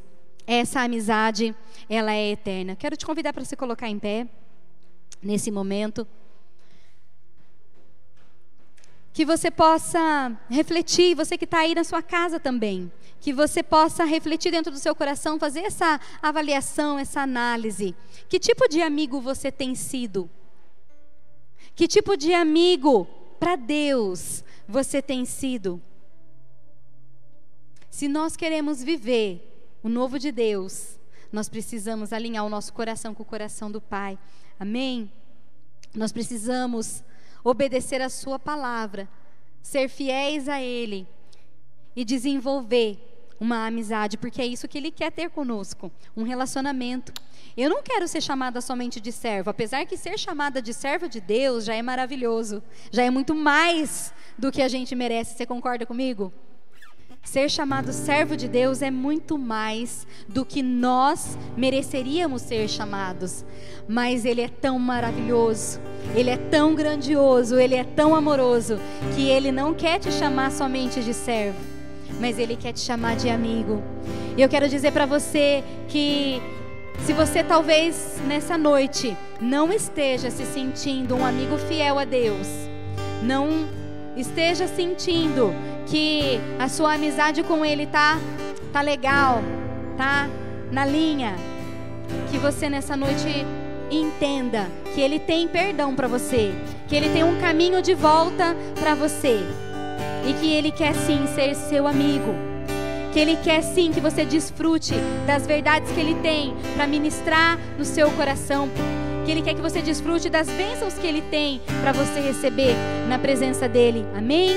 Essa 0.51 0.81
amizade, 0.81 1.55
ela 1.87 2.11
é 2.11 2.31
eterna. 2.31 2.75
Quero 2.75 2.97
te 2.97 3.05
convidar 3.05 3.31
para 3.31 3.45
se 3.45 3.55
colocar 3.55 3.87
em 3.87 3.99
pé 3.99 4.27
nesse 5.21 5.51
momento. 5.51 6.07
Que 9.13 9.23
você 9.23 9.51
possa 9.51 10.35
refletir, 10.49 11.13
você 11.13 11.37
que 11.37 11.45
está 11.45 11.59
aí 11.59 11.75
na 11.75 11.83
sua 11.83 12.01
casa 12.01 12.39
também, 12.39 12.91
que 13.21 13.31
você 13.31 13.61
possa 13.61 14.03
refletir 14.05 14.51
dentro 14.51 14.71
do 14.71 14.79
seu 14.79 14.95
coração, 14.95 15.37
fazer 15.37 15.59
essa 15.59 16.01
avaliação, 16.19 16.97
essa 16.97 17.21
análise. 17.21 17.95
Que 18.27 18.39
tipo 18.39 18.67
de 18.67 18.81
amigo 18.81 19.21
você 19.21 19.51
tem 19.51 19.75
sido? 19.75 20.27
Que 21.75 21.87
tipo 21.87 22.17
de 22.17 22.33
amigo 22.33 23.05
para 23.39 23.55
Deus 23.55 24.43
você 24.67 24.99
tem 24.99 25.25
sido? 25.25 25.79
Se 27.91 28.07
nós 28.07 28.35
queremos 28.35 28.81
viver 28.81 29.48
o 29.81 29.89
novo 29.89 30.19
de 30.19 30.31
Deus, 30.31 30.99
nós 31.31 31.47
precisamos 31.47 32.11
alinhar 32.11 32.45
o 32.45 32.49
nosso 32.49 32.73
coração 32.73 33.13
com 33.13 33.23
o 33.23 33.25
coração 33.25 33.71
do 33.71 33.79
Pai. 33.79 34.17
Amém? 34.59 35.11
Nós 35.93 36.11
precisamos 36.11 37.03
obedecer 37.43 38.01
a 38.01 38.09
Sua 38.09 38.37
palavra, 38.37 39.07
ser 39.61 39.87
fiéis 39.87 40.49
a 40.49 40.61
Ele 40.61 41.07
e 41.95 42.03
desenvolver 42.03 43.05
uma 43.39 43.65
amizade, 43.65 44.17
porque 44.17 44.41
é 44.41 44.45
isso 44.45 44.67
que 44.67 44.77
Ele 44.77 44.91
quer 44.91 45.11
ter 45.11 45.29
conosco 45.29 45.91
um 46.15 46.23
relacionamento. 46.23 47.13
Eu 47.55 47.69
não 47.69 47.81
quero 47.81 48.07
ser 48.07 48.21
chamada 48.21 48.59
somente 48.59 48.99
de 48.99 49.11
servo, 49.11 49.49
apesar 49.49 49.85
que 49.85 49.95
ser 49.95 50.17
chamada 50.19 50.61
de 50.61 50.73
serva 50.73 51.07
de 51.07 51.21
Deus 51.21 51.63
já 51.63 51.73
é 51.73 51.81
maravilhoso, 51.81 52.61
já 52.91 53.03
é 53.03 53.09
muito 53.09 53.33
mais 53.33 54.13
do 54.37 54.51
que 54.51 54.61
a 54.61 54.67
gente 54.67 54.93
merece. 54.93 55.37
Você 55.37 55.45
concorda 55.45 55.85
comigo? 55.85 56.33
Ser 57.23 57.49
chamado 57.49 57.93
servo 57.93 58.35
de 58.35 58.47
Deus 58.47 58.81
é 58.81 58.89
muito 58.89 59.37
mais 59.37 60.07
do 60.27 60.43
que 60.43 60.63
nós 60.63 61.37
mereceríamos 61.55 62.41
ser 62.41 62.67
chamados. 62.67 63.45
Mas 63.87 64.25
Ele 64.25 64.41
é 64.41 64.47
tão 64.47 64.79
maravilhoso, 64.79 65.79
Ele 66.15 66.29
é 66.29 66.37
tão 66.37 66.73
grandioso, 66.73 67.57
Ele 67.57 67.75
é 67.75 67.83
tão 67.83 68.15
amoroso, 68.15 68.79
que 69.15 69.27
Ele 69.27 69.51
não 69.51 69.73
quer 69.73 69.99
te 69.99 70.11
chamar 70.11 70.51
somente 70.51 71.03
de 71.03 71.13
servo, 71.13 71.59
mas 72.19 72.39
Ele 72.39 72.55
quer 72.55 72.73
te 72.73 72.79
chamar 72.79 73.15
de 73.15 73.29
amigo. 73.29 73.83
E 74.35 74.41
eu 74.41 74.49
quero 74.49 74.67
dizer 74.67 74.91
para 74.91 75.05
você 75.05 75.63
que 75.87 76.41
se 77.05 77.13
você 77.13 77.43
talvez 77.43 78.17
nessa 78.27 78.57
noite 78.57 79.15
não 79.39 79.71
esteja 79.71 80.29
se 80.31 80.45
sentindo 80.45 81.15
um 81.15 81.25
amigo 81.25 81.57
fiel 81.57 81.99
a 81.99 82.05
Deus, 82.05 82.47
não 83.23 83.67
esteja 84.21 84.67
sentindo 84.67 85.53
que 85.87 86.39
a 86.57 86.67
sua 86.67 86.93
amizade 86.93 87.43
com 87.43 87.65
Ele 87.65 87.85
tá, 87.85 88.19
tá 88.71 88.81
legal, 88.81 89.41
tá 89.97 90.27
na 90.71 90.85
linha, 90.85 91.35
que 92.29 92.37
você 92.37 92.69
nessa 92.69 92.95
noite 92.95 93.45
entenda 93.91 94.67
que 94.93 95.01
Ele 95.01 95.19
tem 95.19 95.47
perdão 95.47 95.95
para 95.95 96.07
você, 96.07 96.53
que 96.87 96.95
Ele 96.95 97.09
tem 97.09 97.23
um 97.23 97.39
caminho 97.39 97.81
de 97.81 97.93
volta 97.93 98.55
para 98.79 98.93
você 98.95 99.39
e 100.27 100.33
que 100.33 100.51
Ele 100.51 100.71
quer 100.71 100.93
sim 100.93 101.25
ser 101.27 101.55
seu 101.55 101.87
amigo 101.87 102.49
que 103.11 103.19
Ele 103.19 103.35
quer 103.37 103.61
sim 103.61 103.91
que 103.91 103.99
você 103.99 104.23
desfrute 104.23 104.93
das 105.25 105.45
verdades 105.45 105.91
que 105.91 105.99
Ele 105.99 106.15
tem 106.21 106.55
para 106.75 106.85
ministrar 106.85 107.57
no 107.77 107.85
seu 107.85 108.09
coração. 108.11 108.69
Que 109.29 109.33
Ele 109.33 109.41
quer 109.43 109.53
que 109.53 109.61
você 109.61 109.79
desfrute 109.79 110.27
das 110.27 110.49
bênçãos 110.49 110.95
que 110.95 111.05
Ele 111.05 111.21
tem 111.21 111.61
para 111.83 111.91
você 111.91 112.19
receber 112.19 112.73
na 113.07 113.19
presença 113.19 113.69
dEle. 113.69 114.03
Amém? 114.17 114.49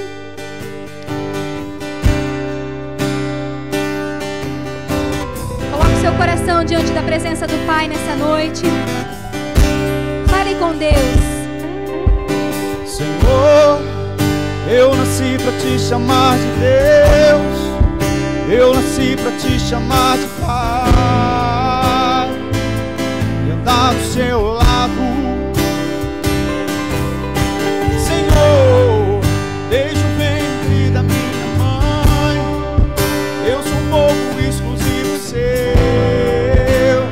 Coloque 5.71 6.01
seu 6.01 6.15
coração 6.15 6.65
diante 6.65 6.91
da 6.93 7.03
presença 7.03 7.47
do 7.47 7.67
Pai 7.67 7.87
nessa 7.87 8.17
noite. 8.17 8.63
Fale 10.29 10.55
com 10.55 10.73
Deus. 10.79 11.23
Senhor, 12.87 13.79
eu 14.75 14.97
nasci 14.97 15.37
para 15.37 15.53
te 15.61 15.79
chamar 15.79 16.39
de 16.39 16.47
Deus. 16.61 18.51
Eu 18.51 18.73
nasci 18.73 19.17
pra 19.17 19.33
te 19.33 19.61
chamar 19.61 20.17
de 20.17 20.27
pai 20.41 21.32
do 23.95 24.05
seu 24.13 24.41
lado, 24.55 24.93
Senhor. 27.99 29.21
Desde 29.71 29.99
o 29.99 30.09
ventre 30.19 30.91
da 30.93 31.03
minha 31.03 31.47
mãe, 31.59 32.37
eu 33.49 33.63
sou 33.63 33.79
um 33.79 33.91
povo 33.91 34.41
exclusivo 34.41 35.19
seu. 35.19 37.03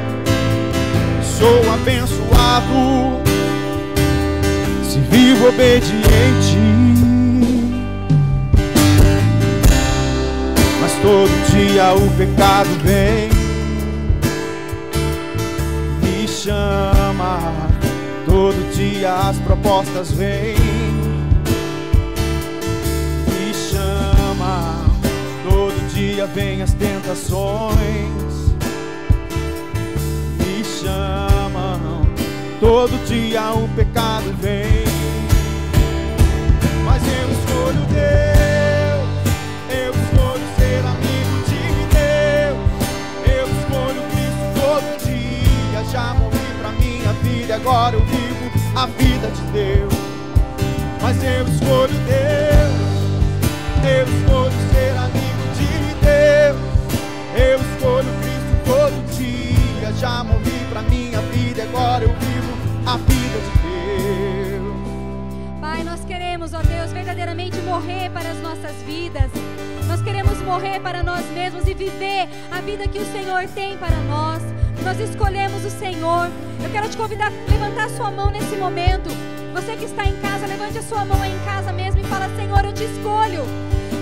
Sou 1.22 1.72
abençoado 1.72 3.20
se 4.82 4.98
vivo 4.98 5.48
obediente. 5.48 6.58
Todo 11.02 11.30
dia 11.50 11.94
o 11.94 12.10
pecado 12.18 12.68
vem, 12.84 13.30
chama. 16.44 17.38
Todo 18.24 18.74
dia 18.74 19.12
as 19.14 19.36
propostas 19.38 20.10
vêm, 20.12 20.56
me 23.28 23.52
chama. 23.54 24.84
Todo 25.48 25.94
dia 25.94 26.26
vem 26.26 26.62
as 26.62 26.72
tentações, 26.72 28.54
me 30.38 30.64
chamam. 30.64 32.06
Todo 32.58 33.06
dia 33.06 33.52
o 33.52 33.68
pecado 33.74 34.34
vem, 34.40 34.84
mas 36.84 37.02
eu 37.02 37.30
escolho 37.32 37.86
Deus. 37.92 38.49
E 47.50 47.52
agora 47.52 47.96
eu 47.96 48.04
vivo 48.04 48.48
a 48.76 48.86
vida 48.86 49.26
de 49.28 49.42
Deus. 49.50 49.92
Mas 51.02 51.20
eu 51.20 51.48
escolho 51.48 51.92
Deus, 52.06 52.78
eu 53.84 54.04
escolho 54.04 54.52
ser 54.72 54.96
amigo 54.96 55.42
de 55.58 55.94
Deus. 55.98 56.58
Eu 57.34 57.58
escolho 57.58 58.06
Cristo 58.22 58.54
todo 58.64 59.16
dia. 59.16 59.92
Já 59.94 60.22
morri 60.22 60.64
pra 60.70 60.82
minha 60.82 61.20
vida 61.22 61.62
e 61.62 61.62
agora 61.62 62.04
eu 62.04 62.14
vivo 62.20 62.52
a 62.86 62.96
vida 62.98 63.38
de 63.40 63.58
Deus. 64.52 65.60
Pai, 65.60 65.82
nós 65.82 66.04
queremos, 66.04 66.54
ó 66.54 66.62
Deus, 66.62 66.92
verdadeiramente 66.92 67.56
morrer 67.62 68.10
para 68.10 68.30
as 68.30 68.40
nossas 68.40 68.76
vidas. 68.86 69.28
Nós 69.88 70.00
queremos 70.02 70.40
morrer 70.42 70.50
morrer 70.50 70.80
para 70.80 71.02
nós 71.02 71.24
mesmos 71.30 71.66
e 71.66 71.74
viver 71.74 72.28
a 72.52 72.60
vida 72.60 72.86
que 72.86 72.98
o 72.98 73.12
Senhor 73.12 73.48
tem 73.54 73.76
para 73.76 73.96
nós. 74.02 74.40
Nós 74.84 75.00
escolhemos 75.00 75.64
o 75.64 75.70
Senhor. 75.70 76.28
Eu 76.62 76.70
quero 76.70 76.88
te 76.88 76.96
convidar 76.96 77.26
a 77.26 77.50
levantar 77.50 77.84
a 77.84 77.88
sua 77.88 78.10
mão 78.10 78.30
nesse 78.30 78.56
momento. 78.56 79.08
Você 79.52 79.76
que 79.76 79.84
está 79.84 80.04
em 80.04 80.16
casa, 80.20 80.46
levante 80.46 80.78
a 80.78 80.82
sua 80.82 81.04
mão 81.04 81.20
aí 81.20 81.32
em 81.32 81.44
casa 81.44 81.72
mesmo 81.72 82.00
e 82.00 82.04
fala: 82.04 82.28
Senhor, 82.36 82.64
eu 82.64 82.72
te 82.72 82.84
escolho. 82.84 83.42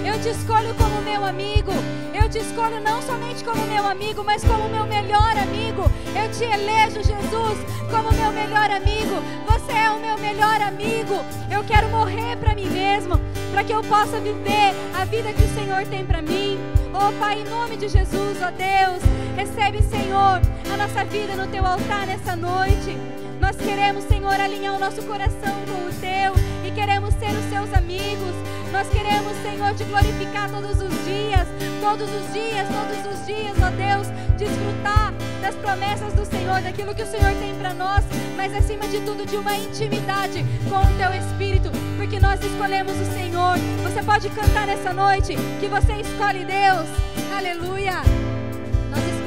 Eu 0.04 0.20
te 0.20 0.28
escolho 0.30 0.74
como 0.74 1.00
meu 1.02 1.24
amigo. 1.24 1.72
Eu 2.14 2.28
te 2.28 2.38
escolho 2.38 2.80
não 2.80 3.00
somente 3.02 3.44
como 3.44 3.64
meu 3.66 3.86
amigo, 3.86 4.22
mas 4.24 4.42
como 4.44 4.68
meu 4.68 4.86
melhor 4.86 5.36
amigo. 5.36 5.82
Eu 6.14 6.30
te 6.30 6.44
elejo, 6.44 7.02
Jesus, 7.02 7.59
como 7.90 8.12
meu 8.12 8.32
melhor 8.32 8.70
amigo. 8.70 9.22
Você 9.46 9.72
é 9.72 9.90
o 9.90 10.00
meu 10.00 10.18
melhor 10.18 10.61
amigo. 10.61 11.24
Eu 11.50 11.64
quero 11.64 11.88
morrer 11.88 12.36
para 12.36 12.54
mim 12.54 12.68
mesmo, 12.68 13.18
para 13.52 13.64
que 13.64 13.72
eu 13.72 13.82
possa 13.82 14.20
viver 14.20 14.74
a 14.94 15.04
vida 15.04 15.32
que 15.32 15.42
o 15.42 15.54
Senhor 15.54 15.86
tem 15.86 16.04
para 16.04 16.20
mim. 16.20 16.59
Oh 16.92 17.12
Pai, 17.18 17.40
em 17.40 17.44
nome 17.44 17.76
de 17.76 17.88
Jesus, 17.88 18.42
ó 18.42 18.48
oh 18.48 18.52
Deus, 18.52 19.02
recebe, 19.39 19.80
Senhor, 19.84 20.41
a 20.72 20.76
nossa 20.76 21.05
vida 21.05 21.36
no 21.36 21.47
teu 21.47 21.64
altar 21.64 22.09
nessa 22.09 22.34
noite. 22.34 22.99
Nós 23.41 23.55
queremos, 23.55 24.03
Senhor, 24.05 24.32
alinhar 24.32 24.74
o 24.74 24.80
nosso 24.80 25.01
coração 25.03 25.55
com 25.64 25.86
o 25.86 25.93
teu 26.01 26.34
e 26.66 26.72
queremos 26.72 27.14
ser 27.14 27.30
os 27.30 27.49
seus 27.49 27.72
amigos. 27.72 28.34
Nós 28.72 28.89
queremos, 28.89 29.32
Senhor, 29.41 29.72
te 29.74 29.84
glorificar 29.84 30.51
todos 30.51 30.82
os 30.82 31.05
dias, 31.05 31.47
todos 31.80 32.09
os 32.12 32.32
dias, 32.32 32.66
todos 32.66 33.12
os 33.12 33.26
dias, 33.26 33.55
ó 33.62 33.70
Deus, 33.70 34.09
desfrutar 34.36 35.14
das 35.41 35.55
promessas 35.55 36.12
do 36.14 36.24
Senhor, 36.26 36.61
daquilo 36.61 36.93
que 36.93 37.03
o 37.03 37.07
Senhor 37.07 37.32
tem 37.39 37.55
para 37.55 37.72
nós, 37.72 38.05
mas 38.36 38.53
acima 38.53 38.89
de 38.89 39.01
tudo 39.03 39.24
de 39.24 39.36
uma 39.36 39.55
intimidade 39.55 40.45
com 40.68 40.80
o 40.80 40.99
teu 40.99 41.14
Espírito, 41.16 41.70
porque 41.97 42.18
nós 42.18 42.43
escolhemos 42.43 42.93
o 42.93 43.12
Senhor. 43.14 43.55
Você 43.84 44.03
pode 44.03 44.28
cantar 44.30 44.66
nessa 44.66 44.93
noite 44.93 45.36
que 45.61 45.68
você 45.68 45.93
escolhe 45.95 46.45
Deus. 46.45 46.89
Aleluia. 47.32 48.17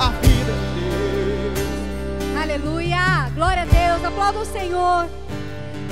a 0.00 0.08
vida 0.08 0.52
de 0.72 1.54
Deus. 1.54 2.42
Aleluia! 2.42 3.30
Glória 3.34 3.62
a 3.62 3.66
Deus! 3.66 4.02
Aplauda 4.02 4.38
o 4.38 4.46
Senhor. 4.46 5.06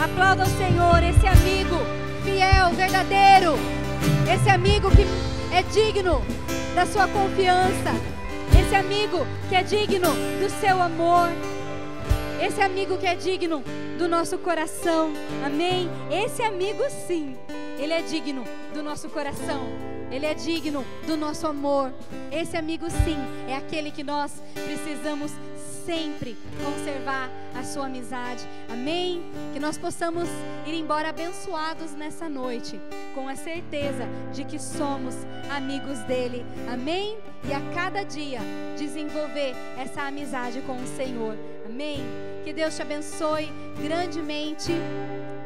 Aplauda 0.02 0.44
o 0.44 0.46
Senhor, 0.46 1.02
esse 1.02 1.26
amigo 1.26 1.76
fiel, 2.24 2.70
verdadeiro. 2.70 3.58
Esse 4.32 4.48
amigo 4.48 4.90
que 4.90 5.02
é 5.54 5.62
digno 5.62 6.22
da 6.74 6.86
sua 6.86 7.06
confiança. 7.06 7.92
Esse 8.58 8.74
amigo 8.74 9.26
que 9.50 9.54
é 9.54 9.62
digno 9.62 10.08
do 10.40 10.48
seu 10.58 10.80
amor. 10.80 11.28
Esse 12.40 12.62
amigo 12.62 12.96
que 12.96 13.06
é 13.06 13.14
digno 13.14 13.62
do 13.98 14.08
nosso 14.08 14.38
coração. 14.38 15.12
Amém? 15.44 15.90
Esse 16.10 16.42
amigo, 16.42 16.82
sim, 17.06 17.36
ele 17.78 17.92
é 17.92 18.00
digno 18.00 18.42
do 18.72 18.82
nosso 18.82 19.10
coração. 19.10 19.87
Ele 20.10 20.26
é 20.26 20.34
digno 20.34 20.84
do 21.06 21.16
nosso 21.16 21.46
amor. 21.46 21.92
Esse 22.30 22.56
amigo, 22.56 22.90
sim, 22.90 23.16
é 23.48 23.56
aquele 23.56 23.90
que 23.90 24.02
nós 24.02 24.42
precisamos 24.54 25.32
sempre 25.88 26.36
conservar 26.62 27.30
a 27.58 27.64
sua 27.64 27.86
amizade. 27.86 28.46
Amém? 28.68 29.22
Que 29.54 29.58
nós 29.58 29.78
possamos 29.78 30.28
ir 30.66 30.74
embora 30.74 31.08
abençoados 31.08 31.92
nessa 31.92 32.28
noite, 32.28 32.78
com 33.14 33.26
a 33.26 33.34
certeza 33.34 34.06
de 34.34 34.44
que 34.44 34.58
somos 34.58 35.14
amigos 35.50 35.98
dele. 36.00 36.44
Amém? 36.70 37.16
E 37.48 37.54
a 37.54 37.60
cada 37.74 38.02
dia 38.02 38.40
desenvolver 38.76 39.54
essa 39.78 40.02
amizade 40.02 40.60
com 40.62 40.76
o 40.76 40.86
Senhor. 40.86 41.34
Amém? 41.64 42.00
Que 42.44 42.52
Deus 42.52 42.76
te 42.76 42.82
abençoe 42.82 43.50
grandemente 43.82 44.72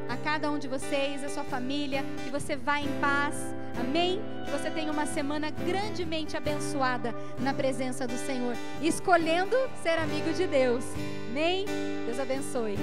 a 0.08 0.16
cada 0.16 0.50
um 0.50 0.58
de 0.58 0.68
vocês, 0.68 1.24
a 1.24 1.28
sua 1.28 1.44
família, 1.44 2.04
que 2.24 2.30
você 2.30 2.56
vá 2.56 2.80
em 2.80 2.88
paz. 3.00 3.34
Amém? 3.80 4.20
Que 4.44 4.50
você 4.50 4.70
tenha 4.70 4.92
uma 4.92 5.06
semana 5.06 5.50
grandemente 5.50 6.36
abençoada 6.36 7.14
na 7.38 7.54
presença 7.54 8.06
do 8.06 8.16
Senhor, 8.16 8.54
escolhendo 8.82 9.56
ser 9.82 9.98
amigo 9.98 10.32
de 10.32 10.46
Deus. 10.46 10.84
Amém? 11.30 11.64
Deus 12.06 12.18
abençoe. 12.18 12.76